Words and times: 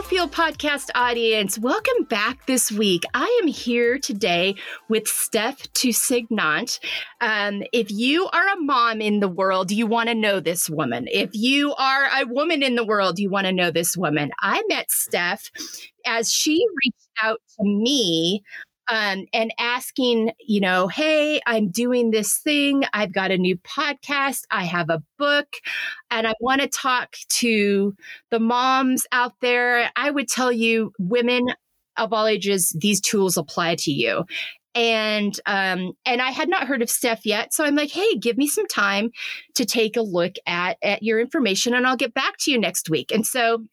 Hello, 0.00 0.08
Feel 0.08 0.28
Podcast 0.30 0.88
audience. 0.94 1.58
Welcome 1.58 2.04
back 2.04 2.46
this 2.46 2.72
week. 2.72 3.02
I 3.12 3.40
am 3.42 3.46
here 3.46 3.98
today 3.98 4.54
with 4.88 5.04
Stef 5.04 5.68
Tousignant. 5.74 6.80
Um, 7.20 7.62
if 7.74 7.90
you 7.90 8.26
are 8.32 8.48
a 8.48 8.60
mom 8.62 9.02
in 9.02 9.20
the 9.20 9.28
world, 9.28 9.70
you 9.70 9.86
want 9.86 10.08
to 10.08 10.14
know 10.14 10.40
this 10.40 10.70
woman. 10.70 11.06
If 11.12 11.28
you 11.34 11.74
are 11.74 12.08
a 12.18 12.24
woman 12.24 12.62
in 12.62 12.76
the 12.76 12.84
world, 12.84 13.18
you 13.18 13.28
want 13.28 13.46
to 13.46 13.52
know 13.52 13.70
this 13.70 13.94
woman. 13.94 14.30
I 14.40 14.62
met 14.68 14.86
Stef 14.88 15.50
as 16.06 16.32
she 16.32 16.64
reached 16.82 17.08
out 17.22 17.42
to 17.58 17.66
me 17.66 18.42
um, 18.90 19.26
and 19.32 19.54
asking, 19.58 20.32
you 20.40 20.60
know, 20.60 20.88
hey, 20.88 21.40
I'm 21.46 21.70
doing 21.70 22.10
this 22.10 22.38
thing. 22.38 22.84
I've 22.92 23.12
got 23.12 23.30
a 23.30 23.38
new 23.38 23.56
podcast. 23.58 24.42
I 24.50 24.64
have 24.64 24.90
a 24.90 25.02
book, 25.16 25.46
and 26.10 26.26
I 26.26 26.34
want 26.40 26.60
to 26.60 26.68
talk 26.68 27.16
to 27.28 27.94
the 28.30 28.40
moms 28.40 29.06
out 29.12 29.34
there. 29.40 29.90
I 29.96 30.10
would 30.10 30.28
tell 30.28 30.50
you, 30.50 30.92
women 30.98 31.54
of 31.96 32.12
all 32.12 32.26
ages, 32.26 32.74
these 32.78 33.00
tools 33.00 33.36
apply 33.36 33.76
to 33.76 33.92
you. 33.92 34.24
And 34.74 35.38
um, 35.46 35.92
and 36.04 36.22
I 36.22 36.30
had 36.30 36.48
not 36.48 36.66
heard 36.66 36.82
of 36.82 36.88
Stef 36.88 37.20
yet, 37.24 37.52
so 37.52 37.64
I'm 37.64 37.74
like, 37.74 37.90
hey, 37.90 38.16
give 38.16 38.36
me 38.36 38.46
some 38.46 38.66
time 38.66 39.10
to 39.54 39.64
take 39.64 39.96
a 39.96 40.02
look 40.02 40.34
at 40.46 40.78
at 40.82 41.02
your 41.02 41.20
information, 41.20 41.74
and 41.74 41.86
I'll 41.86 41.96
get 41.96 42.14
back 42.14 42.34
to 42.40 42.50
you 42.50 42.58
next 42.58 42.88
week. 42.90 43.10
And 43.12 43.26
so 43.26 43.64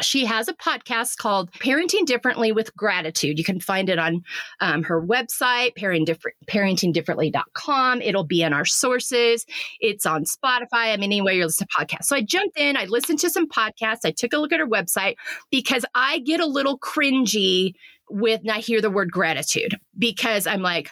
she 0.00 0.24
has 0.24 0.48
a 0.48 0.54
podcast 0.54 1.18
called 1.18 1.52
Parenting 1.52 2.06
Differently 2.06 2.52
with 2.52 2.74
Gratitude. 2.76 3.38
You 3.38 3.44
can 3.44 3.60
find 3.60 3.88
it 3.88 3.98
on 3.98 4.22
um, 4.60 4.82
her 4.82 5.00
website, 5.00 5.76
parentingdifferently.com. 5.78 8.02
It'll 8.02 8.24
be 8.24 8.42
in 8.42 8.52
our 8.52 8.64
sources. 8.64 9.46
It's 9.80 10.06
on 10.06 10.24
Spotify. 10.24 10.92
I 10.92 10.96
mean, 10.96 11.04
anywhere 11.04 11.34
you 11.34 11.44
listen 11.44 11.68
to 11.68 11.74
podcasts. 11.74 12.04
So 12.04 12.16
I 12.16 12.22
jumped 12.22 12.58
in, 12.58 12.76
I 12.76 12.86
listened 12.86 13.20
to 13.20 13.30
some 13.30 13.48
podcasts, 13.48 14.00
I 14.04 14.10
took 14.10 14.32
a 14.32 14.38
look 14.38 14.52
at 14.52 14.60
her 14.60 14.66
website 14.66 15.16
because 15.50 15.84
I 15.94 16.18
get 16.20 16.40
a 16.40 16.46
little 16.46 16.78
cringy 16.78 17.74
when 18.08 18.48
I 18.50 18.58
hear 18.58 18.80
the 18.80 18.90
word 18.90 19.10
gratitude 19.10 19.78
because 19.98 20.46
I'm 20.46 20.62
like, 20.62 20.90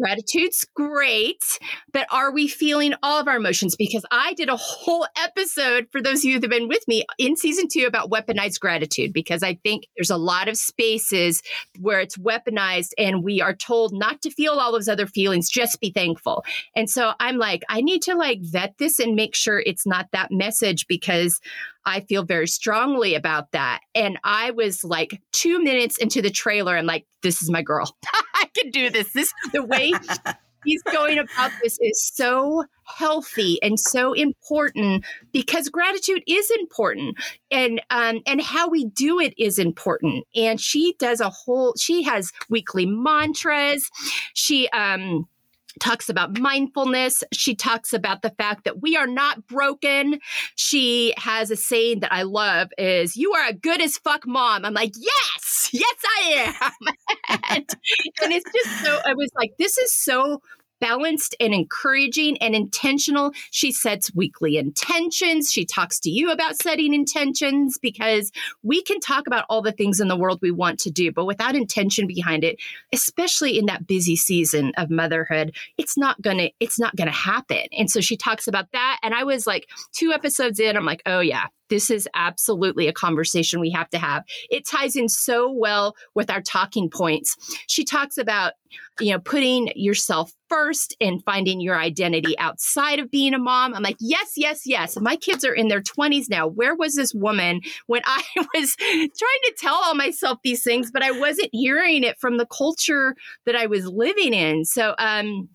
Gratitude's 0.00 0.66
great, 0.74 1.58
but 1.92 2.06
are 2.10 2.32
we 2.32 2.48
feeling 2.48 2.94
all 3.02 3.20
of 3.20 3.28
our 3.28 3.36
emotions? 3.36 3.76
Because 3.76 4.04
I 4.10 4.34
did 4.34 4.48
a 4.48 4.56
whole 4.56 5.06
episode 5.16 5.88
for 5.92 6.00
those 6.00 6.20
of 6.20 6.24
you 6.24 6.40
that 6.40 6.50
have 6.50 6.58
been 6.58 6.68
with 6.68 6.86
me 6.88 7.04
in 7.18 7.36
season 7.36 7.66
two 7.70 7.86
about 7.86 8.10
weaponized 8.10 8.60
gratitude, 8.60 9.12
because 9.12 9.42
I 9.42 9.54
think 9.62 9.86
there's 9.96 10.10
a 10.10 10.16
lot 10.16 10.48
of 10.48 10.56
spaces 10.56 11.42
where 11.78 12.00
it's 12.00 12.16
weaponized 12.16 12.90
and 12.96 13.22
we 13.22 13.42
are 13.42 13.54
told 13.54 13.92
not 13.92 14.22
to 14.22 14.30
feel 14.30 14.52
all 14.52 14.72
those 14.72 14.88
other 14.88 15.06
feelings, 15.06 15.50
just 15.50 15.80
be 15.80 15.90
thankful. 15.90 16.44
And 16.74 16.88
so 16.88 17.12
I'm 17.20 17.36
like, 17.36 17.62
I 17.68 17.82
need 17.82 18.02
to 18.02 18.14
like 18.14 18.38
vet 18.42 18.74
this 18.78 18.98
and 18.98 19.14
make 19.14 19.34
sure 19.34 19.60
it's 19.60 19.86
not 19.86 20.06
that 20.12 20.30
message 20.30 20.86
because 20.86 21.40
I 21.84 22.00
feel 22.00 22.24
very 22.24 22.46
strongly 22.46 23.14
about 23.14 23.52
that. 23.52 23.80
And 23.94 24.18
I 24.24 24.50
was 24.52 24.84
like 24.84 25.20
two 25.32 25.62
minutes 25.62 25.96
into 25.98 26.22
the 26.22 26.30
trailer, 26.30 26.76
I'm 26.76 26.86
like, 26.86 27.06
this 27.22 27.42
is 27.42 27.50
my 27.50 27.62
girl. 27.62 27.96
Can 28.56 28.70
do 28.70 28.90
this. 28.90 29.12
This 29.12 29.32
the 29.52 29.64
way 29.64 29.92
he's 30.64 30.82
going 30.82 31.18
about 31.18 31.52
this 31.62 31.78
is 31.80 32.02
so 32.14 32.64
healthy 32.84 33.62
and 33.62 33.78
so 33.78 34.12
important 34.12 35.04
because 35.32 35.68
gratitude 35.68 36.22
is 36.26 36.50
important. 36.58 37.16
And 37.50 37.80
um 37.90 38.20
and 38.26 38.40
how 38.40 38.68
we 38.68 38.84
do 38.86 39.20
it 39.20 39.34
is 39.38 39.58
important. 39.58 40.26
And 40.34 40.60
she 40.60 40.94
does 40.98 41.20
a 41.20 41.30
whole 41.30 41.74
she 41.78 42.02
has 42.02 42.32
weekly 42.48 42.86
mantras. 42.86 43.90
She 44.34 44.68
um 44.70 45.28
talks 45.80 46.08
about 46.08 46.38
mindfulness. 46.38 47.24
She 47.32 47.54
talks 47.54 47.92
about 47.92 48.22
the 48.22 48.30
fact 48.30 48.64
that 48.64 48.80
we 48.80 48.96
are 48.96 49.06
not 49.06 49.46
broken. 49.46 50.20
She 50.54 51.14
has 51.16 51.50
a 51.50 51.56
saying 51.56 52.00
that 52.00 52.12
I 52.12 52.22
love 52.22 52.68
is 52.78 53.16
you 53.16 53.32
are 53.32 53.48
a 53.48 53.52
good 53.52 53.80
as 53.80 53.98
fuck 53.98 54.26
mom. 54.26 54.64
I'm 54.64 54.74
like, 54.74 54.92
yes, 54.96 55.70
yes, 55.72 55.96
I 56.18 56.54
am. 56.60 57.38
and, 57.50 57.66
and 58.22 58.32
it's 58.32 58.50
just 58.52 58.84
so, 58.84 59.00
I 59.04 59.14
was 59.14 59.30
like, 59.34 59.52
this 59.58 59.78
is 59.78 59.92
so 59.92 60.42
balanced 60.80 61.36
and 61.40 61.54
encouraging 61.54 62.36
and 62.38 62.54
intentional. 62.54 63.32
She 63.50 63.72
sets 63.72 64.14
weekly 64.14 64.56
intentions. 64.56 65.52
She 65.52 65.64
talks 65.64 66.00
to 66.00 66.10
you 66.10 66.30
about 66.30 66.60
setting 66.60 66.94
intentions 66.94 67.78
because 67.78 68.32
we 68.62 68.82
can 68.82 69.00
talk 69.00 69.26
about 69.26 69.44
all 69.48 69.62
the 69.62 69.72
things 69.72 70.00
in 70.00 70.08
the 70.08 70.16
world 70.16 70.40
we 70.42 70.50
want 70.50 70.78
to 70.80 70.90
do, 70.90 71.12
but 71.12 71.26
without 71.26 71.54
intention 71.54 72.06
behind 72.06 72.44
it, 72.44 72.56
especially 72.92 73.58
in 73.58 73.66
that 73.66 73.86
busy 73.86 74.16
season 74.16 74.72
of 74.76 74.90
motherhood, 74.90 75.54
it's 75.78 75.96
not 75.96 76.20
going 76.20 76.38
to 76.38 76.50
it's 76.60 76.78
not 76.78 76.96
going 76.96 77.08
to 77.08 77.14
happen. 77.14 77.64
And 77.76 77.90
so 77.90 78.00
she 78.00 78.16
talks 78.16 78.48
about 78.48 78.72
that 78.72 78.98
and 79.02 79.14
I 79.14 79.24
was 79.24 79.46
like 79.46 79.68
2 79.92 80.12
episodes 80.12 80.60
in, 80.60 80.76
I'm 80.76 80.84
like, 80.84 81.02
"Oh 81.06 81.20
yeah, 81.20 81.46
this 81.70 81.90
is 81.90 82.08
absolutely 82.14 82.88
a 82.88 82.92
conversation 82.92 83.60
we 83.60 83.70
have 83.70 83.88
to 83.90 83.98
have. 83.98 84.24
It 84.50 84.66
ties 84.66 84.96
in 84.96 85.08
so 85.08 85.50
well 85.50 85.94
with 86.14 86.30
our 86.30 86.42
talking 86.42 86.90
points. 86.90 87.36
She 87.66 87.84
talks 87.84 88.18
about, 88.18 88.52
you 88.98 89.12
know, 89.12 89.20
putting 89.20 89.72
yourself 89.74 90.32
first 90.48 90.96
and 91.00 91.22
finding 91.24 91.60
your 91.60 91.78
identity 91.78 92.36
outside 92.38 92.98
of 92.98 93.10
being 93.10 93.32
a 93.32 93.38
mom. 93.38 93.72
I'm 93.72 93.82
like, 93.82 93.96
yes, 94.00 94.32
yes, 94.36 94.66
yes. 94.66 94.98
My 95.00 95.16
kids 95.16 95.44
are 95.44 95.54
in 95.54 95.68
their 95.68 95.80
20s 95.80 96.28
now. 96.28 96.46
Where 96.48 96.74
was 96.74 96.96
this 96.96 97.14
woman 97.14 97.60
when 97.86 98.02
I 98.04 98.22
was 98.36 98.74
trying 98.76 99.08
to 99.14 99.54
tell 99.58 99.76
all 99.76 99.94
myself 99.94 100.38
these 100.42 100.62
things, 100.62 100.90
but 100.90 101.02
I 101.02 101.12
wasn't 101.12 101.50
hearing 101.52 102.04
it 102.04 102.18
from 102.18 102.36
the 102.36 102.46
culture 102.46 103.14
that 103.46 103.54
I 103.56 103.66
was 103.66 103.86
living 103.86 104.34
in? 104.34 104.64
So, 104.64 104.94
um, 104.98 105.48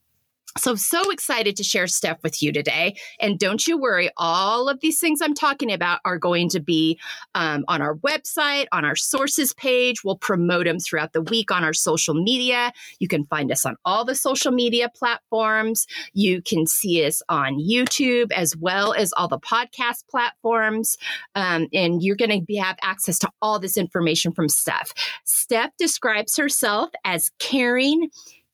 so, 0.57 0.75
so 0.75 1.11
excited 1.11 1.57
to 1.57 1.63
share 1.63 1.85
Stef 1.85 2.23
with 2.23 2.41
you 2.41 2.51
today. 2.51 2.95
And 3.19 3.38
don't 3.38 3.67
you 3.67 3.77
worry, 3.77 4.09
all 4.16 4.69
of 4.69 4.79
these 4.79 4.99
things 4.99 5.21
I'm 5.21 5.33
talking 5.33 5.71
about 5.71 5.99
are 6.05 6.17
going 6.17 6.49
to 6.49 6.61
be 6.61 6.97
um, 7.35 7.66
on 7.67 7.81
our 7.81 7.95
website, 7.97 8.67
on 8.71 8.85
our 8.85 8.95
sources 8.95 9.51
page. 9.53 10.03
We'll 10.03 10.17
promote 10.17 10.65
them 10.65 10.79
throughout 10.79 11.11
the 11.13 11.21
week 11.21 11.51
on 11.51 11.63
our 11.63 11.73
social 11.73 12.13
media. 12.13 12.71
You 12.99 13.07
can 13.09 13.25
find 13.25 13.51
us 13.51 13.65
on 13.65 13.75
all 13.83 14.05
the 14.05 14.15
social 14.15 14.51
media 14.51 14.89
platforms. 14.95 15.88
You 16.13 16.41
can 16.41 16.65
see 16.67 17.05
us 17.05 17.21
on 17.27 17.59
YouTube 17.59 18.31
as 18.31 18.55
well 18.55 18.94
as 18.94 19.11
all 19.13 19.27
the 19.27 19.39
podcast 19.39 20.07
platforms. 20.09 20.97
Um, 21.35 21.67
and 21.73 22.01
you're 22.01 22.15
going 22.15 22.45
to 22.45 22.55
have 22.57 22.77
access 22.81 23.19
to 23.19 23.29
all 23.41 23.59
this 23.59 23.75
information 23.75 24.31
from 24.31 24.47
Stef. 24.47 24.94
Stef 25.25 25.71
describes 25.77 26.38
herself 26.38 26.91
as 27.03 27.29
caring, 27.39 28.09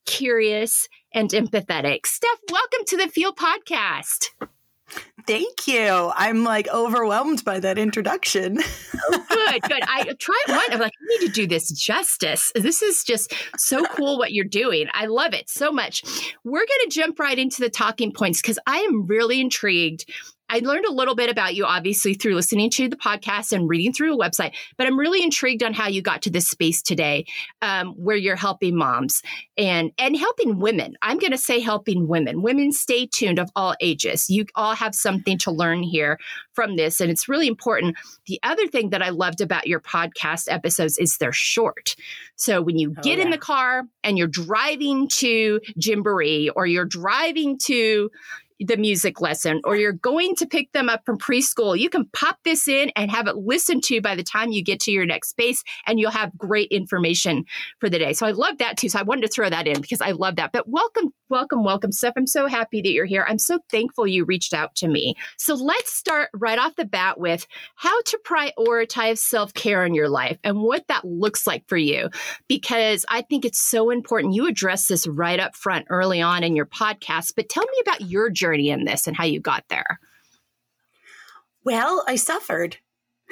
curious, 0.05 0.87
and 1.13 1.29
empathetic. 1.29 2.01
Stef, 2.03 2.37
welcome 2.49 2.85
to 2.87 2.97
the 2.97 3.07
Feel 3.07 3.33
Podcast. 3.33 4.29
Thank 5.27 5.67
you. 5.67 6.11
I'm 6.15 6.43
like 6.43 6.67
overwhelmed 6.69 7.45
by 7.45 7.59
that 7.59 7.77
introduction. 7.77 8.57
oh, 9.11 9.25
good, 9.29 9.61
good. 9.61 9.83
I 9.83 10.03
try 10.19 10.43
one. 10.47 10.59
I'm 10.71 10.79
like, 10.79 10.91
I 10.91 11.05
need 11.19 11.27
to 11.27 11.31
do 11.31 11.47
this 11.47 11.71
justice. 11.71 12.51
This 12.55 12.81
is 12.81 13.03
just 13.03 13.33
so 13.57 13.85
cool 13.85 14.17
what 14.17 14.33
you're 14.33 14.45
doing. 14.45 14.87
I 14.93 15.05
love 15.05 15.33
it 15.33 15.49
so 15.49 15.71
much. 15.71 16.03
We're 16.43 16.59
going 16.59 16.89
to 16.89 16.89
jump 16.89 17.19
right 17.19 17.37
into 17.37 17.61
the 17.61 17.69
talking 17.69 18.11
points 18.11 18.41
because 18.41 18.59
I 18.65 18.79
am 18.79 19.05
really 19.05 19.39
intrigued 19.39 20.05
I 20.51 20.59
learned 20.59 20.85
a 20.85 20.91
little 20.91 21.15
bit 21.15 21.29
about 21.29 21.55
you, 21.55 21.63
obviously, 21.63 22.13
through 22.13 22.35
listening 22.35 22.69
to 22.71 22.89
the 22.89 22.97
podcast 22.97 23.53
and 23.53 23.69
reading 23.69 23.93
through 23.93 24.13
a 24.13 24.17
website, 24.17 24.53
but 24.77 24.85
I'm 24.85 24.99
really 24.99 25.23
intrigued 25.23 25.63
on 25.63 25.73
how 25.73 25.87
you 25.87 26.01
got 26.01 26.21
to 26.23 26.29
this 26.29 26.49
space 26.49 26.81
today 26.81 27.25
um, 27.61 27.93
where 27.93 28.17
you're 28.17 28.35
helping 28.35 28.75
moms 28.75 29.21
and, 29.57 29.93
and 29.97 30.17
helping 30.17 30.59
women. 30.59 30.97
I'm 31.01 31.19
going 31.19 31.31
to 31.31 31.37
say 31.37 31.61
helping 31.61 32.05
women. 32.05 32.41
Women, 32.41 32.73
stay 32.73 33.05
tuned 33.05 33.39
of 33.39 33.49
all 33.55 33.75
ages. 33.79 34.29
You 34.29 34.45
all 34.53 34.75
have 34.75 34.93
something 34.93 35.37
to 35.37 35.51
learn 35.51 35.83
here 35.83 36.19
from 36.51 36.75
this, 36.75 36.99
and 36.99 37.09
it's 37.09 37.29
really 37.29 37.47
important. 37.47 37.95
The 38.25 38.39
other 38.43 38.67
thing 38.67 38.89
that 38.89 39.01
I 39.01 39.09
loved 39.09 39.39
about 39.39 39.67
your 39.67 39.79
podcast 39.79 40.51
episodes 40.51 40.97
is 40.97 41.15
they're 41.17 41.31
short. 41.31 41.95
So 42.35 42.61
when 42.61 42.77
you 42.77 42.93
oh, 42.97 43.01
get 43.01 43.19
yeah. 43.19 43.23
in 43.23 43.29
the 43.29 43.37
car 43.37 43.83
and 44.03 44.17
you're 44.17 44.27
driving 44.27 45.07
to 45.07 45.61
Gymboree 45.79 46.49
or 46.53 46.65
you're 46.65 46.83
driving 46.83 47.57
to 47.59 48.11
the 48.67 48.77
music 48.77 49.21
lesson 49.21 49.59
or 49.63 49.75
you're 49.75 49.91
going 49.91 50.35
to 50.35 50.45
pick 50.45 50.71
them 50.71 50.89
up 50.89 51.03
from 51.05 51.17
preschool, 51.17 51.77
you 51.77 51.89
can 51.89 52.05
pop 52.13 52.37
this 52.43 52.67
in 52.67 52.91
and 52.95 53.09
have 53.09 53.27
it 53.27 53.37
listened 53.37 53.83
to 53.83 54.01
by 54.01 54.15
the 54.15 54.23
time 54.23 54.51
you 54.51 54.63
get 54.63 54.79
to 54.81 54.91
your 54.91 55.05
next 55.05 55.29
space 55.29 55.63
and 55.87 55.99
you'll 55.99 56.11
have 56.11 56.37
great 56.37 56.69
information 56.71 57.43
for 57.79 57.89
the 57.89 57.97
day. 57.97 58.13
So 58.13 58.25
I 58.25 58.31
love 58.31 58.59
that 58.59 58.77
too. 58.77 58.89
So 58.89 58.99
I 58.99 59.03
wanted 59.03 59.21
to 59.21 59.27
throw 59.29 59.49
that 59.49 59.67
in 59.67 59.81
because 59.81 60.01
I 60.01 60.11
love 60.11 60.35
that. 60.35 60.51
But 60.51 60.67
welcome, 60.67 61.13
welcome, 61.31 61.63
welcome, 61.63 61.91
Stef. 61.91 62.11
I'm 62.17 62.27
so 62.27 62.45
happy 62.45 62.81
that 62.81 62.91
you're 62.91 63.05
here. 63.05 63.25
I'm 63.27 63.39
so 63.39 63.59
thankful 63.71 64.05
you 64.05 64.25
reached 64.25 64.53
out 64.53 64.75
to 64.75 64.87
me. 64.87 65.15
So 65.37 65.55
let's 65.55 65.93
start 65.93 66.29
right 66.33 66.59
off 66.59 66.75
the 66.75 66.85
bat 66.85 67.19
with 67.19 67.47
how 67.75 67.99
to 68.01 68.19
prioritize 68.23 69.19
self 69.19 69.53
care 69.53 69.85
in 69.85 69.95
your 69.95 70.09
life 70.09 70.37
and 70.43 70.61
what 70.61 70.87
that 70.89 71.05
looks 71.05 71.47
like 71.47 71.67
for 71.67 71.77
you. 71.77 72.09
Because 72.47 73.05
I 73.09 73.21
think 73.21 73.45
it's 73.45 73.61
so 73.61 73.89
important. 73.89 74.35
You 74.35 74.47
address 74.47 74.87
this 74.87 75.07
right 75.07 75.39
up 75.39 75.55
front 75.55 75.87
early 75.89 76.21
on 76.21 76.43
in 76.43 76.55
your 76.55 76.67
podcast, 76.67 77.33
but 77.35 77.49
tell 77.49 77.63
me 77.63 77.81
about 77.81 78.01
your 78.01 78.29
journey 78.29 78.69
in 78.69 78.83
this 78.83 79.07
and 79.07 79.15
how 79.15 79.23
you 79.23 79.39
got 79.39 79.63
there? 79.69 79.99
Well, 81.63 82.03
I 82.07 82.17
suffered. 82.17 82.77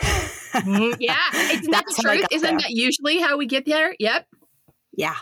Mm, 0.49 0.95
yeah, 0.99 1.15
isn't 1.31 1.69
that 1.69 1.85
the 1.85 2.01
truth? 2.01 2.25
Isn't 2.31 2.41
there. 2.41 2.57
that 2.57 2.71
usually 2.71 3.19
how 3.19 3.37
we 3.37 3.45
get 3.45 3.67
there? 3.67 3.95
Yep. 3.99 4.25
Yeah. 4.99 5.15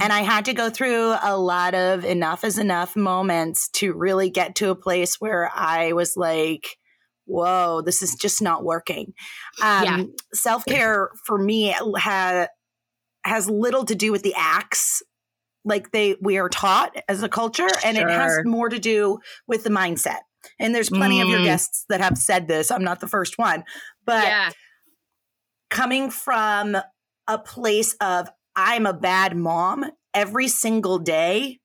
And 0.00 0.14
I 0.14 0.20
had 0.22 0.46
to 0.46 0.54
go 0.54 0.70
through 0.70 1.14
a 1.22 1.36
lot 1.36 1.74
of 1.74 2.06
enough 2.06 2.42
is 2.42 2.56
enough 2.56 2.96
moments 2.96 3.68
to 3.72 3.92
really 3.92 4.30
get 4.30 4.54
to 4.56 4.70
a 4.70 4.74
place 4.74 5.20
where 5.20 5.50
I 5.54 5.92
was 5.92 6.16
like, 6.16 6.78
whoa, 7.26 7.82
this 7.82 8.00
is 8.00 8.14
just 8.14 8.40
not 8.40 8.64
working. 8.64 9.12
Um, 9.62 9.84
Yeah. 9.84 10.02
Self 10.32 10.64
care 10.64 11.10
for 11.26 11.36
me 11.36 11.70
ha- 11.98 12.46
has 13.26 13.50
little 13.50 13.84
to 13.84 13.94
do 13.94 14.10
with 14.10 14.22
the 14.22 14.32
acts 14.38 15.02
like 15.66 15.90
they 15.90 16.16
we 16.22 16.38
are 16.38 16.48
taught 16.48 16.96
as 17.06 17.22
a 17.22 17.28
culture, 17.28 17.68
and 17.84 17.98
it 17.98 18.08
has 18.08 18.38
more 18.46 18.70
to 18.70 18.78
do 18.78 19.18
with 19.46 19.64
the 19.64 19.70
mindset. 19.70 20.20
And 20.58 20.74
there's 20.74 20.88
plenty 20.88 21.20
of 21.20 21.28
your 21.28 21.40
Mm. 21.40 21.44
guests 21.44 21.84
that 21.90 22.00
have 22.00 22.16
said 22.16 22.48
this. 22.48 22.70
I'm 22.70 22.82
not 22.84 23.00
the 23.00 23.06
first 23.06 23.36
one, 23.36 23.64
but 24.06 24.24
yeah. 24.24 24.50
coming 25.68 26.10
from 26.10 26.78
a 27.28 27.38
place 27.38 27.94
of 28.00 28.30
I'm 28.56 28.86
a 28.86 28.92
bad 28.92 29.36
mom 29.36 29.84
every 30.14 30.48
single 30.48 30.98
day 30.98 31.60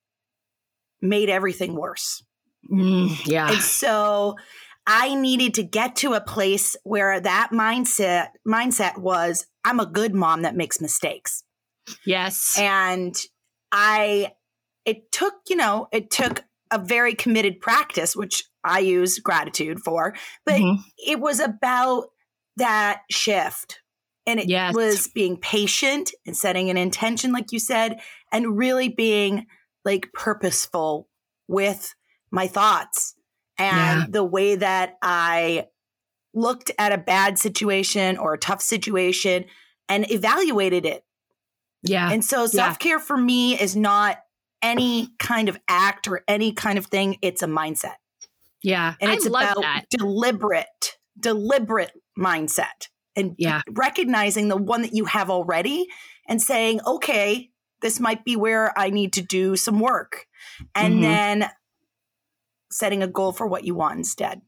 made 1.02 1.30
everything 1.30 1.76
worse. 1.76 2.24
Mm, 2.72 3.26
yeah. 3.26 3.52
And 3.52 3.62
so 3.62 4.36
I 4.88 5.16
needed 5.16 5.56
to 5.56 5.64
get 5.64 5.96
to 5.98 6.14
a 6.14 6.22
place 6.22 6.76
where 6.84 7.20
that 7.20 7.50
mindset 7.52 8.30
mindset 8.48 8.98
was 8.98 9.46
I'm 9.64 9.80
a 9.80 9.86
good 9.86 10.14
mom 10.14 10.44
that 10.44 10.56
makes 10.56 10.80
mistakes. 10.82 11.44
Yes. 12.06 12.56
And 12.58 13.16
I 13.72 14.34
it 14.86 15.12
took, 15.12 15.34
you 15.50 15.56
know, 15.56 15.88
it 15.92 16.12
took 16.12 16.44
a 16.72 16.80
very 16.80 17.14
committed 17.14 17.60
practice 17.62 18.16
which 18.16 18.44
I 18.64 18.80
use 18.80 19.20
gratitude 19.20 19.80
for, 19.80 20.16
but 20.46 20.56
Mhm. 20.56 20.78
it 20.98 21.20
was 21.20 21.40
about 21.40 22.10
that 22.58 23.02
shift. 23.10 23.82
And 24.28 24.40
it 24.40 24.50
Yes. 24.50 24.74
was 24.74 25.08
being 25.08 25.38
patient 25.38 26.12
and 26.26 26.36
setting 26.36 26.70
an 26.70 26.78
intention, 26.78 27.32
like 27.32 27.52
you 27.52 27.60
said, 27.60 28.00
and 28.32 28.58
really 28.58 28.90
being 28.90 29.46
like 29.84 30.12
purposeful 30.14 31.08
with 31.48 31.94
my 32.32 32.48
thoughts 32.48 33.14
and 33.58 34.00
Yeah. 34.02 34.06
the 34.10 34.24
way 34.24 34.56
that 34.56 34.98
I 35.02 35.68
looked 36.34 36.72
at 36.80 36.92
a 36.92 36.98
bad 36.98 37.38
situation 37.40 38.18
or 38.18 38.34
a 38.34 38.38
tough 38.38 38.62
situation 38.62 39.46
and 39.88 40.10
evaluated 40.12 40.86
it. 40.86 41.04
yeah. 41.84 42.12
And 42.12 42.26
so 42.26 42.48
self 42.48 42.80
care 42.80 43.00
for 43.00 43.16
me 43.16 43.60
is 43.60 43.76
not 43.76 44.18
any 44.64 45.10
kind 45.20 45.48
of 45.50 45.60
act 45.68 46.08
or 46.08 46.24
any 46.28 46.52
kind 46.52 46.80
of 46.80 46.88
thing, 46.88 47.18
it's 47.22 47.44
a 47.44 47.48
mindset. 47.48 47.96
yeah. 48.64 48.96
And 49.00 49.12
I 49.12 49.14
it's 49.14 49.28
love 49.28 49.44
about 49.52 49.62
that. 49.62 49.86
deliberate, 49.92 50.98
deliberate 51.20 51.92
mindset 52.18 52.88
and 53.16 53.36
Yeah. 53.38 53.62
recognizing 53.70 54.48
the 54.48 54.58
one 54.58 54.82
that 54.82 54.94
you 54.94 55.06
have 55.06 55.30
already 55.30 55.88
and 56.28 56.42
saying, 56.42 56.82
okay, 56.86 57.52
this 57.82 58.00
might 58.00 58.26
be 58.26 58.36
where 58.36 58.78
I 58.78 58.90
need 58.90 59.14
to 59.14 59.22
do 59.22 59.56
some 59.56 59.80
work. 59.80 60.28
And 60.74 60.96
Mhm. 60.96 61.02
then 61.02 61.50
setting 62.72 63.04
a 63.04 63.08
goal 63.08 63.32
for 63.32 63.48
what 63.48 63.64
you 63.64 63.76
want 63.76 63.98
instead. 63.98 64.42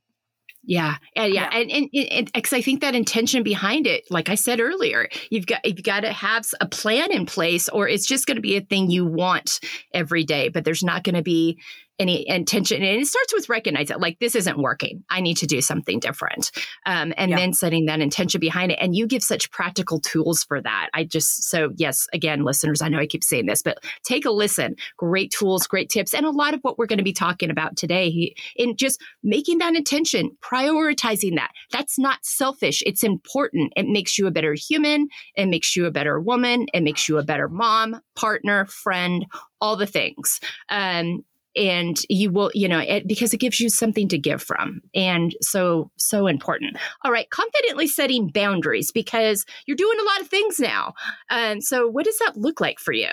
Yeah, 0.64 0.98
and 1.16 1.34
yeah, 1.34 1.50
and 1.54 1.72
and 1.72 1.90
and 1.94 2.31
because 2.34 2.52
I 2.52 2.62
think 2.62 2.81
that 2.81 2.94
intention 2.94 3.42
behind 3.42 3.88
it, 3.88 4.04
like 4.10 4.28
I 4.28 4.36
said 4.36 4.60
earlier, 4.60 5.08
you've 5.30 5.46
got 5.46 5.64
you've 5.64 5.81
got 5.81 6.02
to 6.02 6.12
have 6.12 6.46
a 6.60 6.68
plan 6.68 7.10
in 7.12 7.25
place, 7.25 7.69
or 7.69 7.88
it's 7.88 8.06
just 8.06 8.25
going 8.25 8.36
to 8.36 8.42
be 8.42 8.58
a 8.58 8.62
thing 8.62 8.90
you 8.90 9.06
want 9.06 9.62
every 9.94 10.25
day, 10.25 10.50
but 10.50 10.66
there's 10.66 10.84
not 10.84 11.04
going 11.06 11.16
to 11.16 11.22
be 11.22 11.58
any 12.00 12.28
intention. 12.28 12.84
And 12.84 13.02
it 13.02 13.08
starts 13.08 13.34
with 13.34 13.50
recognizing, 13.50 13.98
like 14.00 14.20
this 14.20 14.36
isn't 14.36 14.58
working. 14.58 15.04
I 15.10 15.22
need 15.22 15.38
to 15.38 15.48
do 15.48 15.62
something 15.62 16.00
different, 16.00 16.52
um, 16.86 17.14
and 17.18 17.32
Yeah. 17.32 17.38
then 17.38 17.54
setting 17.54 17.86
that 17.86 18.02
intention 18.02 18.40
behind 18.40 18.72
it. 18.72 18.78
And 18.82 18.96
you 18.96 19.08
give 19.08 19.24
such 19.24 19.50
practical 19.52 20.00
tools 20.00 20.44
for 20.44 20.62
that. 20.62 20.90
I 20.94 21.04
just 21.04 21.44
so 21.50 21.72
yes, 21.76 22.08
again, 22.14 22.44
listeners, 22.44 22.82
I 22.82 22.90
know 22.90 23.00
I 23.00 23.08
keep 23.08 23.24
saying 23.24 23.46
this, 23.48 23.62
but 23.62 23.80
take 24.04 24.26
a 24.26 24.32
listen. 24.32 24.76
Great 24.98 25.32
tools, 25.32 25.66
great 25.68 25.90
tips, 25.90 26.14
and 26.14 26.26
a 26.26 26.32
lot 26.32 26.54
of 26.54 26.60
what 26.62 26.78
we're 26.78 26.86
going 26.86 26.98
to 26.98 27.04
be 27.04 27.14
talking 27.14 27.50
about 27.50 27.76
today 27.78 28.34
in 28.56 28.76
just 28.76 29.02
making 29.24 29.58
that 29.60 29.76
intention, 29.76 30.32
prioritizing 30.42 31.36
that. 31.36 31.52
That's 31.72 31.98
not 31.98 32.20
selfish. 32.24 32.84
It's 32.86 33.04
important. 33.04 33.74
It 33.76 33.88
makes 33.88 34.18
you 34.18 34.28
a 34.28 34.32
better 34.32 34.54
human. 34.54 35.08
It 35.36 35.48
makes 35.48 35.76
you 35.76 35.86
a 35.86 35.92
better 35.92 36.20
woman. 36.20 36.68
It 36.74 36.84
makes 36.84 37.10
you 37.10 37.18
a 37.18 37.24
better 37.24 37.50
mom, 37.50 38.02
partner, 38.16 38.66
friend, 38.66 39.26
all 39.60 39.76
the 39.76 39.88
things. 39.88 40.40
Um, 40.70 41.24
and 41.57 42.00
you 42.09 42.31
will, 42.31 42.51
you 42.54 42.68
know, 42.68 42.80
it, 42.80 43.07
because 43.07 43.33
it 43.33 43.39
gives 43.39 43.59
you 43.59 43.69
something 43.69 44.07
to 44.09 44.18
give 44.18 44.42
from. 44.42 44.81
And 44.94 45.36
so, 45.42 45.92
so 45.98 46.27
important. 46.27 46.77
All 47.04 47.12
right. 47.12 47.30
Confidently 47.30 47.88
setting 47.88 48.30
boundaries 48.30 48.92
because 48.92 49.45
you're 49.65 49.77
doing 49.77 49.98
a 50.00 50.04
lot 50.04 50.21
of 50.21 50.27
things 50.27 50.59
now. 50.59 50.94
Um, 51.30 51.62
so, 51.62 51.88
what 51.88 52.06
does 52.06 52.19
that 52.19 52.38
look 52.38 52.62
like 52.62 52.80
for 52.80 52.94
you? 52.94 53.12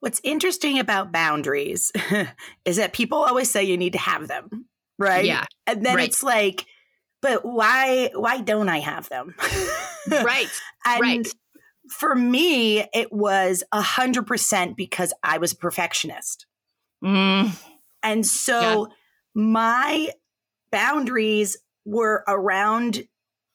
What's 0.00 0.20
interesting 0.22 0.78
about 0.78 1.12
boundaries 1.12 1.90
is 2.64 2.76
that 2.76 2.92
people 2.92 3.18
always 3.18 3.50
say 3.50 3.64
you 3.64 3.78
need 3.78 3.94
to 3.94 3.98
have 3.98 4.28
them, 4.28 4.66
right? 4.98 5.24
Yeah. 5.24 5.44
And 5.66 5.84
then 5.84 5.96
right. 5.96 6.08
it's 6.08 6.22
like, 6.22 6.66
but 7.22 7.42
why 7.42 8.10
why 8.14 8.42
don't 8.42 8.68
I 8.68 8.80
have 8.80 9.08
them? 9.08 9.34
Right. 10.06 10.50
and 10.84 11.00
right. 11.00 11.34
For 11.90 12.14
me, 12.14 12.86
it 12.94 13.12
was 13.12 13.62
a 13.72 13.80
hundred 13.82 14.26
percent 14.26 14.76
because 14.76 15.12
I 15.22 15.38
was 15.38 15.52
a 15.52 15.56
perfectionist. 15.56 16.46
Mm, 17.02 17.50
And 18.02 18.26
so 18.26 18.88
my 19.34 20.10
boundaries 20.70 21.56
were 21.84 22.24
around 22.28 23.04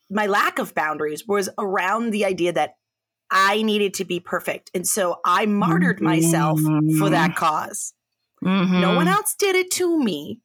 my 0.09 0.27
lack 0.27 0.59
of 0.59 0.73
boundaries 0.73 1.27
was 1.27 1.49
around 1.57 2.11
the 2.11 2.25
idea 2.25 2.51
that 2.53 2.75
I 3.31 3.61
needed 3.61 3.93
to 3.95 4.05
be 4.05 4.19
perfect. 4.19 4.71
And 4.73 4.87
so 4.87 5.19
I 5.23 5.45
martyred 5.45 6.01
myself 6.01 6.59
for 6.97 7.09
that 7.11 7.35
cause. 7.35 7.93
No 8.41 8.91
mhm, 8.91 8.95
one 8.95 9.07
else 9.07 9.35
did 9.37 9.55
it 9.55 9.71
to 9.71 10.03
me. 10.03 10.41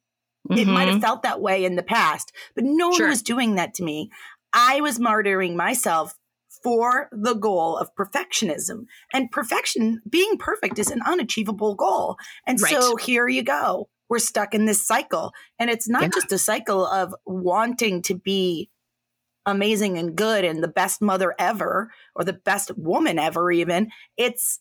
It 0.49 0.67
might 0.67 0.87
have 0.87 1.01
felt 1.01 1.23
that 1.23 1.41
way 1.41 1.65
in 1.65 1.75
the 1.75 1.83
past, 1.83 2.31
but 2.53 2.63
no 2.63 2.91
Sure. 2.91 3.05
one 3.05 3.09
was 3.09 3.21
doing 3.23 3.55
that 3.55 3.73
to 3.75 3.83
me. 3.83 4.11
I 4.53 4.81
was 4.81 4.99
martyring 4.99 5.55
myself 5.55 6.15
for 6.65 7.09
the 7.11 7.35
goal 7.35 7.77
of 7.77 7.93
perfectionism. 7.93 8.85
And 9.13 9.29
perfection, 9.29 10.01
being 10.09 10.37
perfect, 10.39 10.79
is 10.79 10.89
an 10.89 11.01
unachievable 11.05 11.75
goal. 11.75 12.17
And 12.47 12.59
so 12.59 12.95
here 12.95 13.27
you 13.27 13.43
go. 13.43 13.87
We're 14.09 14.17
stuck 14.17 14.55
in 14.55 14.65
this 14.65 14.85
cycle. 14.85 15.31
And 15.59 15.69
it's 15.69 15.87
not 15.87 16.01
Yeah. 16.01 16.09
just 16.15 16.31
a 16.31 16.39
cycle 16.39 16.87
of 16.87 17.13
wanting 17.27 18.01
to 18.03 18.15
be 18.15 18.71
amazing 19.45 19.99
and 19.99 20.15
good 20.15 20.43
and 20.43 20.63
the 20.63 20.67
best 20.67 21.03
mother 21.03 21.35
ever 21.37 21.91
or 22.15 22.23
the 22.23 22.33
best 22.33 22.75
woman 22.75 23.19
ever, 23.19 23.51
even. 23.51 23.91
It's 24.17 24.59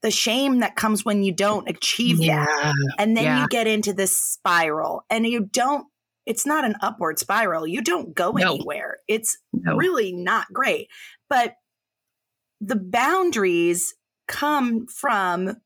the 0.00 0.10
shame 0.10 0.60
that 0.60 0.74
comes 0.74 1.04
when 1.04 1.22
you 1.22 1.32
don't 1.32 1.68
achieve 1.68 2.16
that. 2.20 2.74
And 2.98 3.14
then 3.14 3.24
Yeah. 3.24 3.42
you 3.42 3.48
get 3.48 3.66
into 3.66 3.92
this 3.92 4.18
spiral 4.18 5.04
and 5.10 5.26
you 5.26 5.40
don't, 5.44 5.86
it's 6.24 6.46
not 6.46 6.64
an 6.64 6.76
upward 6.80 7.18
spiral. 7.18 7.66
You 7.66 7.82
don't 7.82 8.14
go 8.14 8.32
No. 8.32 8.54
anywhere. 8.54 8.96
It's 9.08 9.36
No. 9.52 9.76
really 9.76 10.12
not 10.12 10.46
great. 10.52 10.88
But 11.30 11.54
the 12.60 12.76
boundaries 12.76 13.94
come 14.28 14.86
from 14.86 15.56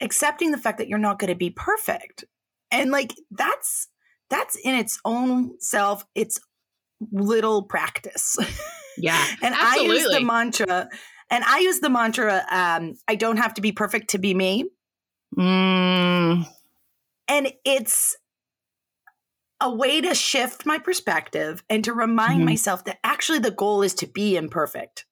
accepting 0.00 0.50
the 0.50 0.58
fact 0.58 0.78
that 0.78 0.88
you're 0.88 0.98
not 0.98 1.18
going 1.18 1.30
to 1.30 1.34
be 1.34 1.50
perfect. 1.50 2.24
And 2.70 2.90
like 2.90 3.14
that's 3.30 3.88
that's 4.28 4.56
in 4.56 4.74
its 4.74 5.00
own 5.04 5.52
self 5.60 6.04
its 6.14 6.38
little 7.10 7.62
practice. 7.62 8.36
Yeah. 8.98 9.24
and 9.42 9.54
I 9.54 9.78
use 9.78 10.04
the 10.04 10.20
mantra 10.20 10.88
and 11.30 11.44
I 11.44 11.60
use 11.60 11.80
the 11.80 11.90
mantra 11.90 12.44
um 12.50 12.94
I 13.08 13.14
don't 13.14 13.38
have 13.38 13.54
to 13.54 13.60
be 13.62 13.72
perfect 13.72 14.10
to 14.10 14.18
be 14.18 14.34
me. 14.34 14.66
Mm, 15.38 16.46
And 17.28 17.52
it's 17.64 18.16
a 19.60 19.70
way 19.70 20.00
to 20.00 20.14
shift 20.14 20.64
my 20.64 20.78
perspective 20.78 21.62
and 21.68 21.84
to 21.84 21.92
remind 21.92 22.40
Mhm. 22.42 22.46
myself 22.46 22.84
that 22.84 22.98
actually 23.04 23.38
the 23.40 23.50
goal 23.50 23.82
is 23.82 23.94
to 23.94 24.06
be 24.06 24.36
imperfect. 24.36 25.06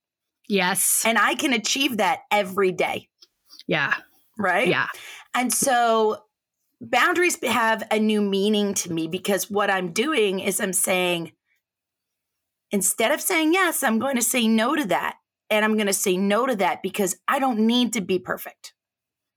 yes. 0.50 1.02
And 1.05 1.19
I 1.19 1.35
can 1.35 1.52
achieve 1.52 1.99
that 1.99 2.21
every 2.31 2.73
day, 2.73 3.11
yeah. 3.67 3.95
right? 4.38 4.67
Yeah. 4.69 4.87
And 5.35 5.52
so 5.52 6.25
boundaries 6.81 7.37
have 7.45 7.87
a 7.90 7.99
new 7.99 8.23
meaning 8.23 8.73
to 8.75 8.90
me 8.93 9.09
because 9.09 9.50
what 9.50 9.71
I'm 9.71 9.93
doing 9.93 10.40
is 10.40 10.59
I'm 10.61 10.73
saying, 10.73 11.33
instead 12.71 13.12
of 13.12 13.21
saying 13.21 13.52
yes, 13.52 13.83
I'm 13.83 13.99
going 13.99 14.17
to 14.17 14.23
say 14.23 14.47
no 14.49 14.75
to 14.75 14.85
that. 14.87 15.17
And 15.50 15.64
I'm 15.64 15.75
going 15.75 15.87
to 15.87 15.93
say 15.93 16.17
no 16.17 16.47
to 16.47 16.57
that 16.57 16.83
because 16.83 17.17
I 17.26 17.38
don't 17.38 17.61
need 17.61 17.93
to 17.95 18.00
be 18.00 18.19
perfect. 18.19 18.75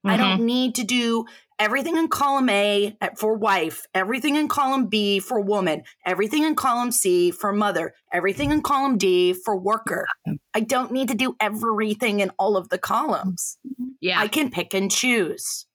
I 0.03 0.15
Mhm. 0.15 0.17
don't 0.17 0.45
need 0.45 0.75
to 0.75 0.83
do 0.83 1.25
everything 1.61 1.95
in 1.95 2.07
column 2.07 2.49
A 2.49 2.97
eh, 2.99 3.09
for 3.15 3.35
wife, 3.37 3.85
everything 3.93 4.35
in 4.35 4.47
column 4.47 4.87
B 4.87 5.19
for 5.19 5.39
woman, 5.39 5.83
everything 6.05 6.43
in 6.43 6.55
column 6.55 6.91
C 6.91 7.29
for 7.31 7.53
mother, 7.53 7.93
everything 8.11 8.51
in 8.51 8.61
column 8.61 8.97
D 8.97 9.33
for 9.33 9.55
worker. 9.55 10.07
I 10.55 10.61
don't 10.61 10.91
need 10.91 11.07
to 11.09 11.13
do 11.15 11.35
everything 11.39 12.19
in 12.19 12.31
all 12.39 12.57
of 12.57 12.69
the 12.69 12.79
columns. 12.79 13.57
Yeah. 14.01 14.19
I 14.19 14.27
can 14.27 14.49
pick 14.49 14.73
and 14.73 14.91
choose. 14.91 15.67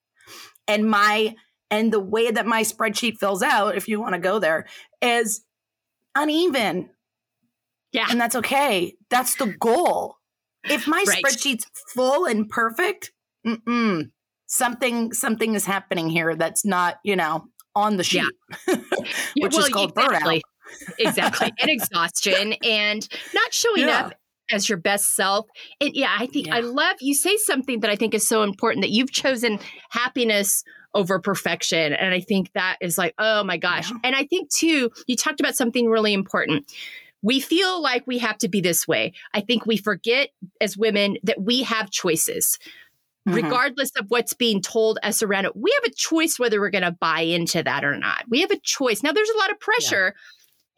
And 0.67 0.91
my 0.91 1.37
and 1.71 1.93
the 1.93 2.01
way 2.01 2.31
that 2.33 2.47
my 2.47 2.63
spreadsheet 2.63 3.19
fills 3.19 3.43
out, 3.43 3.77
if 3.77 3.87
you 3.89 4.01
want 4.01 4.15
to 4.15 4.21
go 4.21 4.39
there, 4.41 4.67
is 5.01 5.43
uneven. 6.17 6.91
yeah. 7.93 8.07
And 8.11 8.21
that's 8.21 8.37
okay. 8.37 8.95
That's 9.11 9.37
the 9.37 9.47
goal. 9.61 10.17
If 10.65 10.89
my 10.89 11.05
Right. 11.07 11.23
spreadsheet's 11.25 11.67
full 11.95 12.25
and 12.27 12.49
perfect, 12.49 13.13
mm-mm, 13.47 14.11
something 14.47 15.13
something 15.13 15.55
is 15.55 15.65
happening 15.65 16.09
here 16.09 16.35
that's 16.37 16.65
not, 16.65 16.99
you 17.05 17.17
know, 17.17 17.47
on 17.75 17.97
the 17.97 18.05
sheet, 18.05 18.25
Yeah. 18.67 18.77
which 19.37 19.53
well, 19.53 19.65
is 19.65 19.69
called 19.69 19.91
exactly. 19.91 20.39
burnout. 20.39 20.97
exactly. 20.99 21.53
And 21.61 21.71
exhaustion 21.79 22.55
and 22.65 23.07
not 23.35 23.53
showing 23.53 23.83
Yeah. 23.87 24.07
up 24.07 24.15
as 24.51 24.69
your 24.69 24.79
best 24.79 25.15
self. 25.15 25.47
And 25.81 25.91
yeah, 25.95 26.17
I 26.19 26.27
think 26.27 26.49
I 26.49 26.61
love 26.61 26.97
you 27.01 27.15
say 27.15 27.37
something 27.37 27.81
that 27.81 27.91
I 27.91 27.97
think 27.97 28.15
is 28.15 28.27
so 28.27 28.43
important 28.43 28.83
that 28.83 28.91
you've 28.91 29.11
chosen 29.13 29.59
happiness 29.91 30.63
over 30.95 31.19
perfection. 31.19 31.93
And 31.93 32.15
I 32.15 32.21
think 32.21 32.53
that 32.55 32.77
is 32.81 32.97
like, 32.97 33.15
oh 33.19 33.45
my 33.45 33.59
gosh. 33.59 33.91
Yeah. 33.91 33.99
And 34.05 34.17
I 34.17 34.25
think 34.25 34.51
too, 34.51 34.91
you 35.07 35.17
talked 35.17 35.41
about 35.41 35.57
something 35.57 35.89
really 35.91 36.15
important. 36.15 36.73
We 37.23 37.41
feel 37.41 37.83
like 37.83 38.07
we 38.07 38.19
have 38.19 38.39
to 38.39 38.49
be 38.49 38.61
this 38.61 38.87
way. 38.87 39.13
I 39.35 39.41
think 39.41 39.67
we 39.67 39.77
forget 39.77 40.31
as 40.61 40.77
women 40.77 41.17
that 41.25 41.43
we 41.43 41.65
have 41.65 41.91
choices 41.91 42.59
Mhm. 43.27 43.35
regardless 43.35 43.91
of 43.99 44.07
what's 44.09 44.35
being 44.35 44.63
told 44.63 44.99
us 45.03 45.23
around 45.23 45.47
it. 45.47 45.57
We 45.57 45.73
have 45.83 45.91
a 45.93 45.95
choice 45.97 46.39
whether 46.39 46.61
we're 46.61 46.71
going 46.71 46.85
to 46.85 46.93
buy 46.93 47.21
into 47.21 47.63
that 47.63 47.85
or 47.85 47.97
not. 47.99 48.25
We 48.29 48.41
have 48.41 48.51
a 48.53 48.61
choice. 48.63 49.03
Now, 49.03 49.13
there's 49.13 49.29
a 49.31 49.39
lot 49.39 49.51
of 49.51 49.59
pressure. 49.61 50.15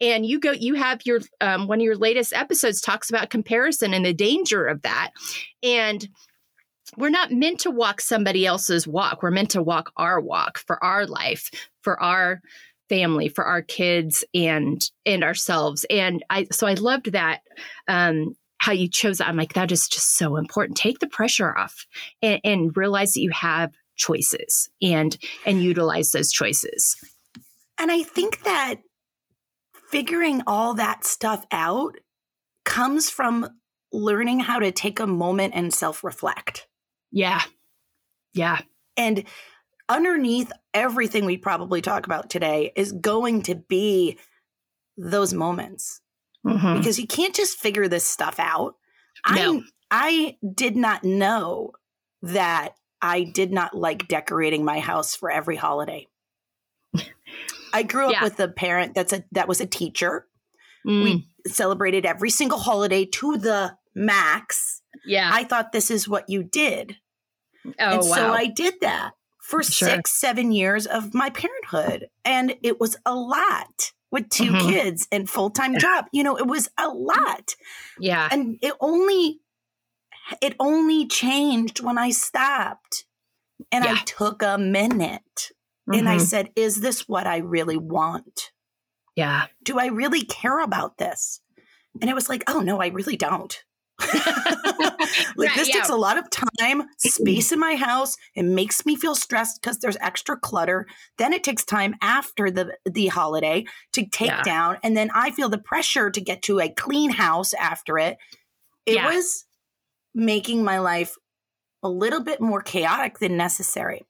And 0.01 0.25
you 0.25 0.39
go, 0.39 0.51
you 0.51 0.75
have 0.75 1.01
your 1.05 1.19
um, 1.41 1.67
one 1.67 1.79
of 1.79 1.83
your 1.83 1.97
latest 1.97 2.33
episodes 2.33 2.81
talks 2.81 3.09
about 3.09 3.29
comparison 3.29 3.93
and 3.93 4.05
the 4.05 4.13
danger 4.13 4.65
of 4.65 4.81
that. 4.83 5.11
And 5.61 6.07
we're 6.97 7.09
not 7.09 7.31
meant 7.31 7.59
to 7.61 7.71
walk 7.71 8.01
somebody 8.01 8.45
else's 8.45 8.87
walk. 8.87 9.21
We're 9.21 9.31
meant 9.31 9.51
to 9.51 9.61
walk 9.61 9.91
our 9.97 10.19
walk 10.19 10.57
for 10.59 10.83
our 10.83 11.05
life, 11.05 11.51
for 11.83 12.01
our 12.01 12.41
family, 12.89 13.29
for 13.29 13.45
our 13.45 13.61
kids 13.61 14.23
and 14.33 14.81
and 15.05 15.23
ourselves. 15.23 15.85
And 15.89 16.23
I 16.29 16.47
so 16.51 16.65
I 16.65 16.73
loved 16.73 17.11
that 17.11 17.41
um 17.87 18.35
how 18.59 18.71
you 18.71 18.87
chose 18.87 19.17
that. 19.17 19.27
I'm 19.27 19.37
like, 19.37 19.53
that 19.53 19.71
is 19.71 19.87
just 19.87 20.17
so 20.17 20.35
important. 20.35 20.77
Take 20.77 20.99
the 20.99 21.07
pressure 21.07 21.57
off 21.57 21.85
and, 22.21 22.39
and 22.43 22.77
realize 22.77 23.13
that 23.13 23.21
you 23.21 23.31
have 23.31 23.73
choices 23.95 24.69
and 24.81 25.17
and 25.45 25.61
utilize 25.61 26.11
those 26.11 26.31
choices. 26.31 26.95
And 27.79 27.91
I 27.91 28.03
think 28.03 28.43
that 28.43 28.75
figuring 29.89 30.43
all 30.47 30.75
that 30.75 31.05
stuff 31.05 31.45
out 31.51 31.95
comes 32.65 33.09
from 33.09 33.49
learning 33.91 34.39
how 34.39 34.59
to 34.59 34.71
take 34.71 34.99
a 34.99 35.07
moment 35.07 35.53
and 35.55 35.73
self 35.73 36.03
reflect. 36.03 36.67
Yeah. 37.11 37.41
Yeah. 38.33 38.59
And 38.95 39.23
underneath 39.87 40.51
everything 40.73 41.25
we 41.25 41.37
probably 41.37 41.81
talk 41.81 42.05
about 42.05 42.29
today 42.29 42.71
is 42.75 42.91
going 42.91 43.41
to 43.43 43.55
be 43.55 44.19
those 44.97 45.33
moments 45.33 46.01
Mhm. 46.45 46.77
because 46.77 46.99
you 46.99 47.07
can't 47.07 47.35
just 47.35 47.57
figure 47.59 47.87
this 47.87 48.05
stuff 48.07 48.39
out. 48.39 48.75
No. 49.29 49.61
I 49.61 49.63
I 49.91 50.37
did 50.55 50.75
not 50.75 51.03
know 51.03 51.71
that 52.21 52.75
I 53.01 53.23
did 53.23 53.51
not 53.51 53.75
like 53.75 54.07
decorating 54.07 54.63
my 54.63 54.79
house 54.79 55.15
for 55.15 55.31
every 55.31 55.55
holiday. 55.55 56.07
I 57.73 57.83
grew 57.83 58.07
up 58.07 58.11
Yeah. 58.13 58.23
with 58.23 58.39
a 58.39 58.47
parent 58.47 58.93
that's 58.95 59.13
a 59.13 59.23
that 59.31 59.47
was 59.47 59.61
a 59.61 59.65
teacher. 59.65 60.27
Mm, 60.87 61.03
We 61.03 61.27
celebrated 61.47 62.05
every 62.05 62.29
single 62.29 62.59
holiday 62.59 63.05
to 63.05 63.37
the 63.37 63.77
max. 63.95 64.81
yeah. 65.05 65.29
I 65.33 65.43
thought 65.43 65.71
this 65.71 65.91
is 65.91 66.07
what 66.07 66.29
you 66.29 66.43
did. 66.43 66.97
oh 67.65 67.71
and 67.77 67.97
wow. 68.09 68.15
so 68.15 68.31
I 68.33 68.45
did 68.47 68.75
that 68.81 69.11
for 69.41 69.61
Sure. 69.63 69.89
six, 69.89 70.11
seven 70.11 70.51
years 70.51 70.85
of 70.87 71.13
my 71.13 71.29
parenthood. 71.29 72.07
And 72.23 72.55
it 72.63 72.79
was 72.79 72.95
a 73.05 73.13
lot 73.15 73.91
with 74.11 74.29
2 74.29 74.51
Mhm. 74.53 74.61
kids 74.69 75.07
and 75.11 75.29
full 75.29 75.49
time 75.49 75.77
job. 75.79 76.05
You 76.11 76.23
know, 76.23 76.37
it 76.37 76.47
was 76.47 76.69
a 76.77 76.87
lot. 76.89 77.55
yeah. 77.99 78.27
And 78.31 78.57
it 78.61 78.73
only 78.79 79.39
it 80.41 80.55
only 80.59 81.07
changed 81.07 81.81
when 81.81 81.97
I 81.97 82.11
stopped 82.11 83.05
and 83.71 83.83
I 83.83 83.95
took 84.05 84.41
a 84.43 84.57
minute 84.57 85.51
and 85.87 86.07
I 86.07 86.17
Mhm. 86.17 86.21
said, 86.21 86.51
Is 86.55 86.81
this 86.81 87.07
what 87.09 87.25
I 87.27 87.37
really 87.37 87.77
want? 87.77 88.51
yeah. 89.15 89.47
Do 89.63 89.79
I 89.79 89.87
really 89.87 90.23
care 90.23 90.59
about 90.59 90.97
this? 90.97 91.41
And 91.99 92.09
it 92.09 92.13
was 92.13 92.29
like, 92.29 92.43
oh 92.47 92.61
no, 92.61 92.79
I 92.81 92.87
really 92.87 93.17
don't. 93.17 93.63
like 95.35 95.49
Right, 95.49 95.55
this 95.55 95.67
yeah. 95.69 95.75
takes 95.75 95.89
a 95.89 95.95
lot 95.95 96.17
of 96.17 96.29
time, 96.29 96.83
space 96.97 97.51
in 97.51 97.59
my 97.59 97.75
house. 97.75 98.17
It 98.35 98.43
makes 98.43 98.85
me 98.85 98.95
feel 98.95 99.15
stressed 99.15 99.61
because 99.61 99.79
there's 99.79 99.97
extra 100.01 100.37
clutter. 100.37 100.87
Then 101.17 101.33
it 101.33 101.43
takes 101.43 101.63
time 101.63 101.95
after 102.01 102.49
the 102.51 102.77
the 102.85 103.07
holiday 103.07 103.65
to 103.93 104.05
take 104.05 104.27
Yeah. 104.29 104.43
down, 104.43 104.77
and 104.83 104.95
then 104.95 105.09
I 105.13 105.31
feel 105.31 105.49
the 105.49 105.57
pressure 105.57 106.09
to 106.09 106.21
get 106.21 106.41
to 106.43 106.59
a 106.59 106.69
clean 106.69 107.11
house 107.11 107.53
after 107.53 107.97
it. 107.97 108.17
It 108.85 108.95
Yeah. 108.95 109.13
was 109.13 109.45
making 110.15 110.63
my 110.63 110.79
life 110.79 111.15
a 111.83 111.89
little 111.89 112.21
bit 112.21 112.41
more 112.41 112.61
chaotic 112.61 113.19
than 113.19 113.37
necessary. 113.37 114.01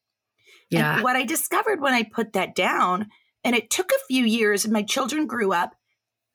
Yeah. 0.69 0.96
And 0.96 1.03
what 1.03 1.15
I 1.15 1.24
discovered 1.25 1.81
when 1.81 1.93
I 1.93 2.03
put 2.03 2.34
that 2.34 2.55
down, 2.55 3.10
and 3.43 3.55
it 3.55 3.69
took 3.69 3.91
a 3.91 4.05
few 4.08 4.24
years, 4.25 4.63
and 4.65 4.74
my 4.74 4.84
children 4.84 5.27
grew 5.27 5.51
up, 5.53 5.75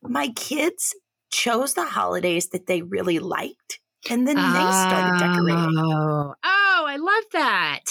my 0.02 0.28
kids 0.28 0.94
chose 1.34 1.74
the 1.74 1.84
holidays 1.84 2.48
that 2.50 2.66
they 2.66 2.82
really 2.82 3.18
liked. 3.18 3.80
And 4.08 4.28
then 4.28 4.36
they 4.36 4.42
started 4.42 5.18
decorating. 5.18 5.74
Oh, 5.78 6.34
oh, 6.44 6.84
I 6.86 6.96
love 6.96 7.24
that. 7.32 7.84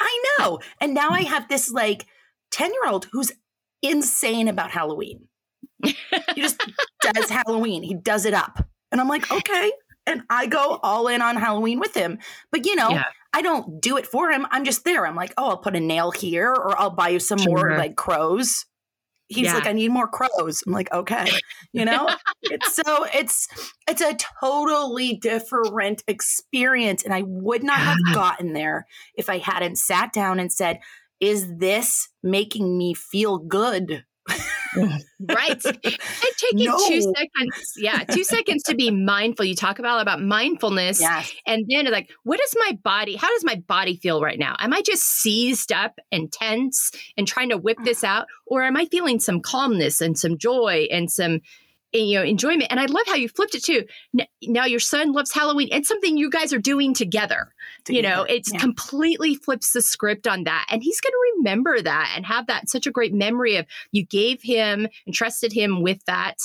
I 0.00 0.24
know. 0.38 0.60
And 0.80 0.94
now 0.94 1.10
I 1.10 1.22
have 1.22 1.48
this 1.48 1.70
like 1.70 2.06
10 2.52 2.72
year 2.72 2.86
old 2.88 3.06
who's 3.12 3.32
insane 3.82 4.48
about 4.48 4.70
Halloween. 4.70 5.28
He 5.84 5.96
just 6.36 6.64
does 7.02 7.28
Halloween, 7.28 7.82
he 7.82 7.94
does 7.94 8.24
it 8.24 8.34
up. 8.34 8.66
And 8.90 9.00
I'm 9.00 9.08
like, 9.08 9.30
okay. 9.30 9.72
And 10.06 10.22
I 10.30 10.46
go 10.46 10.78
all 10.82 11.08
in 11.08 11.20
on 11.20 11.36
Halloween 11.36 11.80
with 11.80 11.94
him. 11.94 12.18
But 12.50 12.64
you 12.64 12.74
know, 12.76 12.90
Yeah. 12.90 13.04
I 13.34 13.42
don't 13.42 13.80
do 13.82 13.98
it 13.98 14.06
for 14.06 14.30
him. 14.30 14.46
I'm 14.50 14.64
just 14.64 14.84
there. 14.84 15.06
I'm 15.06 15.14
like, 15.14 15.34
oh, 15.36 15.50
I'll 15.50 15.58
put 15.58 15.76
a 15.76 15.80
nail 15.80 16.10
here 16.10 16.50
or 16.50 16.80
I'll 16.80 16.90
buy 16.90 17.10
you 17.10 17.20
some 17.20 17.38
more 17.44 17.76
like 17.76 17.94
crows. 17.94 18.64
He's 19.28 19.44
Yeah. 19.44 19.54
like, 19.54 19.66
I 19.66 19.72
need 19.72 19.90
more 19.90 20.08
crows. 20.08 20.62
I'm 20.66 20.72
like, 20.72 20.92
okay. 20.92 21.26
You 21.72 21.84
know? 21.84 22.08
it's 22.42 22.74
so 22.74 23.04
it's 23.14 23.46
it's 23.88 24.00
a 24.00 24.16
totally 24.40 25.16
different 25.16 26.02
experience. 26.08 27.04
And 27.04 27.12
I 27.12 27.22
would 27.26 27.62
not 27.62 27.78
have 27.78 27.98
gotten 28.14 28.52
there 28.54 28.86
if 29.14 29.28
I 29.28 29.38
hadn't 29.38 29.76
sat 29.76 30.12
down 30.12 30.40
and 30.40 30.52
said, 30.52 30.80
is 31.20 31.46
this 31.58 32.08
making 32.22 32.78
me 32.78 32.94
feel 32.94 33.38
good? 33.38 34.04
Right. 34.76 35.64
And 35.64 36.34
taking 36.36 36.66
No. 36.66 36.78
two 36.88 37.00
seconds. 37.00 37.74
Yeah. 37.76 38.04
Two 38.04 38.24
seconds 38.36 38.62
to 38.64 38.74
be 38.74 38.90
mindful. 38.90 39.44
You 39.44 39.54
talk 39.54 39.78
about 39.78 40.00
about 40.00 40.22
mindfulness. 40.22 41.00
Yes. 41.00 41.32
And 41.46 41.64
then 41.68 41.90
like, 41.90 42.10
what 42.24 42.40
is 42.40 42.54
my 42.58 42.78
body? 42.82 43.16
How 43.16 43.28
does 43.32 43.44
my 43.44 43.56
body 43.56 43.96
feel 43.96 44.20
right 44.20 44.38
now? 44.38 44.56
Am 44.58 44.72
I 44.72 44.82
just 44.82 45.02
seized 45.02 45.72
up 45.72 45.98
and 46.12 46.30
tense 46.30 46.92
and 47.16 47.26
trying 47.26 47.50
to 47.50 47.58
whip 47.58 47.78
ah. 47.80 47.84
this 47.84 48.04
out? 48.04 48.26
Or 48.46 48.62
am 48.62 48.76
I 48.76 48.86
feeling 48.86 49.20
some 49.20 49.40
calmness 49.40 50.00
and 50.00 50.18
some 50.18 50.38
joy 50.38 50.86
and 50.90 51.10
some 51.10 51.40
you 51.92 52.18
know 52.18 52.22
enjoyment. 52.24 52.66
And 52.70 52.78
i 52.80 52.86
love 52.86 53.06
how 53.06 53.14
you 53.14 53.28
flipped 53.28 53.54
it 53.54 53.64
too. 53.64 53.84
Now 54.42 54.64
your 54.66 54.80
son 54.80 55.12
loves 55.12 55.32
halloween. 55.32 55.68
And 55.72 55.86
something 55.86 56.16
you 56.16 56.30
guys 56.30 56.52
are 56.52 56.58
doing 56.58 56.94
together. 56.94 57.52
You 57.88 58.02
know 58.02 58.24
it's 58.28 58.52
Yeah. 58.52 58.58
completely 58.60 59.34
flips 59.34 59.72
the 59.72 59.80
script 59.82 60.26
on 60.26 60.44
that. 60.44 60.66
And 60.70 60.82
he's 60.82 61.00
going 61.00 61.12
to 61.12 61.32
remember 61.38 61.80
that 61.80 62.12
and 62.16 62.26
have 62.26 62.46
that 62.48 62.68
such 62.68 62.86
a 62.86 62.90
great 62.90 63.14
memory 63.14 63.56
of 63.56 63.66
you 63.92 64.04
gave 64.04 64.42
him 64.42 64.86
and 65.06 65.14
trusted 65.14 65.52
him 65.52 65.82
with 65.82 66.04
that 66.04 66.36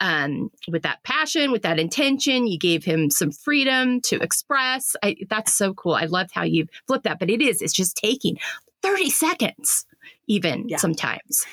um 0.00 0.50
with 0.68 0.82
that 0.82 1.02
passion 1.02 1.52
with 1.52 1.62
that 1.62 1.78
intention. 1.78 2.46
You 2.46 2.58
gave 2.58 2.84
him 2.84 3.10
some 3.10 3.30
freedom 3.32 4.00
to 4.02 4.16
express. 4.16 4.96
I, 5.02 5.16
that's 5.28 5.54
so 5.54 5.72
cool. 5.74 5.94
I 5.94 6.04
love 6.04 6.30
how 6.32 6.42
you 6.42 6.66
flipped 6.86 7.04
that 7.04 7.18
but 7.18 7.30
it 7.30 7.40
is 7.40 7.62
it's 7.62 7.72
just 7.72 7.96
taking 7.96 8.38
30 8.82 9.10
seconds 9.10 9.86
even 10.26 10.68
Yeah. 10.68 10.76
sometimes 10.78 11.46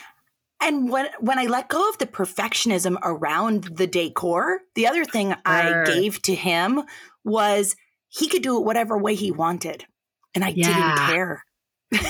And 0.61 0.89
when 0.89 1.07
when 1.19 1.37
I 1.39 1.45
let 1.45 1.67
go 1.69 1.87
of 1.89 1.97
the 1.99 2.07
perfectionism 2.07 2.97
around 3.03 3.65
the 3.77 3.87
decor, 3.87 4.61
the 4.75 4.87
other 4.87 5.05
thing 5.05 5.29
Sure. 5.29 5.37
I 5.45 5.83
gave 5.85 6.21
to 6.23 6.35
him 6.35 6.83
was 7.23 7.75
he 8.09 8.27
could 8.27 8.41
do 8.41 8.57
it 8.57 8.65
whatever 8.65 8.97
way 8.97 9.15
he 9.15 9.31
wanted. 9.31 9.85
And 10.33 10.43
I 10.43 10.49
Yeah. 10.49 10.67
didn't 10.67 11.07
care. 11.07 11.43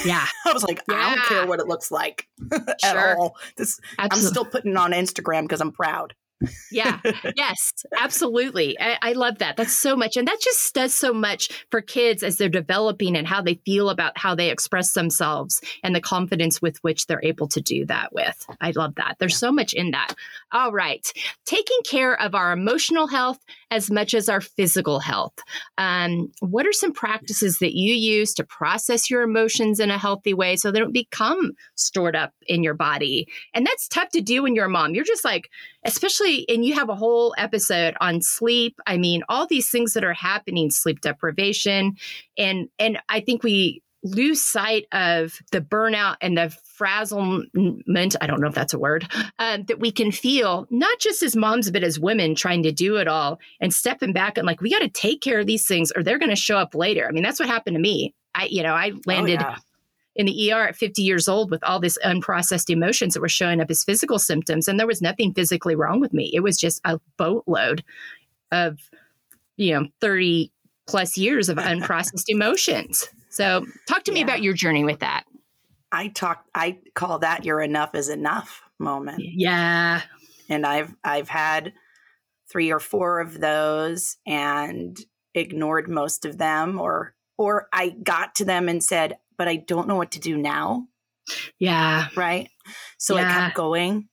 yeah 0.06 0.26
I 0.46 0.54
was 0.54 0.64
like, 0.64 0.82
I 0.90 1.16
don't 1.16 1.26
care 1.26 1.46
what 1.46 1.60
it 1.60 1.68
looks 1.68 1.92
like 1.92 2.28
at 2.84 2.98
all. 3.16 3.36
This 3.58 3.80
I'm 3.98 4.10
still 4.22 4.46
putting 4.46 4.72
it 4.72 4.78
on 4.78 4.92
Instagram 4.92 5.44
because 5.44 5.62
I'm 5.62 5.72
proud. 5.72 6.14
Yeah. 6.72 7.00
Yes 7.36 7.74
absolutely. 7.98 8.78
I, 8.80 8.98
I 9.02 9.14
love 9.14 9.40
that. 9.40 9.58
That's 9.58 9.74
so 9.74 9.96
much 9.96 10.18
and 10.18 10.28
that 10.28 10.40
just 10.42 10.74
does 10.74 10.94
so 10.94 11.14
much 11.14 11.66
for 11.72 11.82
kids 11.82 12.24
as 12.24 12.38
they're 12.38 12.50
developing 12.50 13.16
and 13.16 13.28
how 13.28 13.42
they 13.42 13.56
feel 13.66 13.90
about 13.90 14.18
how 14.18 14.36
they 14.36 14.50
express 14.50 14.94
themselves 14.94 15.62
and 15.84 15.96
the 15.96 16.02
confidence 16.02 16.62
with 16.62 16.78
which 16.84 17.08
they're 17.08 17.24
able 17.24 17.48
to 17.50 17.62
do 17.62 17.86
that 17.86 18.14
with. 18.14 18.46
I 18.62 18.72
love 18.72 18.96
that. 18.96 19.18
There's 19.20 19.38
so 19.38 19.52
much 19.52 19.74
in 19.74 19.92
that. 19.92 20.14
All 20.52 20.72
right. 20.72 21.12
Taking 21.46 21.80
care 21.86 22.20
of 22.20 22.36
our 22.36 22.52
emotional 22.52 23.08
health 23.08 23.40
as 23.72 23.92
much 23.92 24.14
as 24.14 24.30
our 24.30 24.42
physical 24.42 25.00
health. 25.00 25.34
Um, 25.78 26.32
what 26.40 26.66
are 26.66 26.74
some 26.74 26.94
practices 26.94 27.60
that 27.60 27.76
you 27.76 27.94
use 27.94 28.34
to 28.36 28.44
process 28.44 29.10
your 29.10 29.24
emotions 29.24 29.80
in 29.80 29.92
a 29.92 29.98
healthy 29.98 30.34
way 30.34 30.56
so 30.56 30.72
they 30.72 30.80
don't 30.80 30.94
become 30.94 31.54
stored 31.76 32.16
up 32.16 32.34
in 32.48 32.64
your 32.64 32.74
body? 32.74 33.28
And 33.54 33.66
that's 33.66 33.88
tough 33.88 34.10
to 34.10 34.22
do 34.22 34.44
when 34.44 34.56
you're 34.56 34.66
a 34.66 34.70
mom. 34.70 34.96
You're 34.96 35.04
just 35.04 35.26
like 35.26 35.50
especially 35.88 36.27
and 36.50 36.66
you 36.66 36.76
have 36.76 36.90
a 36.90 36.96
whole 36.96 37.34
episode 37.38 37.96
on 38.02 38.22
sleep. 38.22 38.80
I 38.86 38.98
mean 38.98 39.24
all 39.30 39.48
these 39.48 39.70
things 39.70 39.94
that 39.94 40.04
are 40.04 40.14
happening 40.14 40.70
sleep 40.72 41.02
deprivation 41.02 41.96
and 42.38 42.70
and 42.80 43.00
i 43.10 43.20
think 43.20 43.44
we 43.44 43.82
lose 44.04 44.42
sight 44.42 44.86
of 44.92 45.40
the 45.52 45.60
burnout 45.60 46.16
and 46.22 46.38
the 46.38 46.56
frazzlement 46.66 48.16
i 48.22 48.28
don't 48.28 48.40
know 48.40 48.48
if 48.48 48.54
that's 48.54 48.74
a 48.74 48.80
word 48.80 49.08
um, 49.40 49.64
that 49.66 49.80
we 49.80 49.92
can 49.92 50.12
feel 50.12 50.68
not 50.70 51.00
just 51.00 51.24
as 51.24 51.36
moms 51.36 51.72
but 51.72 51.84
as 51.84 52.00
women 52.00 52.36
trying 52.36 52.64
to 52.64 52.72
do 52.72 52.98
it 52.98 53.08
all 53.08 53.40
and 53.60 53.74
stepping 53.74 54.14
back 54.14 54.38
and 54.38 54.46
like 54.46 54.62
we 54.62 54.70
got 54.70 54.80
to 54.80 54.90
take 54.90 55.22
care 55.22 55.40
of 55.40 55.48
these 55.48 55.68
things 55.68 55.92
or 55.96 56.04
they're 56.04 56.20
going 56.20 56.30
to 56.30 56.36
show 56.36 56.58
up 56.58 56.76
later. 56.76 57.08
I 57.08 57.12
mean 57.12 57.24
that's 57.24 57.40
what 57.40 57.50
happened 57.50 57.76
to 57.76 57.82
me. 57.82 58.14
I 58.36 58.46
you 58.46 58.62
know 58.62 58.74
i 58.74 58.92
landed 59.06 59.42
oh, 59.42 59.50
yeah. 59.50 59.58
In 60.18 60.26
the 60.26 60.52
er 60.52 60.68
at 60.68 60.76
50 60.76 61.02
years 61.02 61.30
old 61.30 61.50
with 61.50 61.64
all 61.64 61.80
this 61.80 61.98
unprocessed 62.04 62.70
emotions 62.70 63.14
that 63.14 63.22
were 63.22 63.30
showing 63.30 63.62
up 63.62 63.70
as 63.70 63.84
physical 63.84 64.20
symptoms 64.20 64.68
and 64.68 64.80
there 64.80 64.88
was 64.88 65.02
nothing 65.02 65.34
physically 65.34 65.76
wrong 65.76 66.02
with 66.02 66.12
me 66.12 66.30
it 66.34 66.42
was 66.42 66.58
just 66.58 66.82
a 66.84 67.00
boatload 67.18 67.84
of 68.52 68.80
you 69.56 69.74
know 69.74 69.88
30 70.02 70.52
plus 70.88 71.18
years 71.18 71.48
of 71.48 71.58
unprocessed 71.58 72.26
emotions 72.28 73.08
so 73.30 73.66
talk 73.88 74.04
to 74.04 74.12
me 74.12 74.22
about 74.22 74.42
your 74.42 74.54
journey 74.54 74.84
with 74.84 75.00
that 75.00 75.24
I 75.92 76.10
talk 76.10 76.46
I 76.54 76.80
call 76.96 77.20
that 77.20 77.46
your 77.46 77.62
enough 77.62 77.96
is 77.96 78.10
enough 78.10 78.62
moment. 78.80 79.22
Yeah. 79.24 80.02
And 80.50 80.66
I've 80.66 80.94
I've 81.04 81.30
had 81.30 81.74
three 82.50 82.72
or 82.72 82.80
four 82.80 83.20
of 83.20 83.40
those 83.40 84.18
and 84.26 84.98
ignored 85.34 85.90
most 85.90 86.26
of 86.26 86.38
them 86.38 86.80
or 86.80 87.14
or 87.38 87.68
I 87.72 87.90
got 87.90 88.36
to 88.36 88.46
them 88.46 88.68
and 88.68 88.84
said, 88.84 89.18
but 89.38 89.48
I 89.48 89.58
don't 89.58 89.88
know 89.88 89.96
what 89.96 90.12
to 90.12 90.20
do 90.20 90.38
now. 90.38 90.88
Yeah. 91.60 92.08
Right. 92.16 92.50
So 92.98 93.16
yeah. 93.16 93.30
I 93.30 93.34
kept 93.42 93.56
going. 93.56 94.10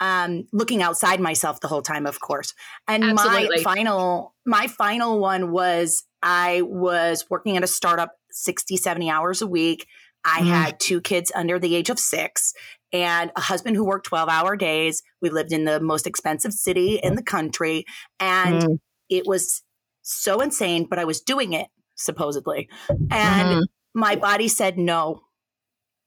Um, 0.00 0.46
looking 0.52 0.80
outside 0.80 1.18
myself 1.18 1.60
the 1.60 1.66
whole 1.66 1.82
time, 1.82 2.06
of 2.06 2.20
course. 2.20 2.54
And 2.86 3.02
Absolutely. 3.02 3.56
my 3.56 3.62
final, 3.62 4.34
my 4.46 4.68
final 4.68 5.18
one 5.18 5.50
was 5.50 6.04
I 6.22 6.62
was 6.62 7.24
working 7.28 7.56
at 7.56 7.64
a 7.64 7.68
startup 7.68 8.12
60, 8.30 8.76
70 8.76 9.10
hours 9.10 9.42
a 9.42 9.46
week. 9.46 9.86
I 10.24 10.40
mm. 10.40 10.46
had 10.46 10.78
two 10.78 11.00
kids 11.00 11.32
under 11.34 11.58
the 11.58 11.74
age 11.74 11.90
of 11.90 11.98
six 11.98 12.52
and 12.92 13.30
a 13.36 13.40
husband 13.40 13.76
who 13.76 13.84
worked 13.84 14.06
12 14.06 14.28
hour 14.28 14.56
days. 14.56 15.02
We 15.20 15.30
lived 15.30 15.52
in 15.52 15.64
the 15.64 15.80
most 15.80 16.06
expensive 16.06 16.52
city 16.52 17.00
in 17.02 17.14
the 17.14 17.22
country. 17.22 17.84
And 18.20 18.62
mm. 18.62 18.78
it 19.08 19.26
was 19.26 19.62
so 20.02 20.40
insane, 20.40 20.86
but 20.88 20.98
I 20.98 21.04
was 21.04 21.20
doing 21.20 21.52
it 21.52 21.66
supposedly. 21.96 22.68
And 22.88 23.62
mm. 23.62 23.66
My 23.98 24.14
body 24.16 24.48
said 24.48 24.78
no. 24.78 25.22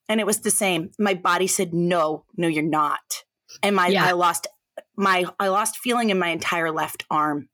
And 0.07 0.19
it 0.19 0.25
was 0.25 0.39
the 0.39 0.49
same. 0.49 0.91
My 0.97 1.13
body 1.13 1.47
said, 1.47 1.73
no, 1.73 2.25
no, 2.37 2.47
you're 2.47 2.63
not. 2.63 3.23
And 3.61 3.75
my, 3.75 3.87
yeah. 3.87 4.05
I 4.05 4.13
lost 4.13 4.47
my, 4.95 5.25
I 5.39 5.49
lost 5.49 5.77
feeling 5.77 6.09
in 6.09 6.17
my 6.17 6.29
entire 6.29 6.71
left 6.71 7.05
arm. 7.09 7.49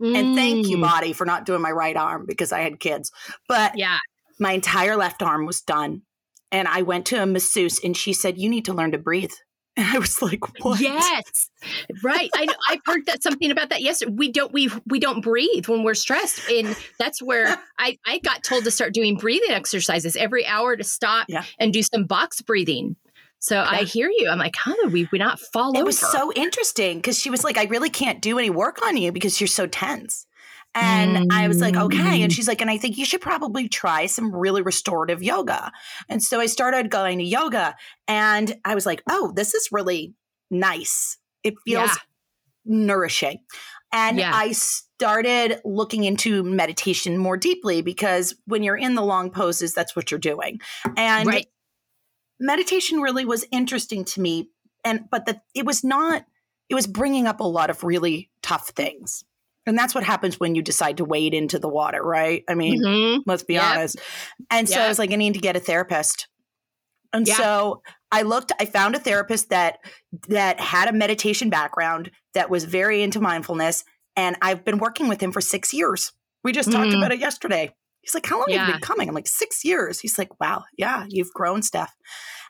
And 0.00 0.34
thank 0.34 0.66
you, 0.66 0.78
mm. 0.78 0.82
body, 0.82 1.12
for 1.12 1.24
not 1.24 1.46
doing 1.46 1.62
my 1.62 1.70
right 1.70 1.96
arm 1.96 2.26
because 2.26 2.50
I 2.50 2.60
had 2.60 2.80
kids. 2.80 3.12
But 3.48 3.78
yeah, 3.78 3.98
my 4.40 4.52
entire 4.52 4.96
left 4.96 5.22
arm 5.22 5.46
was 5.46 5.60
done. 5.60 6.02
And 6.50 6.66
I 6.66 6.82
went 6.82 7.06
to 7.06 7.22
a 7.22 7.26
masseuse 7.26 7.82
and 7.84 7.96
she 7.96 8.12
said, 8.12 8.36
You 8.36 8.48
need 8.48 8.64
to 8.64 8.72
learn 8.72 8.92
to 8.92 8.98
breathe. 8.98 9.32
And 9.76 9.86
I 9.86 9.98
was 9.98 10.20
like, 10.20 10.40
"What?" 10.62 10.80
Yes, 10.80 11.48
right. 12.04 12.28
I 12.36 12.44
know. 12.44 12.52
I've 12.68 12.82
heard 12.84 13.06
that 13.06 13.22
something 13.22 13.50
about 13.50 13.70
that. 13.70 13.80
Yes, 13.80 14.02
we 14.06 14.30
don't 14.30 14.52
we 14.52 14.68
we 14.86 15.00
don't 15.00 15.22
breathe 15.22 15.66
when 15.66 15.82
we're 15.82 15.94
stressed, 15.94 16.46
and 16.50 16.76
that's 16.98 17.22
where 17.22 17.56
I 17.78 17.96
I 18.04 18.18
got 18.18 18.42
told 18.42 18.64
to 18.64 18.70
start 18.70 18.92
doing 18.92 19.16
breathing 19.16 19.50
exercises 19.50 20.14
every 20.14 20.44
hour 20.44 20.76
to 20.76 20.84
stop 20.84 21.24
yeah. 21.30 21.44
and 21.58 21.72
do 21.72 21.82
some 21.82 22.04
box 22.04 22.42
breathing. 22.42 22.96
So 23.38 23.56
yeah. 23.56 23.66
I 23.68 23.82
hear 23.84 24.10
you. 24.10 24.28
I'm 24.28 24.38
like, 24.38 24.54
how 24.56 24.74
do 24.74 24.88
we, 24.90 25.08
we 25.10 25.18
not 25.18 25.40
follow? 25.40 25.80
it 25.80 25.84
was 25.84 25.98
so 25.98 26.32
interesting 26.34 26.98
because 26.98 27.18
she 27.18 27.28
was 27.28 27.42
like, 27.42 27.58
I 27.58 27.64
really 27.64 27.90
can't 27.90 28.20
do 28.20 28.38
any 28.38 28.50
work 28.50 28.84
on 28.86 28.96
you 28.96 29.10
because 29.10 29.40
you're 29.40 29.48
so 29.48 29.66
tense. 29.66 30.26
And. 30.74 31.32
I 31.32 31.48
was 31.48 31.60
like, 31.60 31.76
okay. 31.76 32.22
And 32.22 32.30
mm. 32.30 32.34
she's 32.34 32.48
like, 32.48 32.60
and 32.60 32.70
I 32.70 32.78
think 32.78 32.96
you 32.98 33.04
should 33.04 33.20
probably 33.20 33.68
try 33.68 34.06
some 34.06 34.34
really 34.34 34.62
restorative 34.62 35.22
yoga. 35.22 35.72
And 36.08 36.22
so 36.22 36.40
I 36.40 36.46
started 36.46 36.90
going 36.90 37.18
to 37.18 37.24
yoga 37.24 37.76
and 38.06 38.54
I 38.64 38.74
was 38.74 38.86
like, 38.86 39.02
oh, 39.08 39.32
this 39.34 39.54
is 39.54 39.68
really 39.72 40.14
nice. 40.50 41.18
It 41.42 41.54
feels 41.64 41.90
yeah. 41.90 41.96
nourishing. 42.64 43.40
And 43.92 44.18
yeah. 44.18 44.32
I 44.34 44.52
started 44.52 45.60
looking 45.64 46.04
into 46.04 46.42
meditation 46.42 47.18
more 47.18 47.36
deeply 47.36 47.82
because 47.82 48.34
when 48.46 48.62
you're 48.62 48.76
in 48.76 48.94
the 48.94 49.02
long 49.02 49.30
poses, 49.30 49.74
that's 49.74 49.96
what 49.96 50.10
you're 50.10 50.20
doing. 50.20 50.60
And 50.96 51.26
right. 51.26 51.46
meditation 52.40 53.00
really 53.00 53.24
was 53.24 53.44
interesting 53.50 54.04
to 54.06 54.20
me. 54.20 54.48
And, 54.84 55.08
but 55.10 55.26
that 55.26 55.42
it 55.54 55.66
was 55.66 55.84
not, 55.84 56.24
it 56.68 56.74
was 56.74 56.86
bringing 56.86 57.26
up 57.26 57.40
a 57.40 57.44
lot 57.44 57.68
of 57.68 57.84
really 57.84 58.30
tough 58.42 58.68
things 58.68 59.24
and 59.66 59.78
that's 59.78 59.94
what 59.94 60.04
happens 60.04 60.40
when 60.40 60.54
you 60.54 60.62
decide 60.62 60.96
to 60.96 61.04
wade 61.04 61.34
into 61.34 61.58
the 61.58 61.68
water, 61.68 62.02
right? 62.02 62.42
I 62.48 62.54
mean, 62.54 62.82
mm-hmm. 62.82 63.20
let's 63.26 63.44
be 63.44 63.54
yep. 63.54 63.64
honest. 63.64 64.00
And 64.50 64.68
so. 64.68 64.80
I 64.80 64.88
was 64.88 64.98
like, 64.98 65.12
I 65.12 65.16
need 65.16 65.34
to 65.34 65.40
get 65.40 65.56
a 65.56 65.60
therapist. 65.60 66.28
And 67.12 67.28
yeah. 67.28 67.36
so 67.36 67.82
I 68.10 68.22
looked, 68.22 68.52
I 68.58 68.64
found 68.64 68.96
a 68.96 68.98
therapist 68.98 69.50
that 69.50 69.78
that 70.28 70.60
had 70.60 70.88
a 70.88 70.92
meditation 70.92 71.50
background 71.50 72.10
that 72.34 72.50
was 72.50 72.64
very 72.64 73.02
into 73.02 73.20
mindfulness. 73.20 73.84
And 74.16 74.36
I've 74.42 74.64
been 74.64 74.78
working 74.78 75.08
with 75.08 75.20
him 75.20 75.32
for 75.32 75.40
six 75.40 75.72
years. 75.72 76.12
We 76.42 76.52
just 76.52 76.68
mm-hmm. 76.68 76.82
talked 76.82 76.94
about 76.94 77.12
it 77.12 77.20
yesterday. 77.20 77.74
He's 78.00 78.14
like, 78.14 78.26
How 78.26 78.38
long 78.38 78.46
yeah. 78.48 78.58
have 78.58 78.68
you 78.68 78.74
been 78.74 78.80
coming? 78.80 79.08
I'm 79.08 79.14
like, 79.14 79.28
six 79.28 79.64
years. 79.64 80.00
He's 80.00 80.18
like, 80.18 80.40
Wow, 80.40 80.64
yeah, 80.76 81.06
you've 81.08 81.32
grown 81.32 81.62
stuff. 81.62 81.92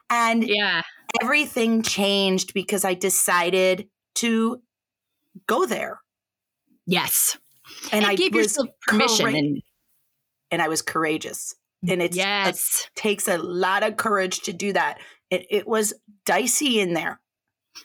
And 0.08 0.46
yeah, 0.46 0.82
everything 1.20 1.82
changed 1.82 2.54
because 2.54 2.84
I 2.84 2.94
decided 2.94 3.88
to 4.16 4.62
go 5.46 5.66
there. 5.66 6.01
Yes. 6.86 7.36
And, 7.92 8.04
and 8.04 8.06
I 8.06 8.14
gave 8.14 8.34
yourself 8.34 8.68
permission. 8.86 9.26
Coura- 9.26 9.38
and-, 9.38 9.62
and 10.50 10.62
I 10.62 10.68
was 10.68 10.82
courageous. 10.82 11.54
And 11.88 12.00
it's, 12.00 12.16
yes. 12.16 12.86
it 12.86 13.00
takes 13.00 13.26
a 13.26 13.38
lot 13.38 13.82
of 13.82 13.96
courage 13.96 14.40
to 14.42 14.52
do 14.52 14.72
that. 14.72 14.98
It, 15.30 15.46
it 15.50 15.66
was 15.66 15.94
dicey 16.24 16.78
in 16.78 16.94
there. 16.94 17.20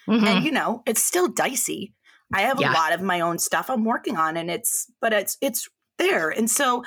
Mm-hmm. 0.08 0.26
And, 0.26 0.46
you 0.46 0.52
know, 0.52 0.84
it's 0.86 1.02
still 1.02 1.28
dicey. 1.28 1.94
I 2.34 2.42
have 2.42 2.60
yeah. 2.60 2.72
a 2.72 2.74
lot 2.74 2.94
of 2.94 3.02
my 3.02 3.22
own 3.22 3.40
stuff 3.40 3.70
I'm 3.70 3.86
working 3.86 4.18
on 4.18 4.38
and 4.38 4.52
it's, 4.52 4.92
but 5.02 5.14
it's, 5.14 5.38
it's 5.42 5.70
there. 5.98 6.30
And 6.30 6.52
so 6.52 6.84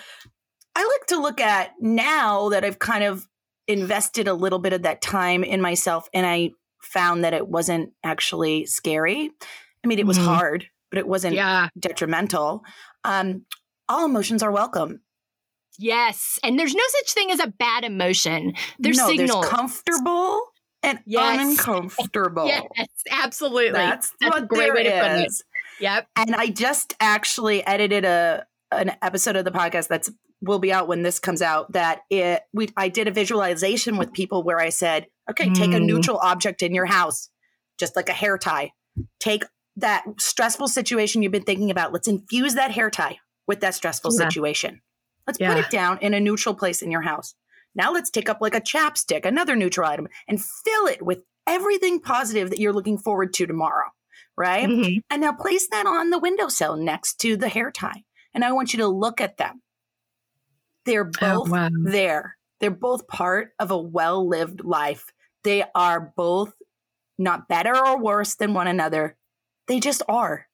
I 0.76 0.82
like 0.82 1.06
to 1.08 1.20
look 1.20 1.40
at 1.40 1.70
now 1.80 2.50
that 2.50 2.64
I've 2.64 2.78
kind 2.78 3.02
of 3.02 3.26
invested 3.66 4.28
a 4.28 4.34
little 4.34 4.58
bit 4.58 4.72
of 4.72 4.82
that 4.82 5.00
time 5.00 5.42
in 5.42 5.60
myself 5.60 6.08
and 6.12 6.26
I 6.26 6.50
found 6.82 7.24
that 7.24 7.34
it 7.34 7.48
wasn't 7.48 7.90
actually 8.04 8.66
scary. 8.66 9.30
I 9.82 9.88
mean, 9.88 9.98
it 9.98 10.06
was 10.06 10.18
mm-hmm. 10.18 10.28
hard 10.28 10.66
but 10.90 10.98
it 10.98 11.06
wasn't 11.06 11.34
yeah. 11.34 11.68
detrimental. 11.78 12.62
Um, 13.04 13.46
all 13.88 14.04
emotions 14.04 14.42
are 14.42 14.52
welcome. 14.52 15.00
Yes. 15.78 16.38
And 16.42 16.58
there's 16.58 16.74
no 16.74 16.84
such 16.88 17.12
thing 17.12 17.30
as 17.30 17.40
a 17.40 17.46
bad 17.46 17.84
emotion. 17.84 18.54
There's 18.78 18.98
no, 18.98 19.06
signals. 19.06 19.40
There's 19.40 19.48
comfortable 19.48 20.42
and 20.82 20.98
yes. 21.06 21.40
uncomfortable. 21.40 22.46
yes, 22.46 22.66
absolutely. 23.10 23.72
That's, 23.72 24.12
That's 24.20 24.36
a 24.36 24.42
great 24.42 24.74
way 24.74 24.82
is. 24.82 24.92
to 24.92 25.00
put 25.00 25.20
it. 25.20 25.32
Yep. 25.80 26.06
And 26.16 26.36
I 26.36 26.48
just 26.48 26.94
actually 27.00 27.64
edited 27.66 28.04
a 28.04 28.44
an 28.72 28.92
episode 29.02 29.34
of 29.34 29.44
the 29.44 29.50
podcast 29.50 29.88
that's 29.88 30.10
will 30.42 30.58
be 30.58 30.72
out 30.72 30.88
when 30.88 31.02
this 31.02 31.18
comes 31.18 31.42
out 31.42 31.72
that 31.72 32.00
it 32.08 32.42
we 32.52 32.68
I 32.76 32.88
did 32.88 33.08
a 33.08 33.10
visualization 33.10 33.96
with 33.96 34.12
people 34.12 34.42
where 34.42 34.60
I 34.60 34.70
said, 34.70 35.06
okay, 35.30 35.48
mm. 35.48 35.54
take 35.54 35.72
a 35.72 35.80
mm. 35.80 35.86
neutral 35.86 36.18
object 36.18 36.62
in 36.62 36.74
your 36.74 36.86
house, 36.86 37.30
just 37.78 37.96
like 37.96 38.08
a 38.08 38.12
hair 38.12 38.38
tie. 38.38 38.72
Take 39.18 39.44
that 39.76 40.04
stressful 40.18 40.68
situation 40.68 41.22
you've 41.22 41.32
been 41.32 41.42
thinking 41.42 41.70
about, 41.70 41.92
let's 41.92 42.08
infuse 42.08 42.54
that 42.54 42.70
hair 42.70 42.90
tie 42.90 43.18
with 43.46 43.60
that 43.60 43.74
stressful 43.74 44.12
yeah. 44.12 44.26
situation. 44.26 44.80
Let's 45.26 45.38
yeah. 45.40 45.54
put 45.54 45.64
it 45.64 45.70
down 45.70 45.98
in 45.98 46.14
a 46.14 46.20
neutral 46.20 46.54
place 46.54 46.82
in 46.82 46.90
your 46.90 47.02
house. 47.02 47.34
Now 47.74 47.92
let's 47.92 48.10
take 48.10 48.28
up 48.28 48.38
like 48.40 48.54
a 48.54 48.60
chapstick, 48.60 49.24
another 49.24 49.56
neutral 49.56 49.88
item, 49.88 50.08
and 50.28 50.42
fill 50.42 50.86
it 50.86 51.02
with 51.02 51.20
everything 51.46 52.00
positive 52.00 52.50
that 52.50 52.58
you're 52.58 52.72
looking 52.72 52.98
forward 52.98 53.32
to 53.34 53.46
tomorrow. 53.46 53.86
Right. 54.36 54.68
Mm-hmm. 54.68 54.98
And 55.10 55.20
now 55.20 55.32
place 55.32 55.68
that 55.70 55.86
on 55.86 56.10
the 56.10 56.18
windowsill 56.18 56.76
next 56.76 57.20
to 57.20 57.36
the 57.36 57.48
hair 57.48 57.70
tie. 57.70 58.04
And 58.34 58.44
I 58.44 58.52
want 58.52 58.72
you 58.72 58.78
to 58.78 58.88
look 58.88 59.20
at 59.20 59.36
them. 59.36 59.60
They're 60.86 61.10
oh, 61.20 61.20
both 61.20 61.48
oh, 61.48 61.52
wow. 61.52 61.68
there. 61.84 62.36
They're 62.60 62.70
both 62.70 63.06
part 63.06 63.50
of 63.58 63.70
a 63.70 63.78
well 63.78 64.26
lived 64.26 64.64
life. 64.64 65.06
They 65.44 65.64
are 65.74 66.12
both 66.16 66.52
not 67.18 67.48
better 67.48 67.76
or 67.76 68.00
worse 68.00 68.34
than 68.36 68.54
one 68.54 68.66
another. 68.66 69.16
They 69.70 69.78
just 69.78 70.02
are. 70.08 70.48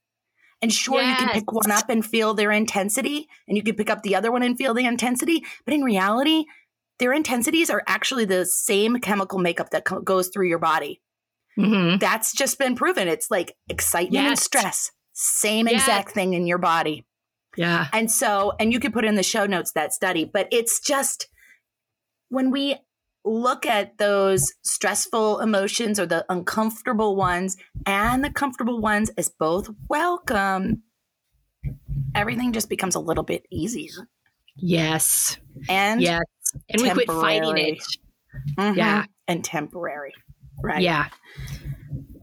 And 0.60 0.70
sure, 0.70 1.00
yes. 1.00 1.18
you 1.18 1.26
can 1.26 1.34
pick 1.34 1.50
one 1.50 1.70
up 1.70 1.88
and 1.88 2.04
feel 2.04 2.34
their 2.34 2.52
intensity, 2.52 3.28
and 3.48 3.56
you 3.56 3.62
can 3.62 3.74
pick 3.74 3.88
up 3.88 4.02
the 4.02 4.14
other 4.14 4.30
one 4.30 4.42
and 4.42 4.58
feel 4.58 4.74
the 4.74 4.84
intensity. 4.84 5.42
But 5.64 5.72
in 5.72 5.82
reality, 5.82 6.44
their 6.98 7.14
intensities 7.14 7.70
are 7.70 7.82
actually 7.86 8.26
the 8.26 8.44
same 8.44 9.00
chemical 9.00 9.38
makeup 9.38 9.70
that 9.70 9.86
co- 9.86 10.02
goes 10.02 10.28
through 10.28 10.48
your 10.48 10.58
body. 10.58 11.00
Mm-hmm. 11.58 11.96
That's 11.96 12.34
just 12.34 12.58
been 12.58 12.76
proven. 12.76 13.08
It's 13.08 13.30
like 13.30 13.56
excitement 13.70 14.24
yes. 14.24 14.28
and 14.28 14.38
stress, 14.38 14.90
same 15.14 15.66
yes. 15.66 15.80
exact 15.80 16.10
thing 16.10 16.34
in 16.34 16.46
your 16.46 16.58
body. 16.58 17.06
Yeah. 17.56 17.88
And 17.94 18.10
so, 18.10 18.52
and 18.60 18.70
you 18.70 18.80
can 18.80 18.92
put 18.92 19.06
in 19.06 19.14
the 19.14 19.22
show 19.22 19.46
notes 19.46 19.72
that 19.72 19.94
study, 19.94 20.26
but 20.30 20.46
it's 20.52 20.78
just 20.78 21.28
when 22.28 22.50
we 22.50 22.76
look 23.26 23.66
at 23.66 23.98
those 23.98 24.54
stressful 24.62 25.40
emotions 25.40 25.98
or 25.98 26.06
the 26.06 26.24
uncomfortable 26.28 27.16
ones 27.16 27.56
and 27.84 28.24
the 28.24 28.30
comfortable 28.30 28.80
ones 28.80 29.10
as 29.18 29.28
both 29.28 29.68
welcome, 29.88 30.82
everything 32.14 32.52
just 32.52 32.68
becomes 32.68 32.94
a 32.94 33.00
little 33.00 33.24
bit 33.24 33.44
easier. 33.50 34.08
Yes. 34.56 35.36
And 35.68 36.00
yes. 36.00 36.22
and 36.70 36.80
we 36.80 36.90
quit 36.90 37.08
fighting 37.08 37.58
it. 37.58 37.78
Mhm. 38.58 38.76
Yeah. 38.76 39.04
And 39.28 39.44
temporary. 39.44 40.12
Right. 40.62 40.80
Yeah. 40.80 41.08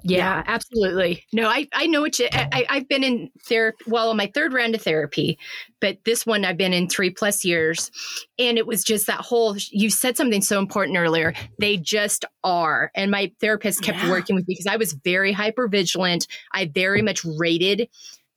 Yeah, 0.05 0.43
absolutely. 0.47 1.25
No, 1.31 1.47
I, 1.47 1.67
I 1.73 1.87
know 1.87 2.01
what 2.01 2.19
you, 2.19 2.27
I, 2.33 2.65
I've 2.69 2.89
been 2.89 3.03
in 3.03 3.29
therapy, 3.45 3.83
well, 3.87 4.09
on 4.09 4.17
my 4.17 4.29
third 4.33 4.51
round 4.53 4.75
of 4.75 4.81
therapy, 4.81 5.39
but 5.79 5.97
this 6.03 6.25
one 6.25 6.43
I've 6.43 6.57
been 6.57 6.73
in 6.73 6.89
three 6.89 7.09
plus 7.09 7.45
years. 7.45 7.89
And 8.37 8.57
it 8.57 8.67
was 8.67 8.83
just 8.83 9.07
that 9.07 9.21
whole, 9.21 9.55
you 9.71 9.89
said 9.89 10.17
something 10.17 10.41
so 10.41 10.59
important 10.59 10.97
earlier. 10.97 11.33
They 11.59 11.77
just 11.77 12.25
are. 12.43 12.91
And 12.95 13.11
my 13.11 13.31
therapist 13.39 13.81
kept 13.81 13.99
Yeah. 13.99 14.09
working 14.09 14.35
with 14.35 14.47
me 14.47 14.55
because 14.55 14.67
I 14.67 14.75
was 14.75 14.93
very 14.93 15.31
hyper 15.31 15.67
vigilant. 15.69 16.27
I 16.51 16.65
very 16.65 17.01
much 17.01 17.23
rated 17.23 17.87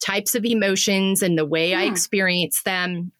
types 0.00 0.34
of 0.34 0.44
emotions 0.44 1.22
and 1.22 1.36
the 1.36 1.46
way 1.46 1.74
I 1.74 1.86
Hmm. 1.86 1.92
experience 1.92 2.62
them 2.62 3.12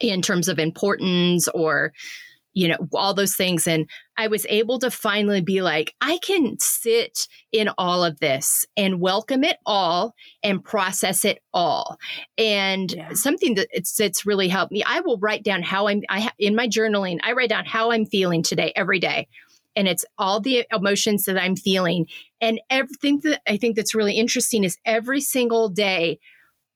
in 0.00 0.22
terms 0.22 0.48
of 0.48 0.58
importance 0.58 1.48
or, 1.48 1.92
you 2.52 2.68
know, 2.68 2.76
all 2.92 3.14
those 3.14 3.36
things. 3.36 3.66
And 3.66 3.88
I 4.16 4.26
was 4.26 4.44
able 4.48 4.78
to 4.80 4.90
finally 4.90 5.40
be 5.40 5.62
like, 5.62 5.94
I 6.00 6.18
can 6.18 6.56
sit 6.58 7.28
in 7.52 7.70
all 7.78 8.04
of 8.04 8.18
this 8.20 8.66
and 8.76 9.00
welcome 9.00 9.44
it 9.44 9.58
all 9.66 10.14
and 10.42 10.64
process 10.64 11.24
it 11.24 11.38
all. 11.54 11.96
And 12.36 12.92
Yeah. 12.92 13.10
something 13.12 13.54
that 13.54 13.68
it's, 13.70 13.98
it's 14.00 14.26
really 14.26 14.48
helped 14.48 14.72
me. 14.72 14.82
I 14.84 15.00
will 15.00 15.18
write 15.18 15.44
down 15.44 15.62
how 15.62 15.86
I'm, 15.88 16.02
I 16.08 16.20
ha- 16.20 16.34
in 16.38 16.56
my 16.56 16.66
journaling, 16.66 17.18
I 17.22 17.32
write 17.32 17.50
down 17.50 17.66
how 17.66 17.92
I'm 17.92 18.04
feeling 18.06 18.42
today 18.42 18.72
every 18.74 18.98
day. 18.98 19.28
And 19.76 19.86
it's 19.86 20.04
all 20.18 20.40
the 20.40 20.66
emotions 20.72 21.24
that 21.26 21.40
I'm 21.40 21.54
feeling. 21.54 22.06
And 22.40 22.60
everything 22.68 23.20
that 23.20 23.40
I 23.46 23.56
think 23.56 23.76
that's 23.76 23.94
really 23.94 24.14
interesting 24.14 24.64
is 24.64 24.76
every 24.84 25.20
single 25.20 25.68
day, 25.68 26.18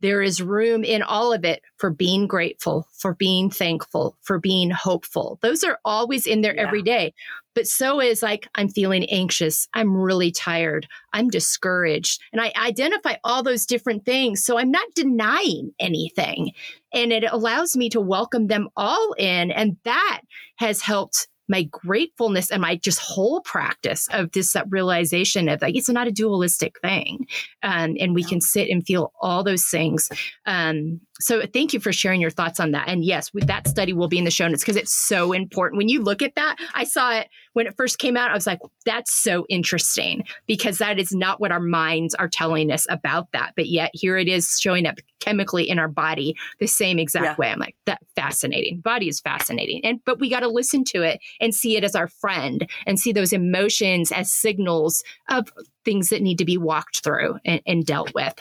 there 0.05 0.21
is 0.21 0.43
room 0.43 0.85
in 0.85 1.01
all 1.01 1.33
of 1.33 1.47
it 1.47 1.63
for 1.79 1.89
being 1.89 2.27
grateful, 2.27 2.87
for 2.93 3.15
being 3.15 3.49
thankful, 3.49 4.19
for 4.21 4.39
being 4.39 4.71
hopeful. 4.71 5.39
Those 5.41 5.65
are 5.65 5.79
always 5.83 6.27
in 6.27 6.43
there 6.43 6.55
Yeah. 6.55 6.67
every 6.67 6.83
day. 6.83 7.15
But 7.55 7.67
so 7.67 8.01
is 8.03 8.23
like, 8.23 8.47
I'm 8.55 8.69
feeling 8.69 9.05
anxious. 9.07 9.67
I'm 9.73 9.97
really 9.97 10.31
tired. 10.31 10.87
I'm 11.15 11.31
discouraged. 11.31 12.21
And 12.33 12.43
I 12.43 12.53
identify 12.55 13.15
all 13.25 13.43
those 13.43 13.65
different 13.65 14.05
things. 14.05 14.45
So 14.45 14.59
I'm 14.59 14.71
not 14.71 14.89
denying 14.95 15.73
anything. 15.81 16.51
And 16.93 17.11
it 17.11 17.25
allows 17.25 17.75
me 17.75 17.89
to 17.91 18.01
welcome 18.01 18.49
them 18.49 18.69
all 18.77 19.15
in. 19.15 19.51
And 19.53 19.79
that 19.85 20.21
has 20.57 20.83
helped 20.83 21.29
my 21.49 21.65
gratefulness 21.65 22.51
and 22.51 22.63
my 22.63 22.77
just 22.77 22.99
whole 22.99 23.41
practice 23.43 24.09
of 24.13 24.33
this 24.33 24.57
realization 24.69 25.49
of 25.49 25.61
like 25.63 25.77
it's 25.77 25.89
not 25.89 26.09
a 26.09 26.13
dualistic 26.13 26.81
thing. 26.81 27.27
Um, 27.63 27.97
and 28.01 28.15
we 28.15 28.25
can 28.25 28.41
sit 28.41 28.69
and 28.71 28.85
feel 28.85 29.13
all 29.21 29.45
those 29.45 29.65
things. 29.65 30.09
Um, 30.47 31.01
so 31.21 31.43
thank 31.53 31.73
you 31.73 31.81
for 31.81 31.93
sharing 31.93 32.21
your 32.21 32.31
thoughts 32.31 32.59
on 32.61 32.73
that. 32.73 32.89
And 32.89 33.05
yes 33.05 33.33
with 33.33 33.47
that 33.47 33.69
study 33.69 33.93
will 33.93 34.09
be 34.09 34.19
in 34.19 34.25
the 34.25 34.31
show 34.31 34.49
notes 34.49 34.63
because 34.63 34.77
it's 34.77 34.95
so 34.95 35.33
important. 35.33 35.79
When 35.79 35.89
you 35.89 36.03
look 36.03 36.23
at 36.23 36.35
that 36.35 36.57
i 36.75 36.85
saw 36.85 37.13
it 37.13 37.29
when 37.53 37.67
it 37.67 37.77
first 37.77 37.99
came 37.99 38.17
out 38.17 38.31
i 38.31 38.35
was 38.35 38.47
like 38.47 38.61
that's 38.85 39.13
so 39.13 39.47
interesting 39.49 40.25
because 40.47 40.79
that 40.79 40.99
is 40.99 41.13
not 41.13 41.41
what 41.41 41.53
our 41.53 41.61
minds 41.61 42.15
are 42.15 42.29
telling 42.29 42.71
us 42.71 42.87
about 42.91 43.31
that 43.33 43.53
but 43.57 43.69
yet 43.69 43.91
here 43.95 44.17
it 44.17 44.29
is 44.29 44.59
showing 44.61 44.87
up 44.87 44.99
chemically 45.21 45.69
in 45.69 45.79
our 45.79 45.89
body 45.89 46.37
the 46.61 46.67
same 46.67 46.99
exact 46.99 47.25
Yeah. 47.25 47.37
way. 47.39 47.51
I'm 47.51 47.59
like 47.59 47.77
that 47.87 48.01
fascinating. 48.15 48.81
Body 48.81 49.09
is 49.09 49.21
fascinating. 49.21 49.81
And 49.85 50.01
but 50.05 50.21
we 50.21 50.29
got 50.29 50.41
to 50.41 50.49
listen 50.49 50.85
to 50.85 51.03
it 51.03 51.19
and 51.41 51.55
see 51.55 51.77
it 51.77 51.85
as 51.85 51.95
our 51.97 52.09
friend 52.09 52.69
and 52.87 53.01
see 53.01 53.11
those 53.13 53.33
emotions 53.33 54.13
as 54.13 54.31
signals 54.31 55.03
of 55.31 55.51
things 55.85 56.11
that 56.11 56.21
need 56.21 56.37
to 56.39 56.45
be 56.45 56.59
walked 56.59 57.03
through 57.03 57.39
and, 57.45 57.63
and 57.67 57.87
dealt 57.87 58.13
with 58.15 58.35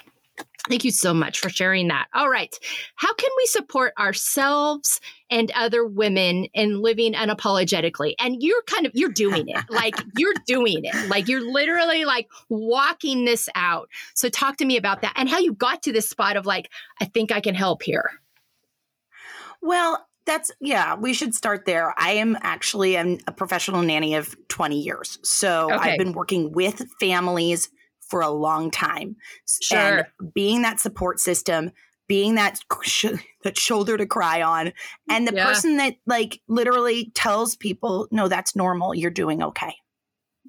Thank 0.69 0.85
you 0.85 0.91
so 0.91 1.13
much 1.13 1.39
for 1.39 1.49
sharing 1.49 1.89
that. 1.89 2.07
All 2.13 2.29
right. 2.29 2.57
How 2.95 3.13
can 3.13 3.29
we 3.35 3.45
support 3.47 3.93
ourselves 3.99 5.01
and 5.29 5.51
other 5.51 5.85
women 5.85 6.45
in 6.53 6.81
living 6.81 7.13
unapologetically? 7.13 8.13
And 8.17 8.41
you're 8.41 8.63
kind 8.63 8.85
of 8.85 8.93
you're 8.95 9.11
doing 9.11 9.49
it. 9.49 9.63
Like 9.69 9.95
you're 10.17 10.33
doing 10.47 10.85
it. 10.85 11.09
Like 11.09 11.27
you're 11.27 11.41
literally 11.51 12.05
like 12.05 12.29
walking 12.47 13.25
this 13.25 13.49
out. 13.55 13.89
So 14.13 14.29
talk 14.29 14.57
to 14.57 14.65
me 14.65 14.77
about 14.77 15.01
that 15.01 15.13
and 15.17 15.27
how 15.27 15.39
you 15.39 15.53
got 15.53 15.83
to 15.83 15.91
this 15.91 16.09
spot 16.09 16.37
of 16.37 16.45
like 16.45 16.69
I 17.01 17.05
think 17.05 17.31
I 17.31 17.41
can 17.41 17.55
help 17.55 17.83
here. 17.83 18.09
Well, 19.61 20.07
that's 20.25 20.51
yeah, 20.61 20.95
we 20.95 21.13
should 21.13 21.35
start 21.35 21.65
there. 21.65 21.93
I 21.97 22.11
am 22.11 22.37
actually 22.41 22.97
I'm 22.97 23.19
a 23.27 23.33
professional 23.33 23.81
nanny 23.81 24.15
of 24.15 24.33
20 24.47 24.79
years. 24.79 25.19
So 25.23 25.65
Okay. 25.73 25.91
I've 25.91 25.97
been 25.97 26.13
working 26.13 26.53
with 26.53 26.81
families 26.99 27.69
for 28.13 28.21
a 28.21 28.29
long 28.29 28.69
time. 28.69 29.15
Sure. 29.59 29.79
And 29.79 30.05
being 30.35 30.61
that 30.61 30.79
support 30.79 31.19
system, 31.19 31.71
being 32.07 32.35
that 32.35 32.59
sh- 32.83 33.05
that 33.43 33.57
shoulder 33.57 33.97
to 33.97 34.05
cry 34.05 34.43
on 34.43 34.71
and 35.09 35.27
the 35.27 35.33
Yeah. 35.33 35.45
person 35.45 35.77
that 35.77 35.95
like 36.05 36.41
literally 36.47 37.09
tells 37.15 37.55
people, 37.55 38.07
"No, 38.11 38.27
that's 38.27 38.55
normal. 38.55 38.93
You're 38.93 39.09
doing 39.09 39.41
okay." 39.41 39.73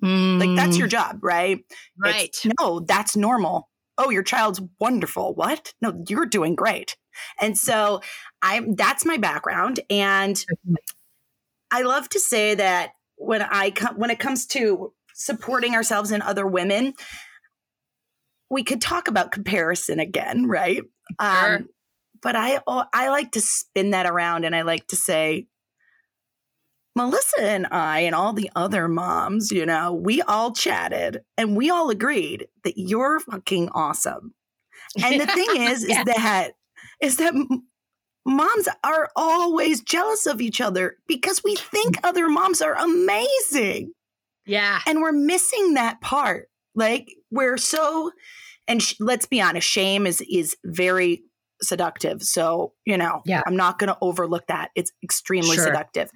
Like 0.03 0.55
that's 0.55 0.77
your 0.77 0.89
job, 0.89 1.21
right? 1.23 1.57
Mm, 1.57 1.63
right. 1.99 2.25
It's, 2.25 2.47
no, 2.61 2.81
that's 2.81 3.17
normal. 3.17 3.71
Oh, 3.97 4.11
your 4.11 4.23
child's 4.25 4.61
wonderful. 4.79 5.35
What? 5.35 5.73
No, 5.81 6.05
you're 6.07 6.27
doing 6.27 6.55
great. 6.55 6.99
And 7.41 7.57
so 7.57 8.03
I'm 8.43 8.75
that's 8.75 9.07
my 9.07 9.17
background 9.17 9.81
and 9.89 10.45
I 11.71 11.81
love 11.81 12.11
to 12.11 12.21
say 12.21 12.57
that 12.57 12.91
when 13.17 13.41
I 13.41 13.71
come 13.71 13.97
when 13.97 14.11
it 14.11 14.19
comes 14.19 14.45
to 14.49 14.93
supporting 15.15 15.75
ourselves 15.75 16.11
and 16.11 16.23
other 16.23 16.47
women, 16.47 16.93
we 18.51 18.63
could 18.63 18.81
talk 18.81 19.09
about 19.09 19.33
comparison 19.33 19.99
again, 20.01 20.47
right? 20.47 20.83
Sure. 21.21 21.57
Um, 21.57 21.69
but 22.23 22.37
I 22.37 22.61
I 22.93 23.09
like 23.11 23.33
to 23.33 23.41
spin 23.41 23.91
that 23.91 24.07
around 24.07 24.45
and 24.45 24.57
I 24.57 24.63
like 24.63 24.87
to 24.89 24.97
say 24.97 25.47
Melissa 26.97 27.43
and 27.43 27.67
I 27.71 28.01
and 28.01 28.15
all 28.15 28.33
the 28.33 28.51
other 28.55 28.89
moms, 28.89 29.51
you 29.51 29.67
know, 29.67 29.93
we 29.93 30.23
all 30.23 30.53
chatted 30.53 31.23
and 31.37 31.57
we 31.57 31.69
all 31.71 31.91
agreed 31.91 32.47
that 32.63 32.79
you're 32.79 33.21
fucking 33.21 33.69
awesome. 33.71 34.35
And 35.03 35.21
the 35.21 35.27
thing 35.27 35.47
is, 35.57 35.87
Yeah. 35.87 36.01
is 36.01 36.05
that 36.07 36.51
is 37.01 37.17
that 37.17 37.35
moms 38.25 38.69
are 38.85 39.11
always 39.17 39.83
jealous 39.83 40.27
of 40.27 40.41
each 40.41 40.61
other 40.61 40.97
because 41.09 41.43
we 41.45 41.57
think 41.57 41.97
other 42.05 42.29
moms 42.29 42.63
are 42.63 42.75
amazing 42.75 43.93
yeah. 44.47 44.81
and 44.87 45.01
we're 45.01 45.13
missing 45.13 45.75
that 45.75 46.01
part. 46.01 46.49
Like 46.77 47.09
we're 47.35 47.57
so, 47.59 48.11
and 48.69 48.83
sh- 48.83 48.95
let's 49.01 49.27
be 49.27 49.41
honest, 49.41 49.69
shame 49.69 50.07
is 50.07 50.23
is 50.31 50.57
very 50.65 51.23
seductive. 51.63 52.23
So 52.23 52.73
you 52.87 52.97
know, 52.97 53.23
Yeah. 53.25 53.43
I'm 53.47 53.57
not 53.57 53.79
going 53.79 53.89
to 53.89 53.99
overlook 54.01 54.47
that. 54.49 54.71
It's 54.75 54.93
extremely 55.03 55.57
Sure. 55.57 55.65
seductive. 55.65 56.11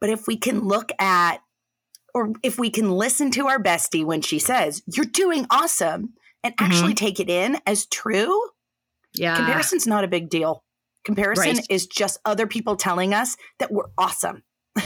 But 0.00 0.10
if 0.10 0.26
we 0.26 0.36
can 0.36 0.60
look 0.60 0.90
at, 0.98 1.38
or 2.14 2.32
if 2.42 2.58
we 2.58 2.70
can 2.70 2.90
listen 2.90 3.30
to 3.32 3.48
our 3.48 3.58
bestie 3.62 4.04
when 4.04 4.22
she 4.22 4.38
says, 4.38 4.82
"You're 4.86 5.04
doing 5.06 5.46
awesome," 5.50 6.14
and 6.42 6.56
Mm-hmm. 6.56 6.64
actually 6.64 6.94
take 6.94 7.20
it 7.20 7.28
in 7.30 7.60
as 7.66 7.86
true, 7.86 8.40
Yeah. 9.14 9.36
comparison's 9.36 9.86
not 9.86 10.04
a 10.04 10.08
big 10.08 10.30
deal. 10.30 10.64
Comparison 11.04 11.56
Right. 11.56 11.66
is 11.70 11.86
just 11.86 12.18
other 12.24 12.46
people 12.46 12.76
telling 12.76 13.14
us 13.14 13.36
that 13.58 13.70
we're 13.72 13.88
awesome. 13.98 14.42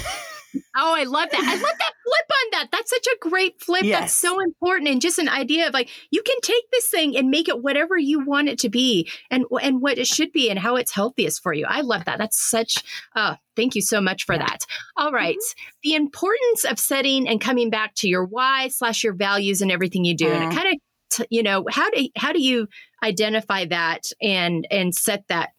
Oh, 0.76 0.94
I 0.96 1.04
love 1.04 1.28
that. 1.30 1.40
I 1.40 1.54
love 1.54 1.60
that 1.62 1.92
flip 2.04 2.30
on 2.30 2.50
that. 2.52 2.68
That's 2.72 2.90
such 2.90 3.06
a 3.06 3.28
great 3.28 3.60
flip. 3.62 3.84
That's 3.84 4.14
so 4.14 4.40
important. 4.40 4.88
And 4.90 5.00
just 5.00 5.18
an 5.18 5.28
idea 5.28 5.68
of 5.68 5.72
like, 5.72 5.88
you 6.10 6.22
can 6.22 6.36
take 6.42 6.64
this 6.72 6.88
thing 6.88 7.16
and 7.16 7.30
make 7.30 7.48
it 7.48 7.62
whatever 7.62 7.96
you 7.96 8.24
want 8.24 8.48
it 8.48 8.58
to 8.60 8.68
be 8.68 9.08
and, 9.30 9.44
and 9.62 9.80
what 9.80 9.98
it 9.98 10.06
should 10.06 10.32
be 10.32 10.50
and 10.50 10.58
how 10.58 10.76
it's 10.76 10.92
healthiest 10.92 11.42
for 11.42 11.52
you. 11.52 11.64
I 11.68 11.82
love 11.82 12.04
that. 12.06 12.18
That's 12.18 12.40
such, 12.40 12.82
uh, 13.14 13.36
thank 13.54 13.74
you 13.74 13.82
so 13.82 14.00
much 14.00 14.24
for 14.24 14.36
that. 14.36 14.58
All 14.96 15.12
right. 15.12 15.36
The 15.84 15.94
importance 15.94 16.64
of 16.64 16.78
setting 16.78 17.28
and 17.28 17.40
coming 17.40 17.70
back 17.70 17.94
to 17.96 18.08
your 18.08 18.24
why 18.24 18.68
slash 18.68 19.04
your 19.04 19.14
values 19.14 19.62
and 19.62 19.70
everything 19.70 20.04
you 20.04 20.16
do. 20.16 20.28
And 20.28 20.44
Mm. 20.44 20.52
it 20.52 20.56
kind 20.56 20.74
of, 20.74 21.26
you 21.30 21.42
know, 21.44 21.64
how 21.70 21.88
do, 21.90 22.08
how 22.16 22.32
do 22.32 22.42
you 22.42 22.66
identify 23.02 23.64
that 23.66 24.02
and, 24.20 24.66
and 24.70 24.92
set 24.94 25.22
that 25.28 25.50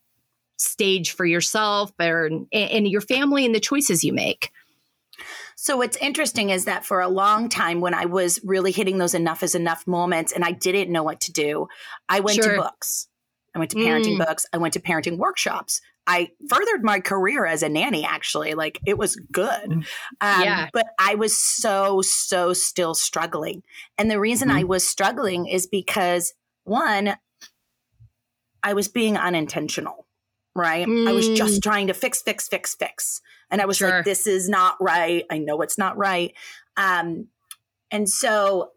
stage 0.58 1.12
for 1.12 1.26
yourself 1.26 1.92
or, 2.02 2.26
and, 2.26 2.48
and 2.52 2.88
your 2.88 3.02
family 3.02 3.46
and 3.46 3.56
the 3.56 3.60
choices 3.62 4.04
you 4.04 4.12
make? 4.12 4.52
So 5.56 5.78
what's 5.78 5.98
interesting 5.98 6.50
is 6.50 6.66
that 6.66 6.86
for 6.86 7.00
a 7.00 7.08
long 7.08 7.48
time 7.50 7.80
when 7.82 7.94
I 7.94 8.06
was 8.06 8.40
really 8.44 8.72
hitting 8.72 8.98
those 8.98 9.14
enough 9.14 9.42
is 9.42 9.56
enough 9.56 9.88
moments 9.88 10.32
and 10.34 10.44
I 10.44 10.52
didn't 10.52 10.92
know 10.92 11.04
what 11.04 11.22
to 11.22 11.32
do, 11.32 11.68
I 12.10 12.20
went 12.20 12.36
Sure. 12.44 12.56
to 12.56 12.62
books. 12.62 13.08
I 13.56 13.60
went 13.60 13.72
to 13.72 13.78
parenting 13.78 14.18
Mm. 14.18 14.26
books. 14.26 14.46
I 14.52 14.58
went 14.58 14.74
to 14.74 14.82
parenting 14.82 15.18
workshops. 15.18 15.80
I 16.06 16.32
furthered 16.50 16.84
my 16.84 17.00
career 17.00 17.46
as 17.46 17.64
a 17.64 17.70
nanny 17.70 18.04
actually. 18.06 18.54
Like 18.54 18.80
it 18.86 18.98
was 18.98 19.16
good. 19.32 19.72
Um, 19.72 19.86
Yeah. 20.44 20.70
but 20.74 20.88
I 21.00 21.16
was 21.16 21.38
so 21.38 22.02
so 22.02 22.52
still 22.54 22.94
struggling. 22.94 23.64
And 23.98 24.12
the 24.12 24.20
reason 24.20 24.50
Mm-hmm. 24.50 24.58
I 24.58 24.64
was 24.66 24.86
struggling 24.88 25.48
is 25.48 25.68
because 25.68 26.34
one 26.66 27.16
I 28.62 28.74
was 28.74 28.88
being 28.88 29.16
unintentional, 29.16 30.05
right? 30.56 30.88
I 30.88 31.12
was 31.12 31.28
Mm. 31.28 31.36
just 31.36 31.62
trying 31.62 31.88
to 31.88 31.94
fix, 31.94 32.22
fix, 32.22 32.48
fix, 32.48 32.76
fix. 32.76 33.22
And 33.52 33.62
I 33.62 33.66
was 33.66 33.78
Sure. 33.78 33.90
like, 33.98 34.06
this 34.06 34.26
is 34.26 34.48
not 34.50 34.78
right. 34.82 35.26
I 35.30 35.38
know 35.38 35.62
it's 35.62 35.78
not 35.78 35.98
right. 35.98 36.34
Um, 36.78 37.28
and 37.92 38.10
so 38.10 38.72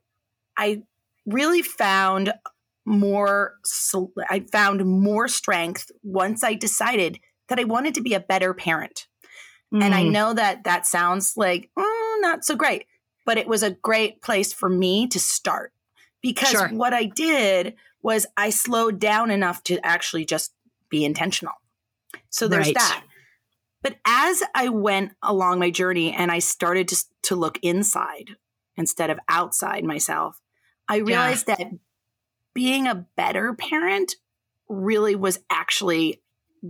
I 0.57 0.83
really 1.27 1.62
found 1.62 2.33
more, 2.85 3.55
I 4.29 4.41
found 4.51 4.85
more 4.85 5.29
strength 5.29 5.91
once 6.03 6.43
I 6.43 6.55
decided 6.55 7.21
that 7.49 7.59
I 7.59 7.64
wanted 7.64 7.95
to 7.95 8.01
be 8.01 8.14
a 8.14 8.21
better 8.21 8.53
parent. 8.55 9.07
And 9.73 9.95
I 9.95 10.03
Mm. 10.03 10.12
know 10.12 10.35
that 10.35 10.64
that 10.64 10.87
sounds 10.87 11.35
like 11.37 11.71
mm, 11.79 12.21
not 12.21 12.45
so 12.45 12.57
great, 12.57 12.87
but 13.27 13.37
it 13.38 13.47
was 13.47 13.62
a 13.62 13.71
great 13.71 14.23
place 14.23 14.53
for 14.53 14.69
me 14.69 15.07
to 15.09 15.19
start 15.21 15.73
because 16.23 16.53
Sure. 16.53 16.69
what 16.69 16.95
I 16.95 17.05
did 17.05 17.75
was 18.03 18.27
I 18.37 18.51
slowed 18.51 18.99
down 18.99 19.31
enough 19.31 19.62
to 19.64 19.79
actually 19.87 20.25
just 20.25 20.55
be 20.88 21.05
intentional. 21.05 21.53
So 22.31 22.49
there's 22.49 22.67
Right. 22.69 22.75
that. 22.75 23.05
But 23.83 23.97
as 24.05 24.43
I 24.55 24.69
went 24.69 25.12
along 25.23 25.61
my 25.61 25.71
journey 25.71 26.12
and 26.12 26.33
I 26.33 26.41
started 26.41 26.88
to, 26.88 27.05
to 27.25 27.37
look 27.37 27.59
inside 27.62 28.31
instead 28.77 29.11
of 29.11 29.19
outside 29.29 29.85
myself, 29.85 30.41
I 30.88 30.97
realized 30.97 31.47
that 31.47 31.61
being 32.55 32.87
a 32.87 33.07
better 33.17 33.55
parent 33.55 34.17
really 34.69 35.14
was 35.14 35.38
actually 35.49 36.23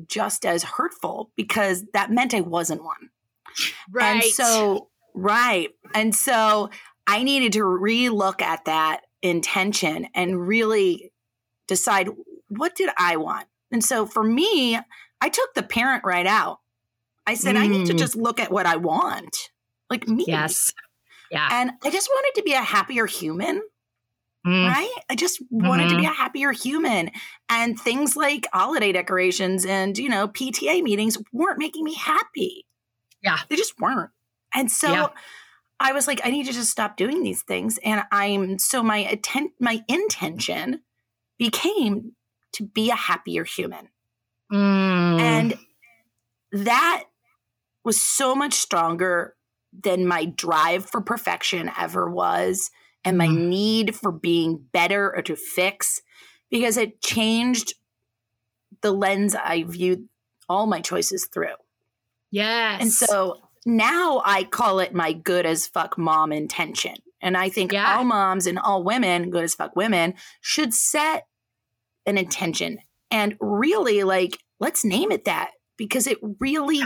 just 0.06 0.44
as 0.44 0.62
hurtful 0.62 1.30
because 1.34 1.84
that 1.94 2.10
meant 2.10 2.34
I 2.34 2.40
wasn't 2.42 2.84
one. 2.84 3.10
right. 3.90 4.22
And 4.22 4.24
so, 4.24 4.90
right. 5.14 5.70
And 5.94 6.14
so 6.14 6.68
I 7.06 7.22
needed 7.22 7.54
to 7.54 7.60
relook 7.60 8.42
at 8.42 8.66
that 8.66 9.02
intention 9.22 10.08
and 10.14 10.46
really 10.46 11.10
decide 11.66 12.08
what 12.48 12.74
did 12.74 12.90
I 12.98 13.16
want? 13.16 13.46
And 13.72 13.82
so 13.82 14.04
for 14.06 14.22
me, 14.22 14.78
I 15.20 15.28
took 15.28 15.54
the 15.54 15.62
parent 15.62 16.04
right 16.04 16.26
out. 16.26 16.60
I 17.26 17.34
said, 17.34 17.56
I 17.56 17.66
need 17.66 17.86
to 17.88 17.92
Mm. 17.94 17.98
just 17.98 18.16
look 18.16 18.40
at 18.40 18.50
what 18.50 18.66
I 18.66 18.76
want, 18.76 19.50
like 19.90 20.08
me. 20.08 20.24
yes. 20.26 20.72
Yeah. 21.30 21.46
And 21.50 21.72
I 21.84 21.90
just 21.90 22.08
wanted 22.08 22.38
to 22.40 22.42
be 22.42 22.54
a 22.54 22.62
happier 22.62 23.04
human, 23.06 23.60
Mm. 24.46 24.68
right? 24.72 24.94
I 25.10 25.14
just 25.14 25.42
wanted 25.50 25.90
to 25.90 25.96
be 25.98 26.06
a 26.06 26.10
happier 26.10 26.52
human. 26.52 27.10
And 27.50 27.78
things 27.78 28.16
like 28.16 28.46
holiday 28.52 28.92
decorations 28.92 29.66
and, 29.66 29.98
you 29.98 30.08
know, 30.08 30.28
PTA 30.28 30.80
meetings 30.82 31.18
weren't 31.32 31.58
making 31.58 31.84
me 31.84 31.94
happy. 31.94 32.64
Yeah. 33.22 33.40
They 33.48 33.56
just 33.56 33.78
weren't. 33.78 34.10
And 34.54 34.70
so 34.72 34.90
Yeah. 34.90 35.08
I 35.80 35.92
was 35.92 36.06
like, 36.06 36.20
I 36.24 36.30
need 36.30 36.46
to 36.46 36.52
just 36.52 36.70
stop 36.70 36.96
doing 36.96 37.22
these 37.22 37.42
things. 37.42 37.78
And 37.84 38.04
I'm 38.10 38.58
so 38.58 38.82
my 38.82 38.98
atten- 39.04 39.52
my 39.60 39.84
intention 39.86 40.82
became 41.36 42.12
to 42.52 42.64
be 42.64 42.90
a 42.90 42.94
happier 42.96 43.44
human. 43.44 43.90
Mm. 44.52 45.20
And 45.20 45.58
that 46.52 47.04
was 47.84 48.00
so 48.00 48.34
much 48.34 48.54
stronger 48.54 49.34
than 49.72 50.06
my 50.06 50.24
drive 50.24 50.86
for 50.88 51.00
perfection 51.00 51.70
ever 51.78 52.10
was 52.10 52.70
and 53.04 53.18
my 53.18 53.28
Mm. 53.28 53.48
need 53.48 53.96
for 53.96 54.10
being 54.10 54.66
better 54.72 55.14
or 55.14 55.22
to 55.22 55.36
fix 55.36 56.00
because 56.50 56.76
it 56.76 57.00
changed 57.02 57.74
the 58.80 58.92
lens 58.92 59.34
I 59.34 59.64
viewed 59.64 60.08
all 60.48 60.66
my 60.66 60.80
choices 60.80 61.26
through. 61.32 61.54
yes. 62.30 62.80
And 62.80 62.92
so 62.92 63.40
now 63.66 64.22
I 64.24 64.44
call 64.44 64.80
it 64.80 64.94
my 64.94 65.12
good 65.12 65.44
as 65.46 65.66
fuck 65.66 65.96
mom 65.98 66.32
intention. 66.32 66.96
And 67.20 67.36
I 67.36 67.48
think 67.50 67.72
Yeah. 67.72 67.96
all 67.98 68.04
moms 68.04 68.46
and 68.46 68.58
all 68.58 68.82
women, 68.82 69.30
good 69.30 69.44
as 69.44 69.54
fuck 69.54 69.74
women, 69.76 70.14
should 70.40 70.72
set 70.74 71.26
an 72.06 72.16
intention 72.18 72.78
and 73.10 73.36
really 73.40 74.02
like, 74.04 74.38
let's 74.60 74.84
name 74.84 75.10
it 75.12 75.24
that 75.24 75.52
because 75.76 76.06
it 76.06 76.18
really 76.40 76.82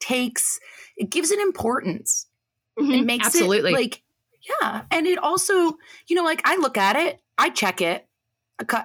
takes, 0.00 0.58
it 0.96 1.10
gives 1.10 1.30
it 1.30 1.38
importance. 1.40 2.26
Mhm. 2.78 3.00
It 3.02 3.06
makes 3.06 3.26
absolutely. 3.26 3.70
it 3.72 3.74
like, 3.74 4.02
yeah. 4.62 4.82
And 4.90 5.06
it 5.06 5.18
also, 5.18 5.78
you 6.08 6.16
know, 6.16 6.24
like 6.24 6.42
I 6.44 6.56
look 6.56 6.76
at 6.76 6.96
it, 6.96 7.20
I 7.38 7.50
check 7.50 7.80
it, 7.80 8.06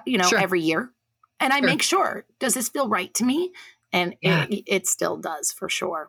you 0.06 0.18
know, 0.18 0.28
Sure. 0.28 0.38
every 0.38 0.60
year 0.60 0.92
and 1.38 1.52
I 1.52 1.58
Sure. 1.58 1.66
make 1.66 1.82
sure, 1.82 2.26
does 2.38 2.54
this 2.54 2.68
feel 2.68 2.88
right 2.88 3.12
to 3.14 3.24
me? 3.24 3.52
And 3.92 4.14
Yeah. 4.22 4.46
it, 4.50 4.64
it 4.66 4.86
still 4.86 5.16
does 5.16 5.52
for 5.52 5.68
sure. 5.68 6.08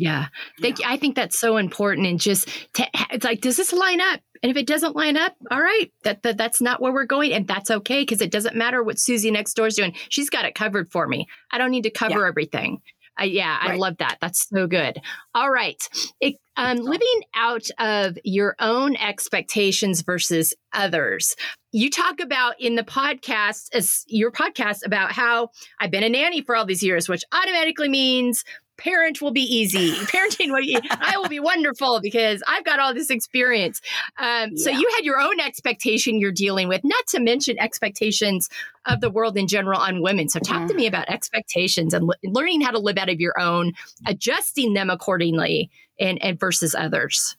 Yeah. 0.00 0.28
Thank 0.62 0.78
you. 0.78 0.86
I 0.88 0.96
think 0.96 1.14
that's 1.14 1.38
so 1.38 1.58
important. 1.58 2.06
And 2.06 2.18
just 2.18 2.48
to, 2.74 2.86
it's 3.10 3.22
like, 3.22 3.42
does 3.42 3.58
this 3.58 3.70
line 3.70 4.00
up? 4.00 4.20
And 4.42 4.48
if 4.48 4.56
it 4.56 4.66
doesn't 4.66 4.96
line 4.96 5.18
up, 5.18 5.34
all 5.50 5.60
right, 5.60 5.92
that, 6.04 6.22
that 6.22 6.38
that's 6.38 6.62
not 6.62 6.80
where 6.80 6.90
we're 6.90 7.04
going, 7.04 7.34
and 7.34 7.46
that's 7.46 7.70
okay 7.70 8.00
because 8.00 8.22
it 8.22 8.30
doesn't 8.30 8.56
matter 8.56 8.82
what 8.82 8.98
Susie 8.98 9.30
next 9.30 9.52
door 9.52 9.66
is 9.66 9.74
doing. 9.74 9.94
She's 10.08 10.30
got 10.30 10.46
it 10.46 10.54
covered 10.54 10.90
for 10.90 11.06
me. 11.06 11.26
I 11.52 11.58
don't 11.58 11.70
need 11.70 11.82
to 11.82 11.90
cover 11.90 12.26
everything. 12.26 12.80
Uh, 13.20 13.24
yeah, 13.24 13.58
I 13.60 13.76
love 13.76 13.98
that. 13.98 14.16
That's 14.22 14.48
so 14.48 14.66
good. 14.66 14.98
All 15.34 15.50
right, 15.50 15.86
it, 16.20 16.36
um, 16.56 16.78
living 16.78 17.22
out 17.34 17.68
of 17.78 18.16
your 18.24 18.56
own 18.58 18.96
expectations 18.96 20.00
versus 20.00 20.54
others. 20.72 21.36
You 21.72 21.90
talk 21.90 22.20
about 22.20 22.54
in 22.58 22.76
the 22.76 22.82
podcast, 22.82 23.74
as 23.74 24.04
your 24.06 24.32
podcast, 24.32 24.86
about 24.86 25.12
how 25.12 25.50
I've 25.78 25.90
been 25.90 26.02
a 26.02 26.08
nanny 26.08 26.40
for 26.40 26.56
all 26.56 26.64
these 26.64 26.82
years, 26.82 27.10
which 27.10 27.24
automatically 27.32 27.90
means 27.90 28.42
parent 28.80 29.20
will 29.20 29.30
be 29.30 29.42
easy. 29.42 29.92
Parenting 29.92 30.50
will 30.50 30.60
be, 30.60 30.78
I 30.90 31.18
will 31.18 31.28
be 31.28 31.40
wonderful 31.40 32.00
because 32.00 32.42
I've 32.48 32.64
got 32.64 32.80
all 32.80 32.94
this 32.94 33.10
experience. 33.10 33.80
Um, 34.18 34.56
So 34.56 34.70
you 34.70 34.90
had 34.96 35.04
your 35.04 35.20
own 35.20 35.38
expectation 35.40 36.18
you're 36.18 36.32
dealing 36.32 36.68
with, 36.68 36.80
not 36.82 37.06
to 37.08 37.20
mention 37.20 37.58
expectations 37.58 38.48
of 38.86 39.00
the 39.00 39.10
world 39.10 39.36
in 39.36 39.46
general 39.46 39.78
on 39.78 40.02
women. 40.02 40.28
So 40.28 40.40
talk 40.40 40.68
to 40.68 40.74
me 40.74 40.86
about 40.86 41.08
expectations 41.08 41.94
and 41.94 42.06
le- 42.06 42.14
learning 42.24 42.62
how 42.62 42.70
to 42.70 42.78
live 42.78 42.98
out 42.98 43.08
of 43.08 43.20
your 43.20 43.38
own, 43.38 43.72
adjusting 44.06 44.74
them 44.74 44.90
accordingly, 44.90 45.70
and, 45.98 46.22
and 46.22 46.40
versus 46.40 46.74
others. 46.74 47.36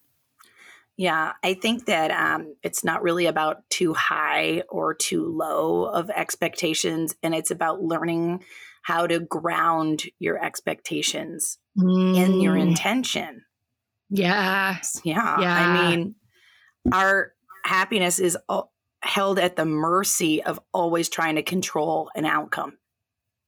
Yeah, 0.98 1.34
I 1.44 1.56
think 1.56 1.88
that 1.88 2.12
um, 2.12 2.56
it's 2.62 2.84
not 2.84 3.02
really 3.02 3.26
about 3.26 3.68
too 3.70 3.94
high 3.96 4.62
or 4.70 4.94
too 4.94 5.26
low 5.26 5.86
of 5.86 6.12
expectations, 6.12 7.16
and 7.24 7.34
it's 7.34 7.50
about 7.50 7.82
learning 7.82 8.44
how 8.82 9.08
to 9.08 9.20
ground 9.20 10.04
your 10.20 10.44
expectations 10.44 11.58
in 11.78 12.42
your 12.42 12.56
Mm, 12.56 12.70
intention. 12.70 13.44
Yeah. 14.10 14.78
Yeah, 15.04 15.40
Yeah. 15.40 15.56
I 15.56 15.96
mean, 15.96 16.16
our 16.92 17.34
happiness 17.64 18.20
is 18.20 18.38
held 19.02 19.40
at 19.40 19.56
the 19.56 19.66
mercy 19.66 20.44
of 20.44 20.60
always 20.74 21.10
trying 21.10 21.36
to 21.36 21.44
control 21.44 22.10
an 22.16 22.26
outcome, 22.26 22.78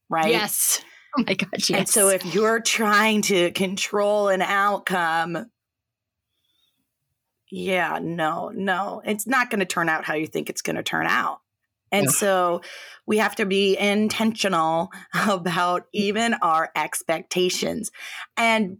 right? 0.09 0.31
Yes. 0.31 0.81
Oh 1.17 1.23
my 1.27 1.33
gosh. 1.33 1.69
Yes. 1.69 1.71
And 1.71 1.89
so 1.89 2.09
if 2.09 2.25
you're 2.33 2.59
trying 2.61 3.21
to 3.23 3.51
control 3.51 4.29
an 4.29 4.41
outcome, 4.41 5.51
yeah, 7.51 7.99
no, 8.01 8.49
no, 8.49 9.01
it's 9.05 9.27
not 9.27 9.51
going 9.51 9.59
to 9.59 9.65
turn 9.65 9.89
out 9.89 10.05
how 10.05 10.15
you 10.15 10.25
think 10.25 10.49
it's 10.49 10.63
going 10.63 10.75
to 10.75 10.83
turn 10.83 11.05
out. 11.05 11.39
And 11.93 12.07
No. 12.07 12.11
so 12.11 12.61
we 13.05 13.19
have 13.19 13.35
to 13.35 13.45
be 13.45 13.77
intentional 13.77 14.89
about 15.27 15.83
even 15.93 16.33
our 16.35 16.71
expectations. 16.75 17.91
And 18.35 18.79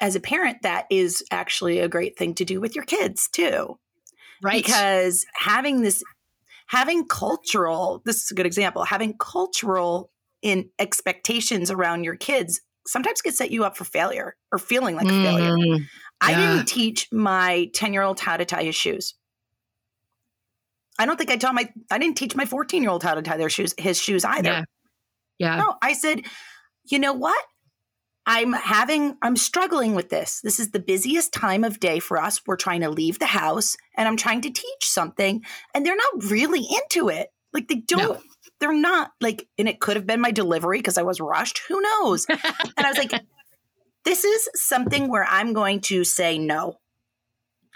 as 0.00 0.14
a 0.14 0.20
parent, 0.20 0.62
that 0.62 0.86
is 0.90 1.24
actually 1.30 1.80
a 1.80 1.88
great 1.88 2.16
thing 2.16 2.34
to 2.34 2.44
do 2.44 2.60
with 2.60 2.76
your 2.76 2.84
kids 2.84 3.28
too 3.28 3.78
right. 4.42 4.64
because 4.64 5.24
having 5.34 5.82
this 5.82 6.02
having 6.68 7.06
cultural 7.06 8.02
this 8.04 8.22
is 8.22 8.30
a 8.30 8.34
good 8.34 8.46
example 8.46 8.84
having 8.84 9.14
cultural 9.18 10.10
in 10.42 10.68
expectations 10.78 11.70
around 11.70 12.04
your 12.04 12.16
kids 12.16 12.60
sometimes 12.86 13.22
can 13.22 13.32
set 13.32 13.50
you 13.50 13.64
up 13.64 13.76
for 13.76 13.84
failure 13.84 14.36
or 14.52 14.58
feeling 14.58 14.96
like 14.96 15.06
a 15.06 15.14
failure 15.14 15.54
Mm, 15.54 15.84
i 16.20 16.34
didn't 16.34 16.66
teach 16.66 17.08
my 17.12 17.70
10 17.74 17.92
year 17.92 18.02
old 18.02 18.20
how 18.20 18.36
to 18.36 18.44
tie 18.44 18.64
his 18.64 18.74
shoes 18.74 19.14
i 20.98 21.06
don't 21.06 21.16
think 21.16 21.30
i 21.30 21.36
taught 21.36 21.54
my 21.54 21.68
i 21.90 21.98
didn't 21.98 22.16
teach 22.16 22.34
my 22.36 22.44
14 22.44 22.82
year 22.82 22.90
old 22.90 23.02
how 23.02 23.14
to 23.14 23.22
tie 23.22 23.36
their 23.36 23.50
shoes 23.50 23.74
his 23.78 24.00
shoes 24.00 24.24
either 24.24 24.50
Yeah. 24.50 24.64
Yeah. 25.38 25.56
no, 25.56 25.74
I 25.82 25.94
said, 25.94 26.22
you 26.88 27.00
know 27.00 27.12
what? 27.12 27.44
I'm 28.24 28.52
having, 28.52 29.16
I'm 29.20 29.36
struggling 29.36 29.94
with 29.96 30.08
this. 30.08 30.40
This 30.42 30.60
is 30.60 30.70
the 30.70 30.78
busiest 30.78 31.32
time 31.32 31.64
of 31.64 31.80
day 31.80 31.98
for 31.98 32.18
us. 32.18 32.40
We're 32.46 32.56
trying 32.56 32.82
to 32.82 32.88
leave 32.88 33.18
the 33.18 33.26
house 33.26 33.76
and 33.98 34.06
I'm 34.08 34.16
trying 34.16 34.42
to 34.42 34.50
teach 34.50 34.84
something 34.86 35.42
and 35.74 35.84
they're 35.84 35.96
not 35.96 36.30
really 36.30 36.64
into 36.70 37.08
it. 37.08 37.28
Like 37.52 37.66
they 37.68 37.82
don't, 37.86 38.14
No. 38.14 38.20
they're 38.60 38.72
not 38.72 39.10
like, 39.20 39.46
and 39.58 39.68
it 39.68 39.80
could 39.80 39.96
have 39.96 40.06
been 40.06 40.20
my 40.20 40.30
delivery 40.30 40.78
because 40.78 40.96
I 40.98 41.02
was 41.02 41.20
rushed. 41.20 41.60
Who 41.68 41.80
knows? 41.80 42.26
and 42.28 42.40
I 42.78 42.88
was 42.88 42.96
like, 42.98 43.12
this 44.04 44.24
is 44.24 44.48
something 44.54 45.08
where 45.10 45.26
I'm 45.28 45.52
going 45.52 45.80
to 45.82 46.04
say 46.04 46.38
no. 46.38 46.76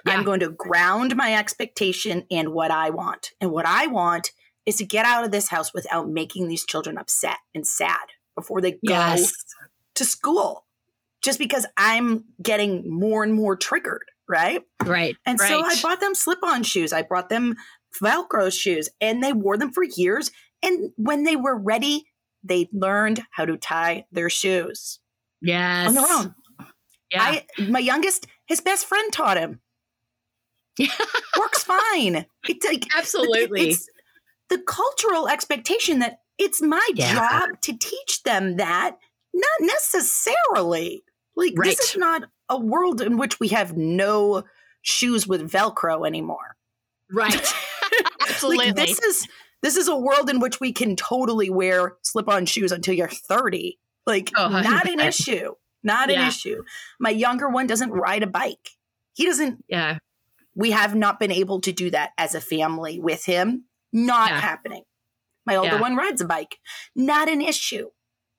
Yeah. 0.07 0.15
I'm 0.15 0.25
going 0.25 0.41
to 0.41 0.51
ground 0.51 1.17
my 1.17 1.35
expectation 1.35 2.25
in 2.31 2.53
what 2.53 2.71
I 2.71 2.91
want. 2.91 3.33
And 3.41 3.51
what 3.51 3.67
I 3.67 3.87
want 3.87 4.31
is 4.67 4.77
to 4.77 4.85
get 4.85 5.07
out 5.07 5.25
of 5.25 5.31
this 5.31 5.49
house 5.49 5.73
without 5.73 6.09
making 6.09 6.49
these 6.49 6.65
children 6.65 6.99
upset 6.99 7.39
and 7.55 7.67
sad 7.67 8.07
before 8.35 8.61
they 8.61 8.73
go 8.73 8.79
Yes. 8.83 9.33
to 9.95 10.05
school. 10.05 10.67
Just 11.23 11.39
because 11.39 11.67
I'm 11.77 12.25
getting 12.41 12.89
more 12.89 13.25
and 13.25 13.35
more 13.35 13.57
triggered, 13.57 14.05
right? 14.29 14.63
Right. 14.85 15.17
And 15.27 15.41
right. 15.41 15.49
so 15.49 15.65
I 15.65 15.75
bought 15.83 16.01
them 16.01 16.15
slip 16.15 16.39
on 16.45 16.63
shoes. 16.63 16.93
I 16.93 17.03
brought 17.03 17.29
them 17.29 17.57
Velcro 18.01 18.53
shoes 18.53 18.89
and 19.01 19.23
they 19.23 19.33
wore 19.33 19.57
them 19.57 19.73
for 19.73 19.83
years. 19.83 20.31
And 20.63 20.91
when 20.97 21.25
they 21.25 21.35
were 21.35 21.59
ready, 21.59 22.05
they 22.45 22.69
learned 22.73 23.23
how 23.33 23.47
to 23.47 23.57
tie 23.57 24.05
their 24.13 24.31
shoes 24.31 25.01
yes. 25.41 25.89
on 25.89 25.95
their 25.95 26.07
own. 26.09 26.35
Yeah. 27.11 27.23
I 27.23 27.47
my 27.69 27.79
youngest, 27.79 28.27
his 28.47 28.61
best 28.61 28.87
friend 28.87 29.13
taught 29.13 29.39
him. 29.39 29.61
Works 31.39 31.65
fine. 31.65 32.27
It's 32.49 32.67
like 32.67 32.87
Absolutely. 32.97 33.71
It's 33.71 33.89
the 34.49 34.59
cultural 34.59 35.29
expectation 35.29 35.99
that 36.01 36.21
it's 36.39 36.63
my 36.63 36.87
Yeah. 36.95 37.15
job 37.15 37.61
to 37.63 37.77
teach 37.77 38.23
them 38.23 38.57
that, 38.57 38.97
not 39.35 39.51
necessarily. 39.61 41.05
Like 41.37 41.55
Right. 41.57 41.67
this 41.77 41.91
is 41.91 41.97
not 41.97 42.23
a 42.49 42.59
world 42.59 43.01
in 43.01 43.17
which 43.19 43.39
we 43.41 43.49
have 43.49 43.77
no 43.77 44.45
shoes 44.83 45.27
with 45.27 45.51
Velcro 45.51 46.07
anymore. 46.07 46.57
Right. 47.13 47.53
Absolutely. 48.29 48.67
Like 48.67 48.77
this 48.77 48.99
is 49.01 49.27
this 49.63 49.77
is 49.77 49.89
a 49.89 49.97
world 49.97 50.31
in 50.31 50.39
which 50.41 50.61
we 50.61 50.73
can 50.73 50.95
totally 50.95 51.51
wear 51.51 51.97
slip-on 52.03 52.47
shoes 52.47 52.71
until 52.73 52.95
you're 52.95 53.09
30. 53.09 53.79
Like 54.07 54.31
Oh, 54.37 54.49
not 54.49 54.89
an 54.89 55.01
issue. 55.01 55.55
Not 55.83 56.11
an 56.11 56.27
issue. 56.29 56.63
My 57.01 57.11
younger 57.11 57.49
one 57.49 57.67
doesn't 57.67 57.91
ride 57.91 58.23
a 58.23 58.27
bike. 58.27 58.71
He 59.15 59.27
doesn't 59.27 59.65
yeah. 59.69 59.99
We 60.59 60.73
have 60.73 60.95
not 60.97 61.21
been 61.21 61.31
able 61.31 61.61
to 61.61 61.71
do 61.73 61.89
that 61.91 62.11
as 62.19 62.35
a 62.35 62.41
family 62.41 62.99
with 62.99 63.25
him. 63.25 63.65
Not 63.93 64.31
Yeah. 64.31 64.41
happening. 64.41 64.83
My 65.47 65.55
older 65.57 65.77
Yeah. 65.77 65.81
one 65.81 65.95
rides 65.97 66.21
a 66.21 66.27
bike. 66.27 66.59
Not 66.97 67.29
an 67.29 67.41
issue. 67.41 67.91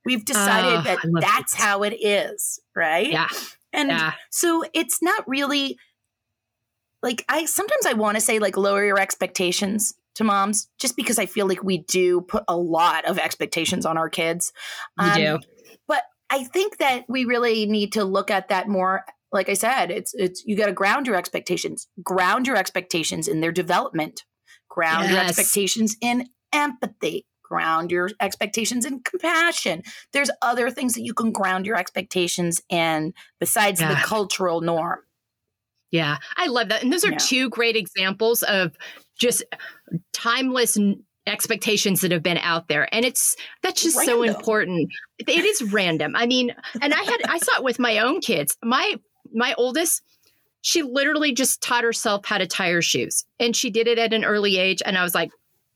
We've 0.06 0.26
decided 0.26 0.80
Oh, 0.80 0.82
that 0.82 1.00
that's 1.22 1.54
this. 1.54 1.62
how 1.62 1.84
it 1.84 1.94
is, 1.94 2.60
right? 2.76 3.10
Yeah. 3.10 3.30
And 3.72 3.90
Yeah. 3.90 4.14
so 4.30 4.64
it's 4.74 5.02
not 5.02 5.28
really 5.28 5.78
like 7.02 7.24
I 7.30 7.46
sometimes 7.46 7.86
I 7.86 7.94
want 7.94 8.16
to 8.16 8.22
say 8.22 8.38
like 8.40 8.58
lower 8.58 8.84
your 8.84 9.00
expectations 9.00 9.94
to 10.16 10.26
moms 10.26 10.68
just 10.78 10.98
because 10.98 11.18
I 11.18 11.26
feel 11.26 11.48
like 11.48 11.64
we 11.64 11.78
do 11.80 12.20
put 12.22 12.44
a 12.50 12.58
lot 12.58 13.06
of 13.06 13.18
expectations 13.18 13.86
on 13.86 13.98
our 13.98 14.10
kids. 14.10 14.52
Um, 14.98 15.16
do. 15.16 15.40
But 15.88 16.04
I 16.30 16.44
think 16.44 16.78
that 16.80 17.06
we 17.08 17.24
really 17.24 17.66
need 17.66 17.94
to 17.94 18.04
look 18.04 18.30
at 18.30 18.50
that 18.50 18.68
more 18.68 19.06
like 19.32 19.50
I 19.50 19.54
said, 19.54 19.92
it's 19.92 20.14
it's 20.16 20.44
you 20.46 20.56
got 20.56 20.68
to 20.68 20.74
ground 20.74 21.08
your 21.08 21.16
expectations. 21.16 21.88
Ground 22.04 22.48
your 22.48 22.56
expectations 22.56 23.28
in 23.28 23.42
their 23.42 23.52
development. 23.52 24.24
Ground 24.70 25.10
your 25.10 25.20
expectations 25.20 25.96
in 26.02 26.28
empathy. 26.54 27.26
Ground 27.44 27.92
your 27.92 28.10
expectations 28.20 28.86
in 28.86 29.02
compassion. 29.02 29.82
There's 30.14 30.30
other 30.42 30.70
things 30.70 30.94
that 30.94 31.02
you 31.02 31.14
can 31.14 31.32
ground 31.32 31.66
your 31.66 31.76
expectations 31.76 32.62
in 32.70 33.14
besides 33.40 33.80
the 33.80 33.98
cultural 34.04 34.62
norm. 34.62 35.00
Yeah, 35.92 36.18
I 36.38 36.48
love 36.48 36.70
that. 36.70 36.84
And 36.84 36.94
those 36.94 37.04
are 37.04 37.12
Yeah. 37.12 37.18
two 37.18 37.50
great 37.50 37.76
examples 37.76 38.44
of 38.44 38.78
just 39.18 39.44
timeless 40.14 40.78
n- 40.78 41.04
expectations 41.26 42.02
that 42.02 42.12
have 42.12 42.22
been 42.24 42.38
out 42.38 42.68
there. 42.68 42.88
And 42.94 43.04
it's 43.06 43.36
that's 43.64 43.82
just 43.82 43.98
so 44.06 44.22
important. 44.24 44.90
It 45.18 45.46
is 45.46 45.64
random. 45.74 46.16
I 46.16 46.26
mean, 46.28 46.54
and 46.82 46.94
I 46.94 47.02
had 47.04 47.22
I 47.28 47.40
saw 47.40 47.58
it 47.58 47.64
with 47.64 47.80
my 47.80 48.00
own 48.00 48.22
kids. 48.22 48.56
My 48.64 48.96
my 49.34 49.54
oldest 49.58 50.04
she 50.62 50.84
literally 50.84 51.32
just 51.32 51.62
taught 51.62 51.84
herself 51.86 52.26
how 52.26 52.38
to 52.38 52.46
tie 52.46 52.72
her 52.72 52.82
shoes. 52.82 53.26
And 53.40 53.56
she 53.56 53.70
did 53.70 53.88
it 53.88 53.98
at 53.98 54.14
an 54.14 54.26
early 54.26 54.58
age 54.58 54.82
and 54.86 54.98
I 54.98 55.04
was 55.04 55.16
like, 55.16 55.32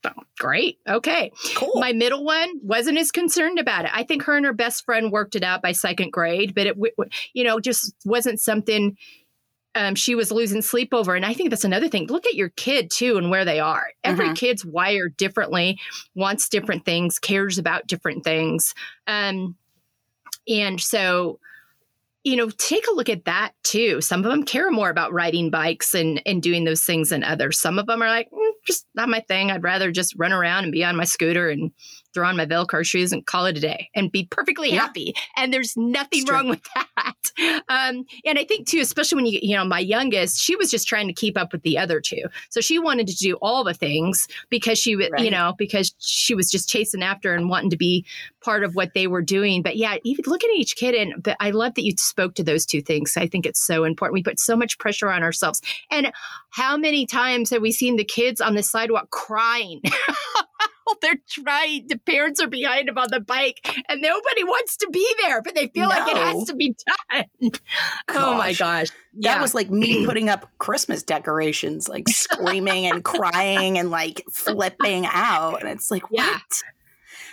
oh, 0.06 0.12
great. 0.38 0.78
Okay. 0.88 1.32
Cool. 1.56 1.72
My 1.76 1.94
middle 1.94 2.26
one 2.26 2.60
wasn't 2.62 2.98
as 2.98 3.10
concerned 3.10 3.60
about 3.60 3.86
it. 3.86 3.92
I 3.94 4.04
think 4.04 4.24
her 4.24 4.36
and 4.36 4.46
her 4.46 4.52
best 4.54 4.84
friend 4.84 5.10
worked 5.10 5.36
it 5.36 5.44
out 5.44 5.62
by 5.62 5.72
second 5.72 6.12
grade, 6.12 6.54
but 6.54 6.68
it, 6.68 6.78
you 7.34 7.46
know, 7.46 7.62
just 7.62 7.96
wasn't 8.04 8.42
something 8.42 8.98
um, 9.76 9.96
she 9.96 10.16
was 10.16 10.32
losing 10.32 10.62
sleep 10.62 10.94
over. 10.94 11.16
And 11.16 11.26
I 11.26 11.34
think 11.34 11.50
that's 11.50 11.64
another 11.64 11.88
thing. 11.88 12.08
Look 12.08 12.28
at 12.28 12.36
your 12.36 12.50
kid 12.50 12.92
too 12.92 13.18
and 13.18 13.32
where 13.32 13.46
they 13.46 13.60
are. 13.62 13.88
Every 14.04 14.28
Mhm. 14.30 14.36
kid's 14.36 14.66
wired 14.66 15.16
differently, 15.18 15.80
wants 16.14 16.50
different 16.50 16.84
things, 16.86 17.18
cares 17.20 17.58
about 17.58 17.88
different 17.88 18.24
things. 18.26 18.76
Um, 19.08 19.56
and 20.48 20.80
so, 20.80 21.40
you 22.24 22.38
know, 22.38 22.50
take 22.50 22.86
a 22.88 22.94
look 22.94 23.10
at 23.10 23.26
that 23.26 23.52
too. 23.64 24.00
Some 24.02 24.24
of 24.24 24.32
them 24.32 24.44
care 24.44 24.72
more 24.72 24.90
about 24.90 25.12
riding 25.12 25.50
bikes 25.50 25.94
and, 25.94 26.22
and 26.26 26.42
doing 26.42 26.64
those 26.64 26.84
things 26.84 27.10
than 27.10 27.24
others. 27.24 27.60
Some 27.60 27.78
of 27.78 27.86
them 27.86 28.02
are 28.02 28.10
like, 28.10 28.30
"Mm, 28.32 28.52
just 28.66 28.86
not 28.96 29.10
my 29.10 29.20
thing. 29.20 29.52
I'd 29.52 29.64
rather 29.64 29.92
just 29.92 30.16
run 30.18 30.32
around 30.32 30.64
and 30.64 30.72
be 30.72 30.84
on 30.86 30.96
my 30.96 31.04
scooter 31.04 31.50
and 31.50 31.72
throw 32.14 32.28
on 32.28 32.38
my 32.38 32.46
Velcro 32.46 32.86
shoes 32.86 33.12
and 33.12 33.26
call 33.26 33.46
it 33.46 33.58
a 33.58 33.60
day 33.60 33.90
and 33.96 34.12
be 34.12 34.26
perfectly 34.26 34.72
Yeah. 34.72 34.82
happy. 34.82 35.14
And 35.36 35.54
there's 35.54 35.76
nothing 35.76 36.26
wrong 36.26 36.50
with 36.50 36.62
that. 36.76 37.14
Um, 37.68 38.06
and 38.26 38.38
I 38.38 38.44
think 38.44 38.68
too, 38.68 38.80
especially 38.80 39.16
when 39.16 39.26
you, 39.26 39.40
you 39.42 39.56
know, 39.56 39.66
my 39.66 39.80
youngest, 39.80 40.40
she 40.40 40.56
was 40.56 40.70
just 40.70 40.88
trying 40.88 41.08
to 41.08 41.14
keep 41.14 41.36
up 41.36 41.52
with 41.52 41.64
the 41.64 41.78
other 41.80 42.00
two. 42.00 42.22
So 42.50 42.62
she 42.62 42.78
wanted 42.78 43.08
to 43.08 43.16
do 43.16 43.36
all 43.42 43.64
the 43.64 43.74
things 43.74 44.28
because 44.50 44.78
she, 44.78 44.96
was, 44.96 45.10
you 45.18 45.32
know, 45.32 45.56
because 45.58 45.96
she 45.98 46.36
was 46.36 46.52
just 46.52 46.70
chasing 46.70 47.02
after 47.02 47.34
and 47.34 47.50
wanting 47.50 47.72
to 47.72 47.78
be 47.78 48.06
part 48.42 48.64
of 48.64 48.76
what 48.76 48.94
they 48.94 49.08
were 49.08 49.22
doing. 49.24 49.64
But 49.64 49.78
yeah, 49.78 49.96
even 50.04 50.26
look 50.28 50.44
at 50.44 50.50
each 50.52 50.76
kid. 50.76 50.94
And 50.94 51.24
but 51.24 51.36
I 51.40 51.50
love 51.50 51.74
that 51.76 51.84
you 51.84 51.94
spoke 51.98 52.36
to 52.36 52.44
those 52.44 52.66
two 52.68 52.82
things. 52.82 53.18
I 53.18 53.26
think 53.26 53.46
it's 53.48 53.62
so 53.66 53.84
important. 53.84 54.14
We 54.14 54.24
put 54.24 54.40
so 54.40 54.56
much 54.56 54.78
pressure 54.78 55.10
on 55.10 55.24
ourselves. 55.24 55.62
And 55.90 56.12
how 56.52 56.78
many 56.78 57.08
times 57.08 57.50
have 57.50 57.62
we 57.64 57.72
seen 57.72 57.96
the 57.96 58.04
kids 58.04 58.42
on 58.42 58.54
the 58.54 58.64
sidewalk 58.64 59.10
crying? 59.10 59.82
They're 61.02 61.20
trying, 61.30 61.88
the 61.88 61.98
parents 61.98 62.42
are 62.42 62.48
behind 62.48 62.88
them 62.88 62.98
on 62.98 63.08
the 63.12 63.20
bike 63.20 63.60
and 63.90 64.02
nobody 64.02 64.44
wants 64.44 64.78
to 64.78 64.90
be 64.92 65.08
there, 65.22 65.42
but 65.42 65.56
they 65.56 65.68
feel 65.68 65.90
like 65.90 66.08
it 66.10 66.18
has 66.18 66.46
to 66.46 66.56
be 66.56 66.76
done. 67.12 67.26
Oh 68.10 68.34
my 68.36 68.50
Gosh. 68.54 68.58
gosh. 68.60 68.88
That 69.22 69.42
was 69.42 69.54
like 69.54 69.70
me 69.70 70.06
putting 70.06 70.30
up 70.30 70.50
Christmas 70.58 71.04
decorations, 71.04 71.88
like 71.88 72.08
screaming 72.10 72.86
and 72.88 73.04
crying 73.04 73.78
and 73.78 73.90
like 73.92 74.24
flipping 74.32 75.06
out. 75.06 75.62
And 75.62 75.70
it's 75.70 75.90
like, 75.92 76.04
Yeah. 76.12 76.28
what? 76.32 76.42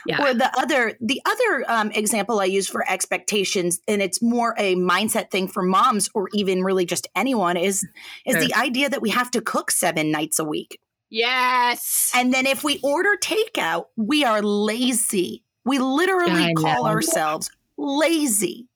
Yeah. 0.07 0.25
Or 0.31 0.35
the 0.35 0.51
other, 0.59 0.97
the 1.01 1.21
other 1.27 1.65
um, 1.69 1.91
example 1.93 2.41
I 2.41 2.47
use 2.47 2.67
for 2.69 2.89
expectations, 2.91 3.81
and 3.87 4.01
it's 4.01 4.23
more 4.23 4.55
a 4.57 4.75
mindset 4.75 5.31
thing 5.31 5.47
for 5.47 5.63
moms 5.63 6.09
or 6.15 6.29
even 6.33 6.63
really 6.65 6.87
just 6.87 7.07
anyone, 7.15 7.57
is 7.59 7.87
is 8.25 8.35
Sure. 8.37 8.41
the 8.45 8.55
idea 8.55 8.89
that 8.89 9.03
we 9.03 9.11
have 9.11 9.31
to 9.33 9.43
cook 9.43 9.71
seven 9.71 10.11
nights 10.11 10.39
a 10.39 10.45
week. 10.45 10.79
Yes. 11.11 12.11
And 12.15 12.33
then 12.33 12.47
if 12.47 12.65
we 12.65 12.81
order 12.83 13.17
takeout, 13.23 13.87
we 13.97 14.25
are 14.25 14.43
lazy. 14.43 15.45
We 15.65 15.79
literally 15.79 16.45
I 16.45 16.53
call 16.55 16.85
know. 16.85 16.91
ourselves 16.91 17.51
lazy. 17.77 18.69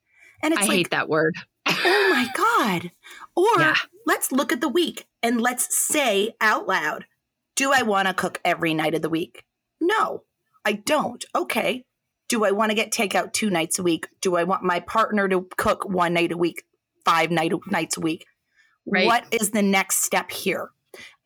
And 0.42 0.52
it's 0.52 0.62
I 0.64 0.66
like, 0.66 0.76
hate 0.76 0.90
that 0.90 1.08
word. 1.08 1.36
oh 1.66 2.08
my 2.12 2.28
God. 2.36 2.90
Or 3.36 3.60
Yeah. 3.60 3.74
let's 4.06 4.30
look 4.32 4.52
at 4.52 4.60
the 4.60 4.68
week 4.68 5.06
and 5.22 5.40
let's 5.40 5.74
say 5.86 6.34
out 6.40 6.66
loud, 6.68 7.06
do 7.56 7.72
I 7.72 7.82
want 7.82 8.08
to 8.08 8.14
cook 8.14 8.40
every 8.44 8.74
night 8.74 8.94
of 8.94 9.02
the 9.02 9.08
week? 9.08 9.44
No, 9.80 10.24
I 10.64 10.72
don't. 10.74 11.24
Okay. 11.34 11.84
Do 12.28 12.44
I 12.44 12.50
want 12.52 12.70
to 12.70 12.74
get 12.74 12.90
takeout 12.90 13.32
two 13.32 13.50
nights 13.50 13.78
a 13.78 13.82
week? 13.82 14.08
Do 14.20 14.36
I 14.36 14.44
want 14.44 14.62
my 14.62 14.80
partner 14.80 15.28
to 15.28 15.46
cook 15.56 15.88
one 15.88 16.14
night 16.14 16.32
a 16.32 16.36
week, 16.36 16.64
five 17.04 17.30
night, 17.30 17.52
nights 17.70 17.96
a 17.96 18.00
week? 18.00 18.26
Right. 18.86 19.06
What 19.06 19.24
is 19.30 19.50
the 19.50 19.62
next 19.62 20.04
step 20.04 20.30
here? 20.30 20.70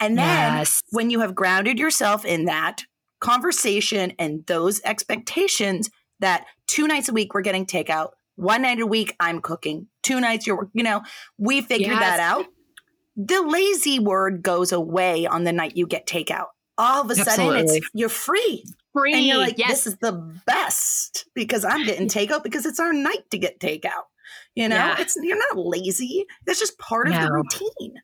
And 0.01 0.17
then 0.17 0.59
yes. 0.59 0.83
when 0.91 1.11
you 1.11 1.21
have 1.21 1.35
grounded 1.35 1.79
yourself 1.79 2.25
in 2.25 2.45
that 2.45 2.85
conversation 3.21 4.13
and 4.19 4.47
those 4.47 4.81
expectations 4.85 5.91
that 6.21 6.45
two 6.67 6.87
nights 6.87 7.09
a 7.09 7.13
week 7.13 7.35
we're 7.35 7.41
getting 7.43 7.67
takeout, 7.67 8.11
one 8.37 8.63
night 8.63 8.81
a 8.81 8.87
week 8.87 9.17
I'm 9.19 9.41
cooking, 9.41 9.89
two 10.03 10.21
nights 10.21 10.47
you're, 10.47 10.71
you 10.73 10.85
know, 10.85 11.03
we 11.37 11.61
figured 11.61 11.91
Yes. 11.91 12.01
that 12.01 12.21
out. 12.21 12.47
The 13.17 13.43
lazy 13.43 13.99
word 13.99 14.43
goes 14.43 14.71
away 14.71 15.27
on 15.27 15.43
the 15.43 15.53
night 15.53 15.77
you 15.77 15.87
get 15.89 16.07
takeout. 16.07 16.47
All 16.77 17.03
of 17.03 17.11
a 17.11 17.17
sudden 17.17 17.57
it's 17.57 17.81
you're 17.93 18.09
free. 18.09 18.65
Free. 18.93 19.13
And 19.15 19.27
you're 19.27 19.39
like, 19.39 19.59
yes. 19.59 19.71
this 19.71 19.87
is 19.89 19.97
the 19.97 20.13
best 20.47 21.27
because 21.35 21.65
I'm 21.65 21.85
getting 21.85 22.07
takeout 22.09 22.45
because 22.45 22.65
it's 22.65 22.79
our 22.79 22.93
night 22.93 23.29
to 23.33 23.39
get 23.39 23.59
takeout. 23.59 24.07
You 24.55 24.69
know, 24.69 24.77
Yeah. 24.77 24.97
it's 25.01 25.17
you're 25.21 25.37
not 25.37 25.59
lazy. 25.59 26.25
That's 26.47 26.61
just 26.61 26.79
part 26.79 27.09
of 27.09 27.15
the 27.15 27.33
routine. 27.33 27.95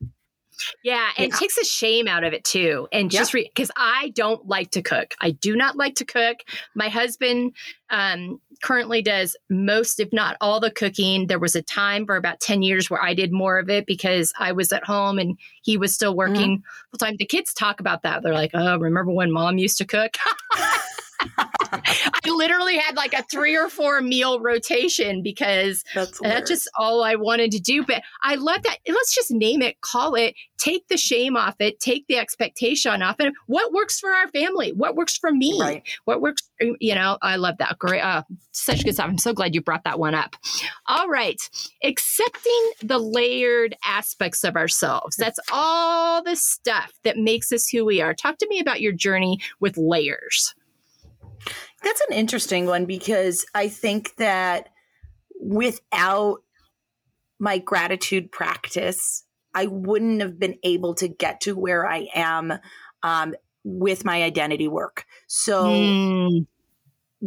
Yeah, 0.82 1.08
and 1.16 1.28
Yeah. 1.28 1.34
it 1.34 1.38
takes 1.38 1.56
the 1.56 1.64
shame 1.64 2.08
out 2.08 2.24
of 2.24 2.32
it 2.32 2.44
too. 2.44 2.88
And 2.92 3.10
just 3.10 3.32
because 3.32 3.70
I 3.76 4.12
don't 4.14 4.46
like 4.46 4.70
to 4.72 4.82
cook, 4.82 5.14
I 5.20 5.32
do 5.32 5.56
not 5.56 5.76
like 5.76 5.94
to 5.96 6.04
cook. 6.04 6.38
My 6.74 6.88
husband 6.88 7.52
um, 7.90 8.40
currently 8.62 9.02
does 9.02 9.36
most, 9.50 10.00
if 10.00 10.12
not 10.12 10.36
all, 10.40 10.58
the 10.60 10.70
cooking. 10.70 11.26
There 11.26 11.38
was 11.38 11.54
a 11.54 11.62
time 11.62 12.06
for 12.06 12.16
about 12.16 12.40
10 12.40 12.62
years 12.62 12.88
where 12.90 13.02
I 13.02 13.14
did 13.14 13.32
more 13.32 13.58
of 13.58 13.68
it 13.68 13.86
because 13.86 14.32
I 14.38 14.52
was 14.52 14.72
at 14.72 14.84
home 14.84 15.18
and 15.18 15.38
he 15.62 15.76
was 15.76 15.94
still 15.94 16.14
working 16.16 16.62
full 16.90 16.98
time. 16.98 17.16
The 17.18 17.26
kids 17.26 17.52
talk 17.52 17.80
about 17.80 18.02
that. 18.02 18.22
They're 18.22 18.34
like, 18.34 18.52
oh, 18.54 18.78
remember 18.78 19.12
when 19.12 19.30
mom 19.32 19.58
used 19.58 19.78
to 19.78 19.84
cook? 19.84 20.14
I 21.20 22.10
literally 22.26 22.76
had 22.76 22.96
like 22.96 23.12
a 23.14 23.22
three 23.30 23.56
or 23.56 23.68
four 23.68 24.00
meal 24.00 24.40
rotation 24.40 25.22
because 25.22 25.84
That's 25.94 26.18
that's 26.20 26.50
just 26.50 26.68
all 26.78 27.02
I 27.02 27.14
wanted 27.16 27.50
to 27.52 27.60
do. 27.60 27.84
But 27.84 28.02
I 28.22 28.36
love 28.36 28.62
that. 28.62 28.78
Let's 28.86 29.14
just 29.14 29.30
name 29.30 29.62
it, 29.62 29.80
call 29.80 30.14
it, 30.14 30.34
take 30.58 30.88
the 30.88 30.96
shame 30.96 31.36
off 31.36 31.56
it, 31.60 31.80
take 31.80 32.06
the 32.06 32.18
expectation 32.18 33.02
off 33.02 33.16
it. 33.20 33.32
What 33.46 33.72
works 33.72 34.00
for 34.00 34.10
our 34.10 34.28
family? 34.28 34.72
What 34.72 34.96
works 34.96 35.16
for 35.16 35.32
me? 35.32 35.60
right. 35.60 35.82
What 36.04 36.20
works, 36.20 36.42
you 36.60 36.94
know, 36.94 37.18
I 37.22 37.36
love 37.36 37.58
that. 37.58 37.78
Great. 37.78 38.00
Uh, 38.00 38.22
such 38.52 38.84
good 38.84 38.94
stuff. 38.94 39.08
I'm 39.08 39.18
so 39.18 39.32
glad 39.32 39.54
you 39.54 39.60
brought 39.60 39.84
that 39.84 39.98
one 39.98 40.14
up. 40.14 40.36
All 40.86 41.08
right. 41.08 41.40
Accepting 41.82 42.72
the 42.82 42.98
layered 42.98 43.76
aspects 43.84 44.44
of 44.44 44.56
ourselves. 44.56 45.16
That's 45.16 45.40
all 45.52 46.22
the 46.22 46.36
stuff 46.36 46.92
that 47.04 47.18
makes 47.18 47.52
us 47.52 47.68
who 47.68 47.84
we 47.84 48.00
are. 48.00 48.14
Talk 48.14 48.38
to 48.38 48.48
me 48.48 48.60
about 48.60 48.80
your 48.80 48.92
journey 48.92 49.38
with 49.60 49.76
layers. 49.76 50.54
That's 51.84 52.00
an 52.08 52.16
interesting 52.16 52.66
one 52.66 52.86
because 52.86 53.46
I 53.54 53.68
think 53.68 54.16
that 54.16 54.70
without 55.38 56.38
my 57.38 57.58
gratitude 57.58 58.32
practice, 58.32 59.24
I 59.54 59.66
wouldn't 59.66 60.22
have 60.22 60.38
been 60.38 60.56
able 60.62 60.94
to 60.96 61.08
get 61.08 61.42
to 61.42 61.54
where 61.54 61.86
I 61.88 62.08
am 62.14 62.54
um, 63.02 63.34
with 63.64 64.04
my 64.04 64.22
identity 64.22 64.66
work. 64.66 65.04
So 65.26 65.62
Mm, 65.62 66.46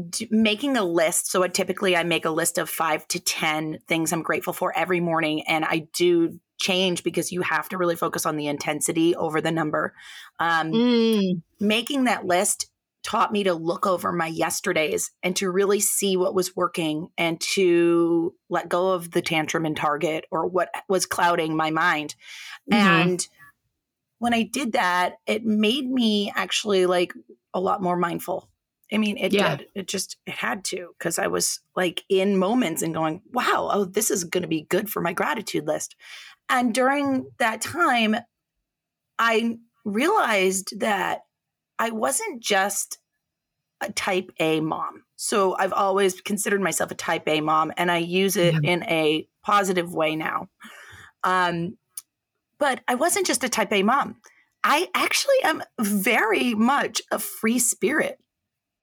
d- 0.09 0.27
making 0.31 0.77
a 0.77 0.83
list. 0.83 1.31
So, 1.31 1.45
typically, 1.47 1.95
I 1.95 2.03
make 2.03 2.25
a 2.25 2.29
list 2.29 2.57
of 2.57 2.69
five 2.69 3.07
to 3.09 3.19
10 3.19 3.79
things 3.87 4.11
I'm 4.11 4.23
grateful 4.23 4.53
for 4.53 4.75
every 4.77 4.99
morning. 4.99 5.43
And 5.47 5.65
I 5.65 5.87
do 5.93 6.39
change 6.59 7.03
because 7.03 7.31
you 7.31 7.41
have 7.41 7.69
to 7.69 7.77
really 7.77 7.95
focus 7.95 8.25
on 8.25 8.35
the 8.35 8.47
intensity 8.47 9.15
over 9.15 9.41
the 9.41 9.51
number. 9.51 9.93
Um, 10.39 10.71
mm. 10.71 11.41
Making 11.59 12.05
that 12.05 12.25
list 12.25 12.67
taught 13.07 13.31
me 13.31 13.45
to 13.45 13.53
look 13.53 13.87
over 13.87 14.11
my 14.11 14.27
yesterdays 14.27 15.11
and 15.23 15.33
to 15.37 15.49
really 15.49 15.79
see 15.79 16.17
what 16.17 16.35
was 16.35 16.57
working 16.57 17.07
and 17.17 17.39
to 17.39 18.35
let 18.49 18.67
go 18.67 18.91
of 18.91 19.11
the 19.11 19.21
tantrum 19.21 19.65
and 19.65 19.77
target 19.77 20.25
or 20.29 20.45
what 20.45 20.69
was 20.89 21.05
clouding 21.05 21.55
my 21.55 21.71
mind. 21.71 22.15
Mm-hmm. 22.69 22.85
And 22.85 23.27
when 24.19 24.33
I 24.33 24.43
did 24.43 24.73
that, 24.73 25.13
it 25.25 25.45
made 25.45 25.89
me 25.89 26.33
actually 26.35 26.85
like 26.85 27.13
a 27.53 27.61
lot 27.61 27.81
more 27.81 27.95
mindful. 27.95 28.49
I 28.91 28.97
mean, 28.97 29.17
it 29.17 29.31
yeah. 29.31 29.55
did. 29.55 29.67
It 29.73 29.87
just 29.87 30.17
it 30.25 30.33
had 30.33 30.65
to 30.65 30.89
because 30.99 31.17
I 31.17 31.27
was 31.27 31.61
like 31.77 32.03
in 32.09 32.37
moments 32.37 32.81
and 32.81 32.93
going, 32.93 33.21
"Wow, 33.31 33.69
oh, 33.71 33.85
this 33.85 34.11
is 34.11 34.23
going 34.23 34.43
to 34.43 34.47
be 34.47 34.67
good 34.69 34.89
for 34.89 35.01
my 35.01 35.11
gratitude 35.13 35.65
list." 35.65 35.95
And 36.49 36.73
during 36.73 37.27
that 37.37 37.59
time, 37.59 38.15
I 39.19 39.57
realized 39.83 40.79
that 40.79 41.21
I 41.79 41.91
wasn't 41.91 42.41
just 42.41 42.97
a 43.81 43.91
type 43.91 44.31
A 44.39 44.59
mom. 44.59 45.03
So 45.15 45.55
I've 45.57 45.73
always 45.73 46.21
considered 46.21 46.61
myself 46.61 46.91
a 46.91 46.95
type 46.95 47.27
A 47.27 47.41
mom, 47.41 47.71
and 47.77 47.91
I 47.91 47.97
use 47.97 48.37
it 48.37 48.55
in 48.63 48.83
a 48.83 49.27
positive 49.43 49.93
way 49.93 50.15
now. 50.15 50.49
Um, 51.23 51.77
but 52.59 52.81
I 52.87 52.95
wasn't 52.95 53.27
just 53.27 53.43
a 53.43 53.49
type 53.49 53.71
A 53.71 53.83
mom. 53.83 54.17
I 54.63 54.89
actually 54.93 55.35
am 55.43 55.63
very 55.79 56.53
much 56.53 57.01
a 57.11 57.19
free 57.19 57.59
spirit 57.59 58.19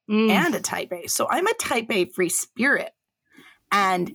mm. 0.08 0.30
and 0.30 0.54
a 0.54 0.60
type 0.60 0.92
A. 0.92 1.08
So 1.08 1.26
I'm 1.28 1.46
a 1.46 1.54
type 1.54 1.90
A 1.90 2.06
free 2.06 2.28
spirit. 2.28 2.92
And 3.72 4.14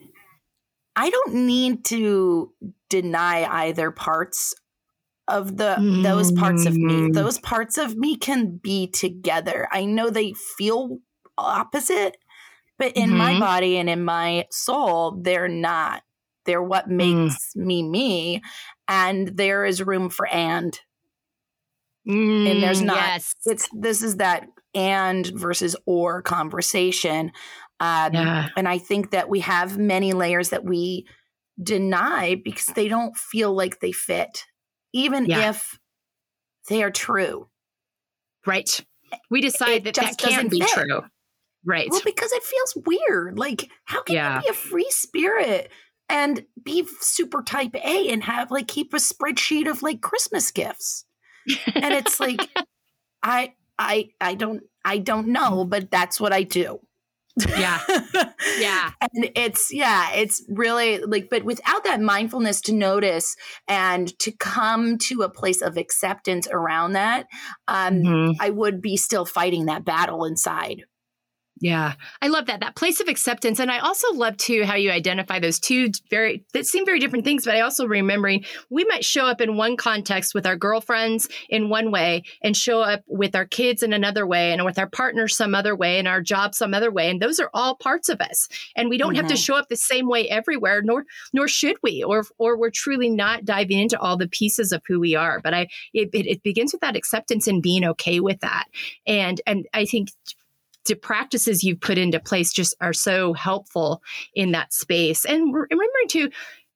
I 0.96 1.10
don't 1.10 1.34
need 1.34 1.86
to 1.86 2.54
deny 2.90 3.46
either 3.66 3.92
parts 3.92 4.56
of 5.30 5.58
the 5.58 5.76
mm. 5.80 6.04
those 6.04 6.32
parts 6.32 6.66
of 6.66 6.76
me. 6.76 6.94
Mm. 6.94 7.14
Those 7.14 7.38
parts 7.40 7.78
of 7.78 7.96
me 7.96 8.16
can 8.16 8.58
be 8.58 8.88
together. 8.88 9.68
I 9.72 9.86
know 9.86 10.10
they 10.10 10.34
feel 10.34 11.00
opposite, 11.38 12.18
but 12.78 12.94
in 12.98 13.10
mm-hmm. 13.10 13.18
my 13.18 13.40
body 13.40 13.78
and 13.78 13.90
in 13.90 14.04
my 14.04 14.46
soul, 14.52 15.20
they're 15.22 15.48
not. 15.48 16.04
They're 16.46 16.64
what 16.64 16.90
mm. 16.90 16.96
makes 16.96 17.54
mm. 17.56 17.66
me 17.66 17.84
me. 17.84 18.42
And 18.88 19.28
there 19.30 19.66
is 19.66 19.84
room 19.84 20.10
for 20.10 20.28
and. 20.28 20.80
Mm, 22.08 22.50
and 22.50 22.64
there's 22.64 22.82
not. 22.82 22.98
Yes. 22.98 23.36
It's 23.46 23.70
this 23.74 24.02
is 24.02 24.18
that 24.18 24.48
and 24.74 25.28
versus 25.28 25.76
or 25.86 26.22
conversation. 26.22 27.32
Um, 27.80 28.14
yeah. 28.14 28.50
And 28.58 28.68
I 28.68 28.78
think 28.78 29.12
that 29.12 29.30
we 29.30 29.42
have 29.42 29.78
many 29.78 30.14
layers 30.14 30.50
that 30.50 30.64
we 30.64 31.06
deny 31.62 32.36
because 32.44 32.68
they 32.68 32.88
don't 32.88 33.16
feel 33.18 33.54
like 33.54 33.80
they 33.80 33.92
fit 33.92 34.46
even 34.94 35.26
yeah. 35.26 35.50
if 35.50 35.80
they 36.68 36.84
are 36.84 36.92
true. 36.92 37.48
Right. 38.46 38.80
We 39.30 39.42
decide 39.42 39.86
it 39.88 39.96
that 39.96 39.96
that 39.96 40.18
can't 40.18 40.52
be 40.52 40.62
fit. 40.62 40.70
true. 40.70 41.02
Right. 41.66 41.90
Well, 41.90 42.02
because 42.06 42.32
it 42.32 42.44
feels 42.44 42.78
weird. 42.86 43.38
Like, 43.38 43.70
how 43.86 44.04
can 44.04 44.16
yeah. 44.16 44.38
you 44.38 44.44
be 44.44 44.48
a 44.50 44.54
free 44.54 44.90
spirit 44.90 45.72
and 46.08 46.46
be 46.64 46.88
super 47.02 47.44
type 47.44 47.76
A 47.76 48.10
and 48.10 48.24
have 48.24 48.50
like 48.50 48.68
keep 48.68 48.94
a 48.94 48.98
spreadsheet 48.98 49.70
of 49.70 49.84
like 49.84 50.02
Christmas 50.02 50.52
gifts? 50.52 51.06
and 51.76 51.94
it's 51.94 52.20
like, 52.20 52.48
I, 53.24 53.54
I, 53.78 54.10
I 54.22 54.36
don't, 54.36 54.64
I 54.86 55.00
don't 55.00 55.28
know, 55.28 55.66
but 55.66 55.92
that's 55.92 56.20
what 56.20 56.34
I 56.34 56.44
do. 56.44 56.80
Yeah. 57.48 57.80
Yeah. 58.60 58.92
and 59.02 59.32
it's, 59.36 59.74
yeah, 59.74 60.14
it's 60.14 60.44
really 60.50 61.00
like, 61.00 61.30
but 61.30 61.44
without 61.44 61.84
that 61.84 62.02
mindfulness 62.02 62.62
to 62.62 62.74
notice 62.74 63.36
and 63.68 64.18
to 64.20 64.32
come 64.32 64.98
to 65.10 65.22
a 65.22 65.30
place 65.30 65.62
of 65.62 65.78
acceptance 65.78 66.48
around 66.52 66.94
that, 66.94 67.28
um, 67.68 67.96
mm-hmm. 67.96 68.32
I 68.42 68.50
would 68.50 68.82
be 68.82 68.98
still 68.98 69.26
fighting 69.26 69.66
that 69.66 69.86
battle 69.86 70.26
inside. 70.26 70.84
Yeah, 71.62 71.94
I 72.22 72.30
love 72.30 72.46
that 72.46 72.62
that 72.62 72.76
place 72.76 73.02
of 73.02 73.10
acceptance, 73.10 73.60
and 73.60 73.70
I 73.70 73.80
also 73.80 74.14
love 74.14 74.38
too 74.38 74.64
how 74.64 74.76
you 74.76 74.92
identify 74.92 75.40
those 75.40 75.60
two 75.60 75.90
very 76.10 76.46
that 76.54 76.66
seem 76.66 76.86
very 76.86 77.00
different 77.00 77.26
things. 77.26 77.44
But 77.44 77.56
I 77.56 77.62
also 77.62 77.86
remembering 77.86 78.46
we 78.70 78.86
might 78.86 79.04
show 79.04 79.26
up 79.26 79.42
in 79.42 79.58
one 79.58 79.76
context 79.76 80.34
with 80.34 80.46
our 80.46 80.56
girlfriends 80.56 81.28
in 81.50 81.68
one 81.68 81.92
way, 81.92 82.24
and 82.42 82.56
show 82.56 82.82
up 82.82 83.04
with 83.08 83.36
our 83.36 83.46
kids 83.46 83.84
in 83.84 83.92
another 83.92 84.26
way, 84.26 84.54
and 84.54 84.64
with 84.64 84.80
our 84.80 84.88
partners 84.88 85.36
some 85.36 85.54
other 85.54 85.76
way, 85.76 86.00
and 86.00 86.08
our 86.08 86.22
job 86.22 86.56
some 86.56 86.74
other 86.74 86.92
way, 86.92 87.10
and 87.10 87.22
those 87.22 87.42
are 87.42 87.50
all 87.54 87.76
parts 87.76 88.08
of 88.08 88.22
us. 88.22 88.48
And 88.78 88.90
we 88.90 88.98
don't 88.98 89.16
mm-hmm. 89.16 89.24
have 89.24 89.32
to 89.32 89.36
show 89.36 89.56
up 89.56 89.68
the 89.68 89.76
same 89.76 90.08
way 90.08 90.30
everywhere, 90.30 90.82
nor 90.82 91.04
nor 91.34 91.50
should 91.50 91.76
we, 91.84 92.04
or 92.04 92.24
or 92.38 92.58
we're 92.58 92.72
truly 92.72 93.10
not 93.10 93.44
diving 93.44 93.80
into 93.80 94.00
all 94.00 94.16
the 94.16 94.30
pieces 94.30 94.72
of 94.72 94.82
who 94.88 94.98
we 94.98 95.14
are. 95.16 95.42
But 95.42 95.54
I 95.54 95.68
it, 95.94 96.10
it, 96.14 96.26
it 96.26 96.44
begins 96.44 96.72
with 96.72 96.82
that 96.82 96.96
acceptance 96.96 97.48
and 97.48 97.62
being 97.62 97.84
okay 97.84 98.22
with 98.22 98.40
that, 98.40 98.66
and 99.06 99.42
and 99.46 99.68
I 99.74 99.84
think 99.84 100.10
the 100.90 100.96
practices 100.96 101.64
you've 101.64 101.80
put 101.80 101.98
into 101.98 102.20
place 102.20 102.52
just 102.52 102.76
are 102.82 102.94
so 102.94 103.34
helpful 103.34 104.02
in 104.34 104.52
that 104.52 104.74
space. 104.74 105.24
And 105.24 105.54
remembering 105.54 106.08
to, 106.10 106.30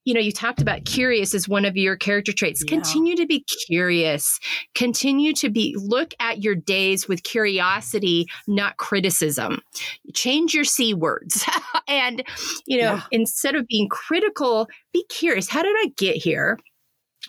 you 0.06 0.14
know, 0.14 0.20
you 0.20 0.32
talked 0.32 0.62
about 0.62 0.86
curious 0.86 1.34
as 1.34 1.48
one 1.48 1.66
of 1.66 1.76
your 1.76 1.96
character 1.96 2.32
traits. 2.32 2.64
Yeah. 2.64 2.70
Continue 2.70 3.16
to 3.16 3.26
be 3.26 3.46
curious. 3.68 4.40
Continue 4.76 5.34
to 5.34 5.50
be, 5.50 5.76
look 5.78 6.14
at 6.20 6.44
your 6.44 6.56
days 6.56 7.08
with 7.08 7.24
curiosity, 7.24 8.28
not 8.48 8.78
criticism. 8.78 9.62
Change 10.14 10.54
your 10.54 10.66
C 10.66 10.94
words. 10.94 11.46
and, 11.88 12.24
you 12.66 12.78
know, 12.80 12.96
yeah. 12.96 13.04
instead 13.12 13.56
of 13.56 13.68
being 13.68 13.90
critical, 13.90 14.68
be 14.94 15.06
curious. 15.10 15.50
How 15.50 15.64
did 15.64 15.76
I 15.80 15.92
get 15.98 16.16
here? 16.18 16.60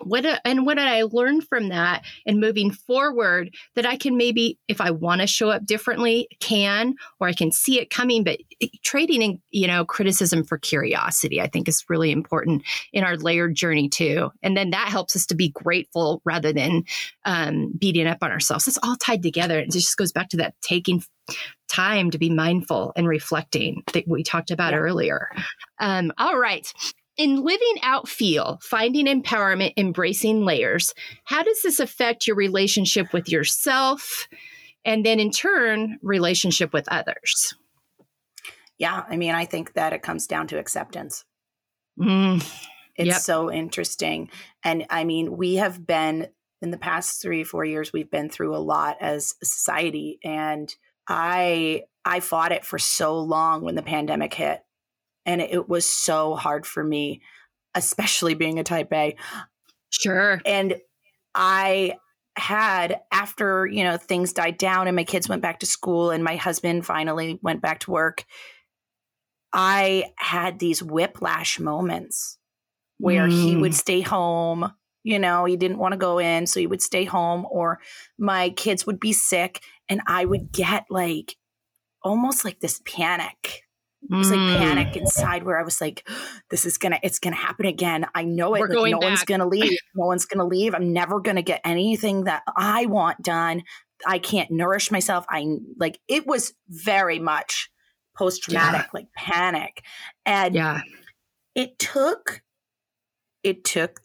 What 0.01 0.25
and 0.45 0.67
what 0.67 0.77
did 0.77 0.87
I 0.87 1.03
learn 1.03 1.41
from 1.41 1.69
that 1.69 2.05
and 2.27 2.41
moving 2.41 2.71
forward 2.71 3.55
that 3.75 3.87
I 3.87 3.97
can 3.97 4.17
maybe 4.17 4.59
if 4.69 4.81
I 4.81 4.91
want 4.91 5.21
to 5.21 5.27
show 5.27 5.51
up 5.51 5.65
differently 5.65 6.29
can 6.41 6.95
or 7.21 7.29
I 7.29 7.33
can 7.33 7.53
see 7.53 7.81
it 7.81 7.91
coming 7.91 8.25
but 8.25 8.39
trading 8.83 9.23
in 9.23 9.43
you 9.51 9.67
know 9.67 9.85
criticism 9.85 10.45
for 10.45 10.59
curiosity 10.59 11.41
I 11.41 11.47
think 11.47 11.69
is 11.69 11.85
really 11.89 12.11
important 12.11 12.63
in 12.93 13.05
our 13.05 13.17
layered 13.17 13.55
journey 13.55 13.89
too. 13.89 14.31
And 14.43 14.57
then 14.57 14.71
that 14.71 14.89
helps 14.89 15.15
us 15.15 15.27
to 15.27 15.35
be 15.35 15.51
grateful 15.51 16.21
rather 16.25 16.53
than 16.53 16.85
um, 17.25 17.73
beating 17.79 18.07
up 18.07 18.19
on 18.23 18.33
ourselves. 18.33 18.67
It's 18.67 18.79
all 18.83 18.97
tied 18.97 19.23
together. 19.23 19.59
It 19.59 19.71
just 19.71 19.97
goes 19.97 20.13
back 20.13 20.29
to 20.31 20.37
that 20.39 20.55
taking 20.61 21.03
time 21.69 22.11
to 22.11 22.19
be 22.19 22.31
mindful 22.31 22.93
and 22.97 23.09
reflecting 23.09 23.83
that 23.93 24.07
we 24.07 24.23
talked 24.23 24.51
about 24.51 24.73
yeah. 24.73 24.79
earlier. 24.79 25.31
Um, 25.81 26.13
all 26.19 26.39
right 26.39 26.71
in 27.17 27.45
living 27.45 27.77
out 27.83 28.09
feel, 28.09 28.59
finding 28.63 29.07
empowerment, 29.07 29.73
embracing 29.77 30.45
layers, 30.45 30.95
how 31.25 31.43
does 31.43 31.63
this 31.63 31.81
affect 31.81 32.27
your 32.27 32.37
relationship 32.37 33.13
with 33.13 33.29
yourself 33.29 34.29
and 34.85 35.07
then 35.07 35.21
in 35.21 35.31
turn, 35.31 35.99
relationship 36.03 36.73
with 36.73 36.87
others? 36.89 37.55
Yeah, 38.79 39.05
I 39.09 39.17
mean, 39.17 39.35
I 39.35 39.45
think 39.45 39.75
that 39.75 39.93
it 39.93 40.03
comes 40.03 40.27
down 40.27 40.49
to 40.49 40.59
acceptance. 40.59 41.25
Mm, 41.99 42.45
it's 42.97 43.07
yep. 43.07 43.21
so 43.21 43.51
interesting. 43.51 44.31
And 44.65 44.87
I 44.91 45.05
mean, 45.05 45.37
we 45.37 45.55
have 45.57 45.87
been 45.87 46.29
in 46.61 46.71
the 46.71 46.79
past 46.79 47.21
three, 47.21 47.45
four 47.45 47.65
years, 47.65 47.93
we've 47.93 48.11
been 48.11 48.31
through 48.31 48.57
a 48.57 48.59
lot 48.59 48.97
as 49.01 49.35
a 49.43 49.47
society. 49.47 50.19
And 50.25 50.75
I 51.07 51.83
I 52.05 52.21
fought 52.21 52.53
it 52.53 52.65
for 52.65 52.79
so 52.79 53.21
long 53.21 53.63
when 53.63 53.75
the 53.75 53.83
pandemic 53.83 54.35
hit 54.35 54.63
and 55.27 55.41
it 55.41 55.69
was 55.69 55.89
so 55.89 56.35
hard 56.35 56.67
for 56.67 56.83
me, 56.83 57.23
especially 57.75 58.35
being 58.35 58.59
a 58.59 58.65
type 58.65 58.93
A. 58.93 59.17
Sure. 59.91 60.41
And 60.45 60.77
I 61.35 61.95
had 62.37 63.01
after, 63.13 63.67
you 63.67 63.85
know, 63.85 63.97
things 63.97 64.33
died 64.33 64.59
down 64.59 64.89
and 64.89 64.97
my 64.97 65.05
kids 65.05 65.29
went 65.29 65.43
back 65.43 65.61
to 65.61 65.67
school 65.67 66.11
and 66.11 66.25
my 66.25 66.37
husband 66.37 66.85
finally 66.85 67.39
went 67.43 67.63
back 67.63 67.81
to 67.81 67.91
work, 67.91 68.25
I 69.53 70.13
had 70.17 70.59
these 70.59 70.83
whiplash 70.83 71.61
moments 71.61 72.39
where 72.99 73.29
mm. 73.29 73.33
he 73.33 73.57
would 73.57 73.73
mm. 73.73 73.77
stay 73.77 74.01
home. 74.01 74.73
You 75.05 75.19
know, 75.19 75.45
he 75.45 75.57
didn't 75.57 75.79
want 75.79 75.93
to 75.93 75.99
go 75.99 76.19
in, 76.19 76.47
so 76.47 76.59
he 76.59 76.67
would 76.67 76.81
stay 76.81 77.05
home, 77.05 77.47
or 77.51 77.79
my 78.19 78.49
kids 78.49 78.87
would 78.87 78.99
be 78.99 79.13
sick, 79.13 79.61
and 79.87 80.01
I 80.07 80.25
would 80.25 80.51
get 80.51 80.87
like 80.89 81.37
almost 82.03 82.43
like 82.43 82.61
this 82.61 82.81
panic 82.87 83.64
it 84.11 84.15
was 84.15 84.31
like 84.31 84.39
mm. 84.39 84.57
panic 84.59 84.97
inside 84.97 85.45
where 85.45 85.59
I 85.59 85.63
was 85.63 85.81
like, 85.81 86.09
this 86.51 86.67
is 86.67 86.79
gonna, 86.79 86.99
it's 87.03 87.19
gonna 87.19 87.37
happen 87.37 87.67
again. 87.67 88.07
I 88.15 88.25
know 88.25 88.55
it. 88.55 88.61
Like, 88.61 88.71
no 88.71 89.01
back. 89.01 89.11
one's 89.11 89.25
gonna 89.25 89.47
leave. 89.47 89.79
No 89.97 90.07
one's 90.07 90.27
gonna 90.27 90.47
leave. 90.47 90.75
I'm 90.75 90.93
never 90.93 91.21
gonna 91.21 91.43
get 91.43 91.61
anything 91.65 92.25
that 92.25 92.43
I 92.57 92.87
want 92.87 93.23
done. 93.23 93.63
I 94.05 94.19
can't 94.19 94.51
nourish 94.51 94.91
myself. 94.91 95.25
I 95.29 95.47
like 95.79 96.01
it 96.09 96.27
was 96.27 96.53
very 96.69 97.21
much 97.21 97.71
post 98.17 98.43
traumatic, 98.43 98.83
yeah. 98.83 98.91
like 98.93 99.07
panic. 99.17 99.85
And 100.27 100.55
yeah, 100.55 100.81
it 101.55 101.79
took 101.79 102.43
it 103.45 103.63
took 103.63 104.01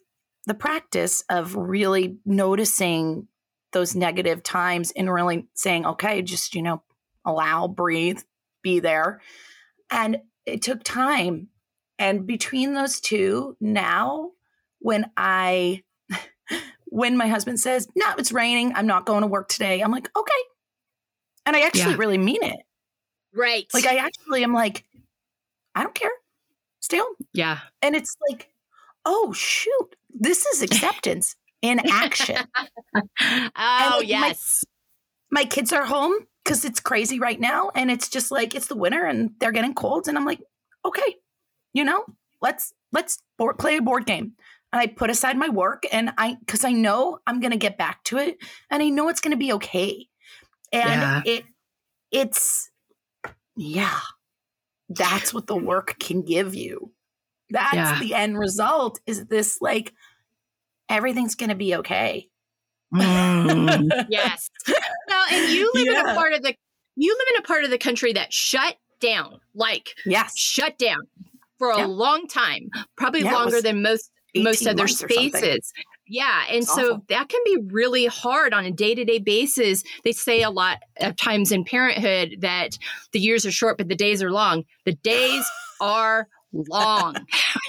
the 0.46 0.54
practice 0.54 1.24
of 1.28 1.56
really 1.56 2.18
noticing 2.24 3.26
those 3.72 3.94
negative 3.94 4.42
times 4.42 4.92
and 4.92 5.12
really 5.12 5.46
saying, 5.54 5.86
okay, 5.86 6.22
just, 6.22 6.54
you 6.54 6.62
know, 6.62 6.82
allow, 7.24 7.68
breathe, 7.68 8.20
be 8.62 8.80
there. 8.80 9.20
And 9.90 10.18
it 10.46 10.62
took 10.62 10.82
time. 10.84 11.48
And 11.98 12.26
between 12.26 12.74
those 12.74 13.00
two, 13.00 13.56
now 13.60 14.30
when 14.78 15.10
I 15.16 15.82
when 16.86 17.16
my 17.16 17.26
husband 17.28 17.60
says, 17.60 17.88
No, 17.94 18.06
it's 18.18 18.32
raining, 18.32 18.72
I'm 18.74 18.86
not 18.86 19.06
going 19.06 19.20
to 19.22 19.26
work 19.26 19.48
today, 19.48 19.80
I'm 19.80 19.92
like, 19.92 20.10
okay. 20.16 20.32
And 21.46 21.56
I 21.56 21.60
actually 21.62 21.92
Yeah. 21.92 21.96
really 21.98 22.18
mean 22.18 22.42
it. 22.42 22.56
Right. 23.34 23.66
Like 23.74 23.86
I 23.86 23.96
actually 23.96 24.42
am 24.44 24.52
like, 24.52 24.84
I 25.74 25.82
don't 25.82 25.94
care. 25.94 26.10
Stay 26.80 26.98
home. 26.98 27.14
yeah. 27.32 27.58
And 27.82 27.94
it's 27.94 28.16
like, 28.30 28.50
oh 29.04 29.32
shoot, 29.32 29.94
this 30.08 30.46
is 30.46 30.62
acceptance 30.70 31.36
in 31.62 31.80
action. 31.90 32.36
Oh, 33.22 33.46
like, 33.56 33.56
my- 33.56 34.02
yes. 34.06 34.64
my 35.30 35.44
kids 35.44 35.72
are 35.72 35.84
home 35.84 36.14
because 36.50 36.64
it's 36.64 36.80
crazy 36.80 37.20
right 37.20 37.38
now. 37.38 37.70
And 37.76 37.92
it's 37.92 38.08
just 38.08 38.32
like 38.32 38.56
it's 38.56 38.66
the 38.66 38.74
winter 38.74 39.04
and 39.06 39.30
they're 39.38 39.52
getting 39.52 39.72
colds. 39.72 40.08
And 40.08 40.18
I'm 40.18 40.24
like, 40.24 40.40
okay, 40.84 41.14
you 41.72 41.84
know, 41.84 42.04
let's 42.42 42.74
let's 42.90 43.22
board, 43.38 43.56
play 43.56 43.76
a 43.76 43.82
board 43.82 44.04
game. 44.04 44.32
And 44.72 44.80
I 44.80 44.88
put 44.88 45.10
aside 45.10 45.36
my 45.36 45.48
work 45.48 45.84
and 45.92 46.10
I 46.18 46.38
because 46.40 46.64
I 46.64 46.72
know 46.72 47.20
I'm 47.24 47.38
gonna 47.38 47.56
get 47.56 47.78
back 47.78 48.02
to 48.04 48.18
it 48.18 48.38
and 48.68 48.82
I 48.82 48.88
know 48.88 49.08
it's 49.08 49.20
gonna 49.20 49.36
be 49.36 49.52
okay. 49.52 50.08
And 50.72 50.90
Yeah. 50.90 51.22
it 51.24 51.44
it's 52.10 52.68
yeah. 53.56 54.00
That's 54.88 55.32
what 55.32 55.46
the 55.46 55.56
work 55.56 56.00
can 56.00 56.22
give 56.22 56.56
you. 56.56 56.90
That's 57.50 57.74
Yeah. 57.76 57.98
the 58.00 58.14
end 58.14 58.36
result 58.36 58.98
is 59.06 59.26
this 59.26 59.60
like 59.60 59.94
everything's 60.88 61.36
gonna 61.36 61.54
be 61.54 61.76
okay. 61.76 62.28
Mm, 62.92 63.88
yes. 64.08 64.50
Well, 65.10 65.26
and 65.32 65.48
you 65.50 65.72
live 65.74 65.96
in 66.06 66.10
a 66.10 66.14
part 66.14 66.32
of 66.32 66.42
the 66.42 66.54
you 66.96 67.12
live 67.16 67.26
in 67.36 67.44
a 67.44 67.46
part 67.46 67.64
of 67.64 67.70
the 67.70 67.78
country 67.78 68.12
that 68.14 68.32
shut 68.32 68.76
down, 69.00 69.40
like 69.54 69.94
Yes. 70.06 70.36
shut 70.36 70.78
down 70.78 71.00
for 71.58 71.70
a 71.70 71.86
long 71.86 72.26
time, 72.26 72.70
probably 72.96 73.22
Yeah, 73.22 73.32
longer 73.34 73.60
than 73.60 73.82
most 73.82 74.10
most 74.36 74.62
other 74.66 74.76
months 74.76 75.02
or 75.02 75.08
something. 75.08 75.30
spaces. 75.32 75.72
Yeah, 76.06 76.44
and 76.48 76.58
It's 76.62 76.72
so 76.74 76.92
awful. 76.92 77.04
that 77.08 77.28
can 77.28 77.40
be 77.44 77.58
really 77.70 78.06
hard 78.06 78.52
on 78.54 78.64
a 78.64 78.70
day-to-day 78.70 79.18
basis. 79.20 79.82
They 80.04 80.12
say 80.12 80.42
a 80.42 80.50
lot 80.50 80.78
of 80.98 81.16
times 81.16 81.50
in 81.52 81.64
parenthood 81.64 82.36
that 82.40 82.78
the 83.12 83.18
years 83.20 83.44
are 83.46 83.50
short 83.52 83.76
but 83.78 83.88
the 83.88 83.94
days 83.96 84.22
are 84.22 84.30
long. 84.30 84.64
The 84.84 84.94
days 84.94 85.44
are 85.80 86.28
long. 86.52 87.16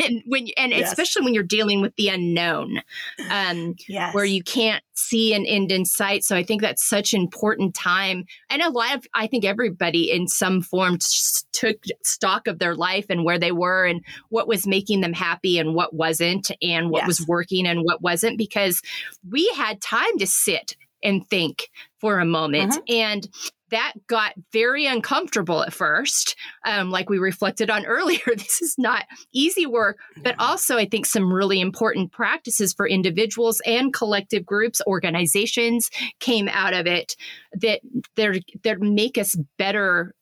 and 0.03 0.21
when 0.27 0.47
and 0.57 0.71
Yes. 0.71 0.89
especially 0.89 1.23
when 1.25 1.33
you're 1.33 1.43
dealing 1.43 1.81
with 1.81 1.95
the 1.95 2.09
unknown. 2.09 2.81
Um 3.29 3.75
Yes. 3.87 4.13
where 4.13 4.25
you 4.25 4.43
can't 4.43 4.83
see 4.93 5.33
an 5.33 5.45
end 5.45 5.71
in 5.71 5.83
sight. 5.85 6.23
So 6.23 6.35
I 6.35 6.43
think 6.43 6.61
that's 6.61 6.87
such 6.87 7.13
an 7.13 7.21
important 7.21 7.73
time. 7.73 8.25
And 8.49 8.61
a 8.61 8.69
lot 8.69 8.95
of, 8.95 9.05
I 9.15 9.25
think 9.25 9.43
everybody 9.45 10.11
in 10.11 10.27
some 10.27 10.61
form 10.61 10.97
t- 10.99 11.39
took 11.53 11.77
stock 12.03 12.45
of 12.47 12.59
their 12.59 12.75
life 12.75 13.07
and 13.09 13.25
where 13.25 13.39
they 13.39 13.51
were 13.51 13.85
and 13.85 14.03
what 14.29 14.47
was 14.47 14.67
making 14.67 15.01
them 15.01 15.13
happy 15.13 15.57
and 15.57 15.73
what 15.73 15.93
wasn't, 15.95 16.51
and 16.61 16.91
what 16.91 17.07
was 17.07 17.25
working 17.27 17.65
and 17.65 17.81
what 17.83 18.01
wasn't, 18.03 18.37
because 18.37 18.79
we 19.27 19.47
had 19.55 19.81
time 19.81 20.17
to 20.19 20.27
sit 20.27 20.75
and 21.03 21.27
think 21.27 21.69
for 21.99 22.19
a 22.19 22.25
moment. 22.25 22.77
And 22.87 23.27
that 23.71 23.93
got 24.07 24.33
very 24.53 24.85
uncomfortable 24.85 25.63
at 25.63 25.73
first. 25.73 26.35
Um, 26.65 26.91
like 26.91 27.09
we 27.09 27.17
reflected 27.17 27.69
on 27.69 27.85
earlier, 27.87 28.21
this 28.27 28.61
is 28.61 28.75
not 28.77 29.05
easy 29.33 29.65
work, 29.65 29.97
but 30.23 30.35
also 30.39 30.77
I 30.77 30.85
think 30.85 31.05
some 31.05 31.33
really 31.33 31.59
important 31.59 32.11
practices 32.11 32.73
for 32.73 32.87
individuals 32.87 33.61
and 33.65 33.93
collective 33.93 34.45
groups, 34.45 34.81
organizations 34.87 35.89
came 36.19 36.47
out 36.49 36.73
of 36.73 36.85
it 36.85 37.15
that 37.53 37.81
they're 38.15 38.37
that 38.63 38.79
make 38.79 39.17
us 39.17 39.35
better 39.57 40.13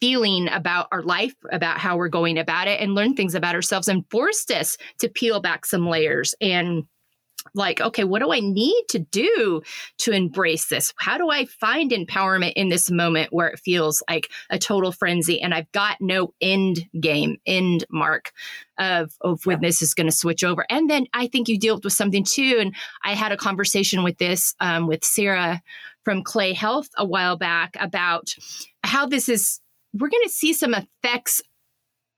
feeling 0.00 0.48
about 0.50 0.86
our 0.92 1.02
life, 1.02 1.34
about 1.50 1.78
how 1.78 1.96
we're 1.96 2.08
going 2.08 2.38
about 2.38 2.68
it, 2.68 2.80
and 2.80 2.94
learn 2.94 3.14
things 3.14 3.34
about 3.34 3.54
ourselves 3.54 3.88
and 3.88 4.04
forced 4.10 4.50
us 4.50 4.76
to 5.00 5.08
peel 5.08 5.40
back 5.40 5.66
some 5.66 5.88
layers 5.88 6.34
and 6.40 6.84
like, 7.54 7.80
okay, 7.80 8.04
what 8.04 8.20
do 8.20 8.32
I 8.32 8.40
need 8.40 8.84
to 8.90 8.98
do 8.98 9.62
to 9.98 10.12
embrace 10.12 10.68
this? 10.68 10.92
How 10.96 11.18
do 11.18 11.30
I 11.30 11.46
find 11.46 11.90
empowerment 11.90 12.52
in 12.56 12.68
this 12.68 12.90
moment 12.90 13.32
where 13.32 13.48
it 13.48 13.60
feels 13.60 14.02
like 14.08 14.30
a 14.50 14.58
total 14.58 14.92
frenzy 14.92 15.40
and 15.40 15.54
I've 15.54 15.70
got 15.72 15.96
no 16.00 16.34
end 16.40 16.86
game, 17.00 17.38
end 17.46 17.84
mark 17.90 18.32
of, 18.78 19.12
of 19.20 19.44
when 19.44 19.60
this 19.60 19.82
is 19.82 19.94
going 19.94 20.08
to 20.08 20.16
switch 20.16 20.44
over? 20.44 20.66
And 20.68 20.90
then 20.90 21.06
I 21.14 21.26
think 21.26 21.48
you 21.48 21.58
dealt 21.58 21.84
with 21.84 21.92
something 21.92 22.24
too. 22.24 22.58
And 22.60 22.74
I 23.04 23.14
had 23.14 23.32
a 23.32 23.36
conversation 23.36 24.02
with 24.02 24.18
this 24.18 24.54
um, 24.60 24.86
with 24.86 25.04
Sarah 25.04 25.62
from 26.04 26.22
Clay 26.22 26.52
Health 26.52 26.88
a 26.96 27.04
while 27.04 27.36
back 27.36 27.76
about 27.78 28.34
how 28.82 29.06
this 29.06 29.28
is, 29.28 29.60
we're 29.92 30.08
going 30.08 30.24
to 30.24 30.32
see 30.32 30.52
some 30.52 30.74
effects 30.74 31.40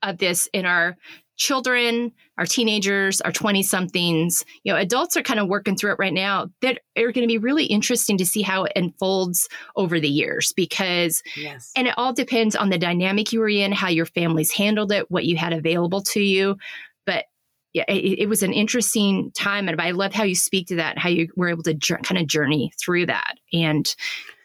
of 0.02 0.18
this 0.18 0.48
in 0.52 0.66
our 0.66 0.96
children, 1.40 2.12
our 2.36 2.44
teenagers, 2.44 3.22
our 3.22 3.32
20 3.32 3.62
somethings. 3.62 4.44
You 4.62 4.72
know, 4.72 4.78
adults 4.78 5.16
are 5.16 5.22
kind 5.22 5.40
of 5.40 5.48
working 5.48 5.74
through 5.74 5.92
it 5.92 5.98
right 5.98 6.12
now 6.12 6.50
that 6.60 6.80
are 6.98 7.12
going 7.12 7.26
to 7.26 7.26
be 7.26 7.38
really 7.38 7.64
interesting 7.64 8.18
to 8.18 8.26
see 8.26 8.42
how 8.42 8.64
it 8.64 8.72
unfolds 8.76 9.48
over 9.74 9.98
the 9.98 10.08
years 10.08 10.52
because, 10.54 11.22
Yes. 11.36 11.72
and 11.74 11.88
it 11.88 11.94
all 11.96 12.12
depends 12.12 12.54
on 12.54 12.68
the 12.68 12.76
dynamic 12.76 13.32
you 13.32 13.40
were 13.40 13.48
in, 13.48 13.72
how 13.72 13.88
your 13.88 14.04
families 14.04 14.52
handled 14.52 14.92
it, 14.92 15.10
what 15.10 15.24
you 15.24 15.38
had 15.38 15.54
available 15.54 16.02
to 16.02 16.20
you. 16.20 16.58
But 17.06 17.24
yeah, 17.72 17.84
it, 17.88 18.18
it 18.20 18.28
was 18.28 18.42
an 18.42 18.52
interesting 18.52 19.32
time. 19.32 19.66
And 19.66 19.80
I 19.80 19.92
love 19.92 20.12
how 20.12 20.24
you 20.24 20.34
speak 20.34 20.66
to 20.66 20.76
that, 20.76 20.98
how 20.98 21.08
you 21.08 21.28
were 21.36 21.48
able 21.48 21.62
to 21.62 21.74
kind 21.74 22.18
of 22.18 22.26
journey 22.26 22.70
through 22.78 23.06
that 23.06 23.38
and, 23.50 23.92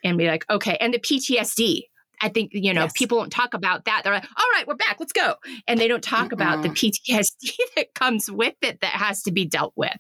and 0.02 0.18
be 0.18 0.28
like, 0.28 0.46
okay. 0.50 0.78
And 0.80 0.94
the 0.94 1.00
PTSD. 1.00 1.82
I 2.22 2.30
think, 2.30 2.52
you 2.54 2.74
know, 2.74 2.84
Yes. 2.84 2.94
people 2.96 3.18
don't 3.20 3.30
talk 3.32 3.54
about 3.54 3.86
that. 3.86 4.02
They're 4.04 4.14
like, 4.14 4.24
all 4.24 4.46
right, 4.54 4.68
we're 4.68 4.76
back, 4.76 4.98
let's 5.00 5.14
go. 5.14 5.36
And 5.68 5.80
they 5.80 5.88
don't 5.88 6.04
talk 6.04 6.32
about 6.32 6.62
the 6.64 6.70
PTSD 6.70 7.56
that 7.76 7.94
comes 7.94 8.30
with 8.32 8.56
it 8.62 8.82
that 8.82 8.92
has 8.92 9.22
to 9.24 9.32
be 9.32 9.46
dealt 9.46 9.74
with. 9.76 9.98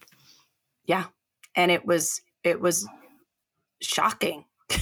yeah. 0.86 1.06
And 1.56 1.72
it 1.72 1.86
was 1.86 2.22
it 2.44 2.60
was 2.62 2.88
shocking. 3.82 4.46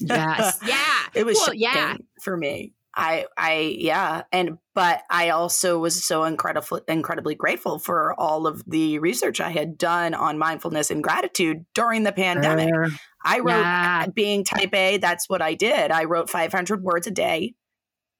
Yes. 0.00 0.60
yeah. 0.64 0.76
It 1.14 1.26
was 1.26 1.34
Well, 1.36 1.46
shocking 1.46 1.60
yeah. 1.60 1.96
for 2.22 2.36
me. 2.36 2.72
I 2.98 3.26
I 3.38 3.76
yeah, 3.78 4.24
and 4.32 4.58
but 4.74 5.02
I 5.08 5.30
also 5.30 5.78
was 5.78 6.04
so 6.04 6.24
incredible 6.24 6.80
incredibly 6.88 7.36
grateful 7.36 7.78
for 7.78 8.12
all 8.20 8.46
of 8.48 8.64
the 8.66 8.98
research 8.98 9.40
I 9.40 9.50
had 9.50 9.78
done 9.78 10.14
on 10.14 10.36
mindfulness 10.38 10.90
and 10.90 11.02
gratitude 11.02 11.64
during 11.74 12.02
the 12.02 12.12
pandemic. 12.12 12.70
I 13.24 13.38
wrote 13.38 13.60
Yeah. 13.62 14.06
being 14.14 14.44
type 14.44 14.74
A, 14.74 14.96
that's 14.98 15.28
what 15.28 15.40
I 15.42 15.54
did. 15.54 15.92
I 15.92 16.04
wrote 16.04 16.28
500 16.28 16.82
words 16.82 17.06
a 17.06 17.12
day. 17.12 17.54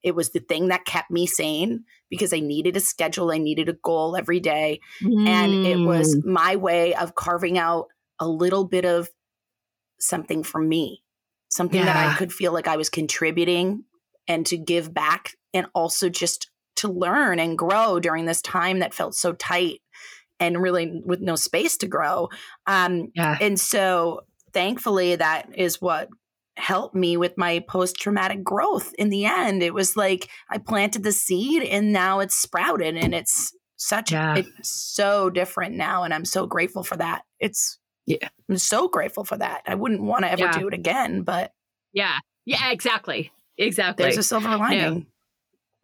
It 0.04 0.14
was 0.14 0.30
the 0.30 0.40
thing 0.40 0.68
that 0.68 0.84
kept 0.84 1.10
me 1.10 1.26
sane 1.26 1.84
because 2.08 2.32
I 2.32 2.38
needed 2.40 2.76
a 2.76 2.80
schedule, 2.80 3.32
I 3.32 3.38
needed 3.38 3.68
a 3.68 3.72
goal 3.72 4.16
every 4.16 4.38
day 4.40 4.80
and 5.02 5.66
it 5.66 5.84
was 5.84 6.14
Mm. 6.16 6.24
my 6.24 6.56
way 6.56 6.94
of 6.94 7.16
carving 7.16 7.58
out 7.58 7.88
a 8.20 8.28
little 8.28 8.64
bit 8.64 8.84
of 8.84 9.08
something 10.00 10.44
for 10.44 10.60
me 10.60 11.02
something 11.50 11.84
that 11.84 11.96
i 11.96 12.16
could 12.16 12.32
feel 12.32 12.52
like 12.52 12.68
i 12.68 12.76
was 12.76 12.88
contributing 12.90 13.82
and 14.28 14.46
to 14.46 14.56
give 14.56 14.92
back 14.94 15.32
and 15.54 15.66
also 15.74 16.08
just 16.08 16.50
to 16.76 16.88
learn 16.88 17.40
and 17.40 17.58
grow 17.58 17.98
during 17.98 18.26
this 18.26 18.40
time 18.42 18.78
that 18.78 18.94
felt 18.94 19.14
so 19.14 19.32
tight 19.32 19.80
and 20.38 20.62
really 20.62 21.00
with 21.04 21.20
no 21.20 21.34
space 21.34 21.76
to 21.78 21.88
grow 21.88 22.28
um 22.66 23.08
Yeah. 23.16 23.36
and 23.40 23.58
so 23.58 24.20
thankfully 24.52 25.16
that 25.16 25.48
is 25.56 25.80
what 25.80 26.08
helped 26.56 26.94
me 26.94 27.16
with 27.16 27.36
my 27.36 27.60
post 27.68 27.96
traumatic 27.96 28.42
growth 28.44 28.92
in 28.98 29.10
the 29.10 29.24
end 29.26 29.62
it 29.62 29.74
was 29.74 29.96
like 29.96 30.28
i 30.50 30.58
planted 30.58 31.02
the 31.02 31.12
seed 31.12 31.62
and 31.62 31.92
now 31.92 32.20
it's 32.20 32.34
sprouted 32.36 32.96
and 32.96 33.14
it's 33.14 33.52
such 33.76 34.12
Yeah. 34.12 34.36
it's 34.36 34.70
so 34.70 35.30
different 35.30 35.74
now 35.76 36.02
and 36.04 36.12
i'm 36.14 36.24
so 36.24 36.46
grateful 36.46 36.82
for 36.84 36.96
that 36.96 37.22
it's 37.40 37.78
Yeah. 38.06 38.28
i'm 38.48 38.58
so 38.58 38.88
grateful 38.88 39.24
for 39.24 39.36
that 39.38 39.62
i 39.66 39.74
wouldn't 39.74 40.02
want 40.02 40.24
to 40.24 40.30
ever 40.30 40.44
Yeah. 40.44 40.58
do 40.58 40.68
it 40.68 40.74
again 40.74 41.22
but 41.22 41.52
Yeah. 41.92 42.18
Yeah, 42.44 42.70
exactly. 42.70 43.30
Exactly. 43.58 44.04
there's 44.04 44.18
a 44.18 44.22
silver 44.22 44.56
lining 44.56 45.06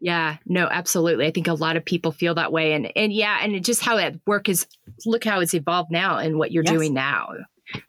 Yeah, 0.01 0.37
no, 0.47 0.66
absolutely. 0.66 1.27
I 1.27 1.31
think 1.31 1.47
a 1.49 1.55
lot 1.55 1.77
of 1.77 1.85
people 1.85 2.12
feel 2.12 2.35
that 2.35 2.53
way, 2.53 2.72
and 2.75 2.91
and 2.97 3.12
yeah, 3.12 3.39
and 3.43 3.64
just 3.64 3.83
how 3.83 3.97
that 3.97 4.16
work 4.27 4.49
is. 4.49 4.66
Look 5.07 5.25
how 5.25 5.41
it's 5.41 5.55
evolved 5.55 5.91
now, 5.91 6.18
and 6.18 6.37
what 6.39 6.53
you're 6.53 6.64
Yes. 6.64 6.72
doing 6.72 6.93
now. 6.95 7.29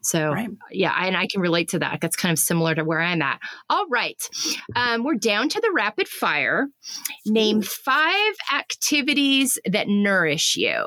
So 0.01 0.31
right 0.31 0.49
yeah, 0.71 0.95
and 1.05 1.17
I 1.17 1.27
can 1.27 1.41
relate 1.41 1.69
to 1.69 1.79
that. 1.79 1.99
That's 2.01 2.15
kind 2.15 2.31
of 2.31 2.39
similar 2.39 2.73
to 2.75 2.85
where 2.85 3.01
I'm 3.01 3.21
at. 3.21 3.39
All 3.69 3.85
right, 3.89 4.21
um, 4.75 5.03
we're 5.03 5.15
down 5.15 5.49
to 5.49 5.59
the 5.59 5.71
rapid 5.75 6.07
fire. 6.07 6.67
Name 7.25 7.61
five 7.61 8.33
activities 8.53 9.59
that 9.65 9.87
nourish 9.89 10.55
you. 10.55 10.85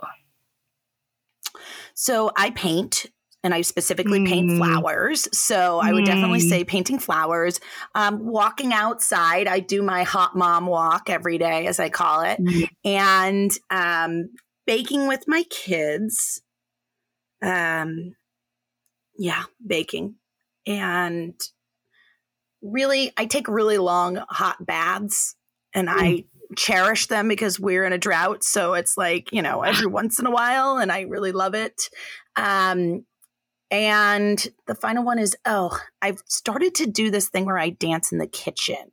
So 1.94 2.30
I 2.36 2.50
paint 2.50 3.06
and 3.44 3.54
I 3.54 3.62
specifically 3.62 4.24
paint 4.26 4.50
Mm. 4.50 4.56
flowers. 4.58 5.28
So 5.32 5.78
I 5.78 5.92
would 5.92 6.04
definitely 6.04 6.40
Mm. 6.40 6.48
say 6.48 6.64
painting 6.64 6.98
flowers. 6.98 7.60
Um, 7.94 8.26
walking 8.26 8.72
outside, 8.72 9.46
I 9.46 9.60
do 9.60 9.82
my 9.82 10.02
hot 10.02 10.36
mom 10.36 10.66
walk 10.66 11.08
every 11.08 11.38
day, 11.38 11.66
as 11.66 11.78
I 11.78 11.88
call 11.88 12.22
it, 12.22 12.40
Mm. 12.40 12.68
and 12.84 13.58
um, 13.70 14.30
baking 14.66 15.06
with 15.06 15.28
my 15.28 15.44
kids. 15.44 16.42
Um, 17.42 18.16
yeah, 19.16 19.44
baking 19.64 20.16
and 20.66 21.34
really, 22.60 23.12
I 23.16 23.26
take 23.26 23.46
really 23.46 23.78
long 23.78 24.16
hot 24.28 24.64
baths 24.66 25.36
and 25.74 25.88
mm. 25.88 25.94
I 25.96 26.24
cherish 26.56 27.06
them 27.06 27.28
because 27.28 27.60
we're 27.60 27.84
in 27.84 27.92
a 27.92 27.98
drought. 27.98 28.42
So 28.42 28.74
it's 28.74 28.96
like, 28.96 29.32
you 29.32 29.42
know, 29.42 29.62
every 29.62 29.86
once 29.86 30.18
in 30.18 30.26
a 30.26 30.30
while, 30.30 30.78
and 30.78 30.90
I 30.90 31.02
really 31.02 31.30
love 31.32 31.54
it. 31.54 31.80
Um, 32.36 33.04
and 33.70 34.48
the 34.66 34.74
final 34.74 35.04
one 35.04 35.18
is 35.18 35.36
oh, 35.44 35.78
I've 36.02 36.22
started 36.26 36.74
to 36.76 36.86
do 36.86 37.10
this 37.10 37.28
thing 37.28 37.44
where 37.44 37.58
I 37.58 37.70
dance 37.70 38.12
in 38.12 38.18
the 38.18 38.26
kitchen. 38.26 38.90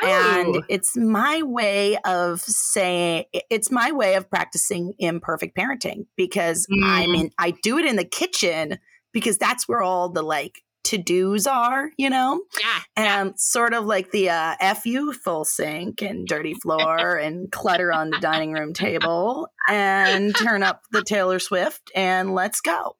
Oh. 0.00 0.54
And 0.54 0.64
it's 0.68 0.96
my 0.96 1.42
way 1.42 1.96
of 2.04 2.40
saying 2.40 3.24
it's 3.50 3.70
my 3.70 3.92
way 3.92 4.14
of 4.14 4.28
practicing 4.28 4.94
imperfect 4.98 5.56
parenting 5.56 6.06
because 6.16 6.66
mm. 6.66 6.82
I 6.82 7.06
mean 7.06 7.30
I 7.38 7.52
do 7.62 7.78
it 7.78 7.86
in 7.86 7.96
the 7.96 8.04
kitchen 8.04 8.78
because 9.12 9.38
that's 9.38 9.68
where 9.68 9.82
all 9.82 10.08
the 10.08 10.22
like 10.22 10.62
to 10.84 10.98
dos 10.98 11.46
are, 11.46 11.90
you 11.96 12.10
know? 12.10 12.42
Yeah. 12.60 12.80
And 12.96 13.28
yeah. 13.28 13.34
sort 13.36 13.74
of 13.74 13.84
like 13.84 14.10
the 14.10 14.30
uh, 14.30 14.74
FU 14.74 15.12
full 15.12 15.44
sink 15.44 16.02
and 16.02 16.26
dirty 16.26 16.54
floor 16.54 17.16
and 17.16 17.50
clutter 17.52 17.92
on 17.92 18.10
the 18.10 18.18
dining 18.18 18.52
room 18.52 18.72
table 18.72 19.48
and 19.68 20.34
turn 20.34 20.62
up 20.62 20.82
the 20.90 21.02
Taylor 21.02 21.38
Swift 21.38 21.90
and 21.94 22.34
let's 22.34 22.60
go. 22.60 22.96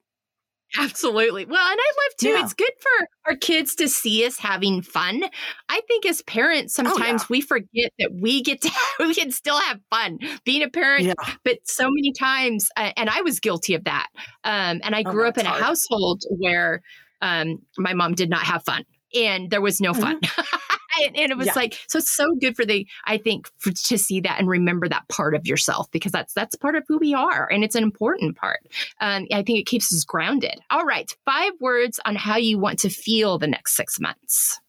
Absolutely. 0.77 1.45
Well, 1.45 1.71
and 1.71 1.79
I 1.79 1.91
love 1.91 2.17
too, 2.19 2.29
yeah. 2.29 2.43
it's 2.43 2.53
good 2.53 2.71
for 2.79 3.07
our 3.27 3.35
kids 3.35 3.75
to 3.75 3.87
see 3.87 4.25
us 4.25 4.37
having 4.37 4.81
fun. 4.81 5.23
I 5.69 5.81
think 5.87 6.05
as 6.05 6.21
parents, 6.23 6.73
sometimes 6.73 7.21
oh, 7.21 7.25
yeah. 7.25 7.27
we 7.29 7.41
forget 7.41 7.91
that 7.99 8.11
we 8.13 8.41
get 8.41 8.61
to, 8.61 8.71
we 8.99 9.13
can 9.13 9.31
still 9.31 9.59
have 9.59 9.79
fun 9.89 10.19
being 10.45 10.63
a 10.63 10.69
parent. 10.69 11.03
Yeah. 11.03 11.13
But 11.43 11.59
so 11.65 11.85
many 11.85 12.11
times, 12.11 12.69
uh, 12.75 12.91
and 12.97 13.09
I 13.09 13.21
was 13.21 13.39
guilty 13.39 13.75
of 13.75 13.83
that. 13.83 14.07
Um, 14.43 14.81
and 14.83 14.95
I 14.95 15.03
oh, 15.05 15.11
grew 15.11 15.25
oh, 15.25 15.29
up 15.29 15.37
in 15.37 15.45
a 15.45 15.49
household 15.49 16.23
where 16.29 16.81
um, 17.21 17.59
my 17.77 17.93
mom 17.93 18.15
did 18.15 18.29
not 18.29 18.41
have 18.41 18.63
fun 18.63 18.83
and 19.15 19.49
there 19.49 19.61
was 19.61 19.79
no 19.79 19.93
fun. 19.93 20.19
And, 21.01 21.17
and, 21.17 21.31
it 21.31 21.37
was 21.37 21.47
yeah. 21.47 21.53
like 21.55 21.79
so 21.87 21.99
it's 21.99 22.11
so 22.11 22.35
good 22.39 22.55
for 22.55 22.65
the 22.65 22.87
i 23.05 23.17
think 23.17 23.49
for, 23.57 23.71
to 23.71 23.97
see 23.97 24.19
that 24.21 24.39
and 24.39 24.47
remember 24.47 24.87
that 24.87 25.07
part 25.09 25.35
of 25.35 25.47
yourself 25.47 25.89
because 25.91 26.11
that's 26.11 26.33
that's 26.33 26.55
part 26.55 26.75
of 26.75 26.83
who 26.87 26.97
we 26.97 27.13
are 27.13 27.49
and 27.51 27.63
it's 27.63 27.75
an 27.75 27.83
important 27.83 28.35
part. 28.35 28.61
Um, 29.01 29.27
i 29.31 29.43
think 29.43 29.59
it 29.59 29.65
keeps 29.65 29.93
us 29.93 30.03
grounded. 30.03 30.59
All 30.69 30.85
right 30.85 31.11
five 31.25 31.53
words 31.59 31.99
on 32.05 32.15
how 32.15 32.37
you 32.37 32.57
want 32.59 32.79
to 32.79 32.89
feel 32.89 33.37
the 33.37 33.47
next 33.47 33.75
six 33.75 33.99
months. 33.99 34.59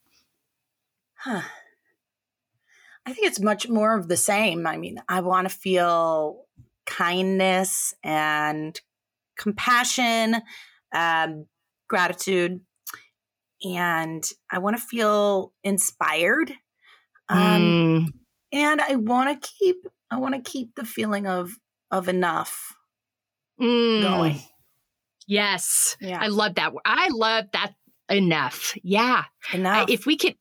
Huh. 1.14 1.42
I 3.06 3.12
think 3.12 3.26
it's 3.26 3.40
much 3.40 3.68
more 3.68 3.96
of 3.96 4.08
the 4.08 4.16
same. 4.16 4.66
I 4.66 4.76
mean 4.76 5.02
i 5.08 5.20
want 5.20 5.48
to 5.48 5.54
feel 5.54 6.44
kindness 6.86 7.94
and 8.02 8.80
compassion 9.36 10.36
um, 10.94 11.46
gratitude 11.88 12.60
and 13.64 14.24
I 14.50 14.58
want 14.58 14.76
to 14.76 14.82
feel 14.82 15.52
inspired. 15.62 16.52
Um, 17.28 17.40
mm. 17.40 18.06
and 18.52 18.80
I 18.80 18.96
want 18.96 19.42
to 19.42 19.48
keep 19.58 19.76
I 20.10 20.18
want 20.18 20.34
to 20.34 20.50
keep 20.50 20.74
the 20.74 20.84
feeling 20.84 21.26
of 21.26 21.52
of 21.90 22.08
enough 22.08 22.74
mm. 23.60 24.02
going. 24.02 24.40
Yes. 25.26 25.96
Yeah. 26.00 26.18
I 26.20 26.28
love 26.28 26.56
that. 26.56 26.72
I 26.84 27.08
love 27.10 27.46
that 27.52 27.72
enough. 28.08 28.76
Yeah. 28.82 29.24
Enough. 29.52 29.88
if 29.88 30.06
we 30.06 30.16
could 30.16 30.34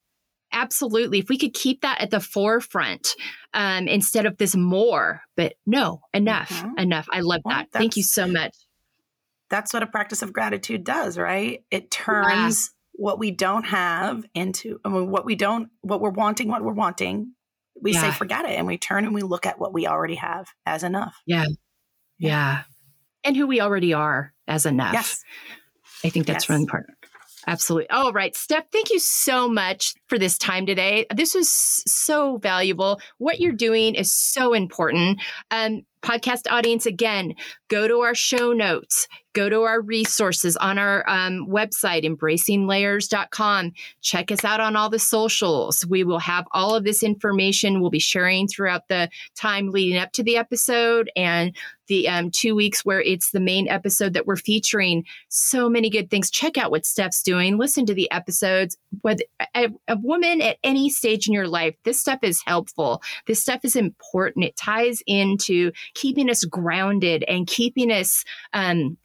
absolutely 0.52 1.20
if 1.20 1.30
we 1.30 1.38
could 1.38 1.54
keep 1.54 1.82
that 1.82 2.00
at 2.00 2.12
the 2.12 2.20
forefront 2.20 3.16
um, 3.56 3.88
instead 3.88 4.28
of 4.28 4.38
this 4.38 4.56
more 4.56 5.22
but 5.36 5.54
no 5.66 6.00
enough 6.14 6.50
mm-hmm. 6.50 6.78
enough 6.78 7.08
i 7.12 7.22
love 7.22 7.42
well, 7.44 7.56
that 7.56 7.68
thank 7.74 7.98
you 7.98 8.04
so 8.04 8.28
much 8.28 8.56
that's 9.50 9.74
what 9.74 9.82
a 9.82 9.88
practice 9.88 10.22
of 10.22 10.32
gratitude 10.32 10.84
does 10.84 11.18
right 11.18 11.64
it 11.72 11.90
turns 11.90 12.70
what 12.94 13.20
we 13.20 13.32
don't 13.32 13.66
have 13.66 14.24
into 14.34 14.80
I 14.86 14.90
mean, 14.90 15.10
what 15.10 15.26
we 15.26 15.36
don't 15.36 15.70
what 15.82 16.02
we're 16.02 16.10
wanting 16.10 16.48
what 16.48 16.64
we're 16.64 16.74
wanting 16.74 17.34
we 17.82 17.94
yeah. 17.94 18.02
say 18.02 18.12
forget 18.12 18.46
it 18.46 18.52
and 18.52 18.68
we 18.68 18.78
turn 18.78 19.06
and 19.06 19.14
we 19.14 19.22
look 19.22 19.46
at 19.46 19.60
what 19.60 19.74
we 19.74 19.88
already 19.88 20.16
have 20.16 20.48
as 20.66 20.84
enough 20.84 21.16
yeah 21.26 21.46
yeah, 22.20 22.30
yeah. 22.30 22.64
and 23.24 23.36
who 23.36 23.48
we 23.48 23.60
already 23.60 23.94
are 23.94 24.34
as 24.48 24.66
enough 24.66 24.94
yes 24.94 25.24
i 26.04 26.10
think 26.10 26.28
that's 26.28 26.46
yes. 26.46 26.50
really 26.50 26.62
important 26.62 26.98
Absolutely. 27.46 27.90
All 27.90 28.14
right. 28.14 28.34
Stef, 28.34 28.64
thank 28.72 28.90
you 28.90 29.00
so 29.00 29.48
much 29.50 29.96
for 30.14 30.20
this 30.20 30.38
time 30.38 30.68
today. 30.68 31.08
This 31.16 31.34
was 31.34 31.52
so 31.52 32.38
valuable. 32.38 33.02
What 33.18 33.40
you're 33.40 33.52
doing 33.52 33.96
is 33.96 34.14
so 34.14 34.54
important. 34.54 35.20
Um, 35.50 35.88
podcast 36.04 36.44
audience, 36.52 36.86
again, 36.86 37.34
go 37.68 37.88
to 37.88 38.02
our 38.02 38.14
show 38.14 38.54
notes 38.54 39.08
go 39.34 39.50
to 39.50 39.62
our 39.64 39.82
resources 39.82 40.56
on 40.58 40.78
our 40.78 41.08
um, 41.10 41.48
website, 41.48 42.06
embracinglayers.com. 42.06 43.74
Check 44.02 44.32
us 44.32 44.46
out 44.46 44.60
on 44.60 44.76
all 44.76 44.90
the 44.90 45.00
socials. 45.00 45.86
We 45.86 46.04
will 46.04 46.20
have 46.20 46.46
all 46.52 46.76
of 46.76 46.84
this 46.84 47.04
information 47.04 47.82
we'll 47.82 47.90
be 47.90 48.00
sharing 48.00 48.48
throughout 48.48 48.88
the 48.88 49.10
time 49.36 49.72
leading 49.72 49.98
up 49.98 50.12
to 50.14 50.24
the 50.24 50.38
episode 50.38 51.12
and 51.16 51.56
the 51.88 52.08
um, 52.08 52.32
two 52.32 52.56
weeks 52.56 52.86
where 52.86 53.02
it's 53.02 53.32
the 53.32 53.42
main 53.42 53.68
episode 53.68 54.14
that 54.14 54.26
we're 54.26 54.38
featuring. 54.38 55.04
So 55.28 55.68
many 55.68 55.90
good 55.90 56.10
things. 56.10 56.32
Check 56.32 56.58
out 56.58 56.72
what 56.72 56.86
Stef's 56.86 57.22
doing. 57.22 57.58
Listen 57.58 57.86
to 57.88 57.94
the 57.94 58.10
episodes. 58.12 58.78
A 59.56 59.98
woman 60.04 60.42
at 60.42 60.58
any 60.64 60.90
stage 60.90 61.28
in 61.28 61.34
your 61.34 61.48
life, 61.48 61.76
this 61.84 62.00
stuff 62.00 62.20
is 62.22 62.42
helpful. 62.46 63.02
This 63.26 63.42
stuff 63.42 63.62
is 63.64 63.76
important. 63.76 64.46
It 64.46 64.56
ties 64.56 65.02
into 65.08 65.72
keeping 65.96 66.30
us 66.30 66.44
grounded 66.46 67.24
and 67.28 67.48
keeping 67.48 67.92
us 67.92 68.24
um, 68.54 68.98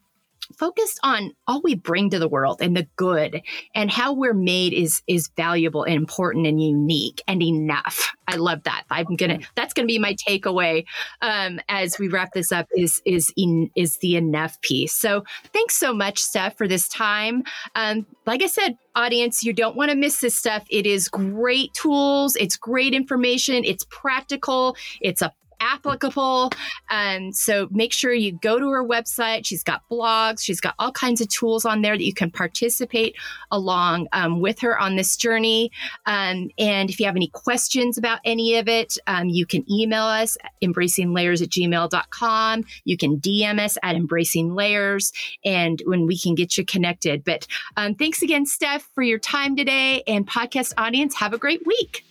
focused 0.57 0.99
on 1.03 1.31
all 1.47 1.61
we 1.61 1.75
bring 1.75 2.09
to 2.09 2.19
the 2.19 2.27
world 2.27 2.61
and 2.61 2.75
the 2.75 2.87
good 2.95 3.41
and 3.75 3.91
how 3.91 4.13
we're 4.13 4.33
made 4.33 4.73
is 4.73 5.01
is 5.07 5.29
valuable 5.35 5.83
and 5.83 5.95
important 5.95 6.47
and 6.47 6.61
unique 6.61 7.21
and 7.27 7.41
enough. 7.41 8.13
I 8.27 8.35
love 8.35 8.63
that. 8.63 8.83
I'm 8.89 9.15
gonna 9.15 9.39
that's 9.55 9.73
gonna 9.73 9.87
be 9.87 9.99
my 9.99 10.15
takeaway 10.15 10.85
um, 11.21 11.59
as 11.69 11.97
we 11.99 12.07
wrap 12.07 12.33
this 12.33 12.51
up 12.51 12.67
is 12.75 13.01
is 13.05 13.31
in, 13.35 13.69
is 13.75 13.97
the 13.97 14.15
enough 14.15 14.59
piece. 14.61 14.93
So 14.93 15.23
thanks 15.53 15.75
so 15.75 15.93
much, 15.93 16.21
Stef, 16.21 16.57
for 16.57 16.67
this 16.67 16.87
time. 16.87 17.43
Um, 17.75 18.05
like 18.25 18.43
I 18.43 18.47
said, 18.47 18.77
audience, 18.95 19.43
you 19.43 19.53
don't 19.53 19.75
want 19.75 19.91
to 19.91 19.97
miss 19.97 20.19
this 20.19 20.37
stuff. 20.37 20.65
It 20.69 20.85
is 20.85 21.07
great 21.07 21.73
tools. 21.73 22.35
It's 22.35 22.55
great 22.55 22.93
information. 22.93 23.63
It's 23.63 23.85
practical. 23.89 24.75
It's 25.01 25.21
a 25.21 25.33
applicable. 25.59 26.51
And 26.89 27.35
so 27.35 27.67
make 27.71 27.93
sure 27.93 28.13
you 28.13 28.31
go 28.31 28.59
to 28.59 28.69
her 28.69 28.83
website. 28.83 29.45
She's 29.45 29.63
got 29.63 29.87
blogs, 29.89 30.41
she's 30.41 30.61
got 30.61 30.75
all 30.79 30.91
kinds 30.91 31.21
of 31.21 31.29
tools 31.29 31.65
on 31.65 31.81
there 31.81 31.97
that 31.97 32.03
you 32.03 32.13
can 32.13 32.31
participate 32.31 33.15
along 33.51 34.07
um, 34.13 34.39
with 34.41 34.59
her 34.59 34.79
on 34.79 34.95
this 34.95 35.15
journey. 35.15 35.71
Um, 36.05 36.49
and 36.57 36.89
if 36.89 36.99
you 36.99 37.05
have 37.05 37.15
any 37.15 37.29
questions 37.29 37.97
about 37.97 38.19
any 38.25 38.55
of 38.55 38.67
it, 38.67 38.97
um, 39.07 39.29
you 39.29 39.45
can 39.45 39.69
email 39.71 40.03
us 40.03 40.37
at 40.43 40.51
embracinglayers 40.61 41.41
at 41.41 41.49
gmail.com. 41.49 42.65
You 42.85 42.97
can 42.97 43.17
DM 43.17 43.59
us 43.59 43.77
at 43.83 43.95
embracing 43.95 44.53
layers 44.55 45.11
and 45.45 45.81
when 45.85 46.05
we 46.05 46.17
can 46.17 46.35
get 46.35 46.57
you 46.57 46.65
connected. 46.65 47.23
But 47.23 47.47
um, 47.77 47.95
thanks 47.95 48.21
again, 48.21 48.45
Stef, 48.45 48.83
for 48.93 49.03
your 49.03 49.19
time 49.19 49.55
today 49.55 50.03
and 50.07 50.27
podcast 50.27 50.73
audience. 50.77 51.15
Have 51.15 51.33
a 51.33 51.37
great 51.37 51.65
week. 51.65 52.03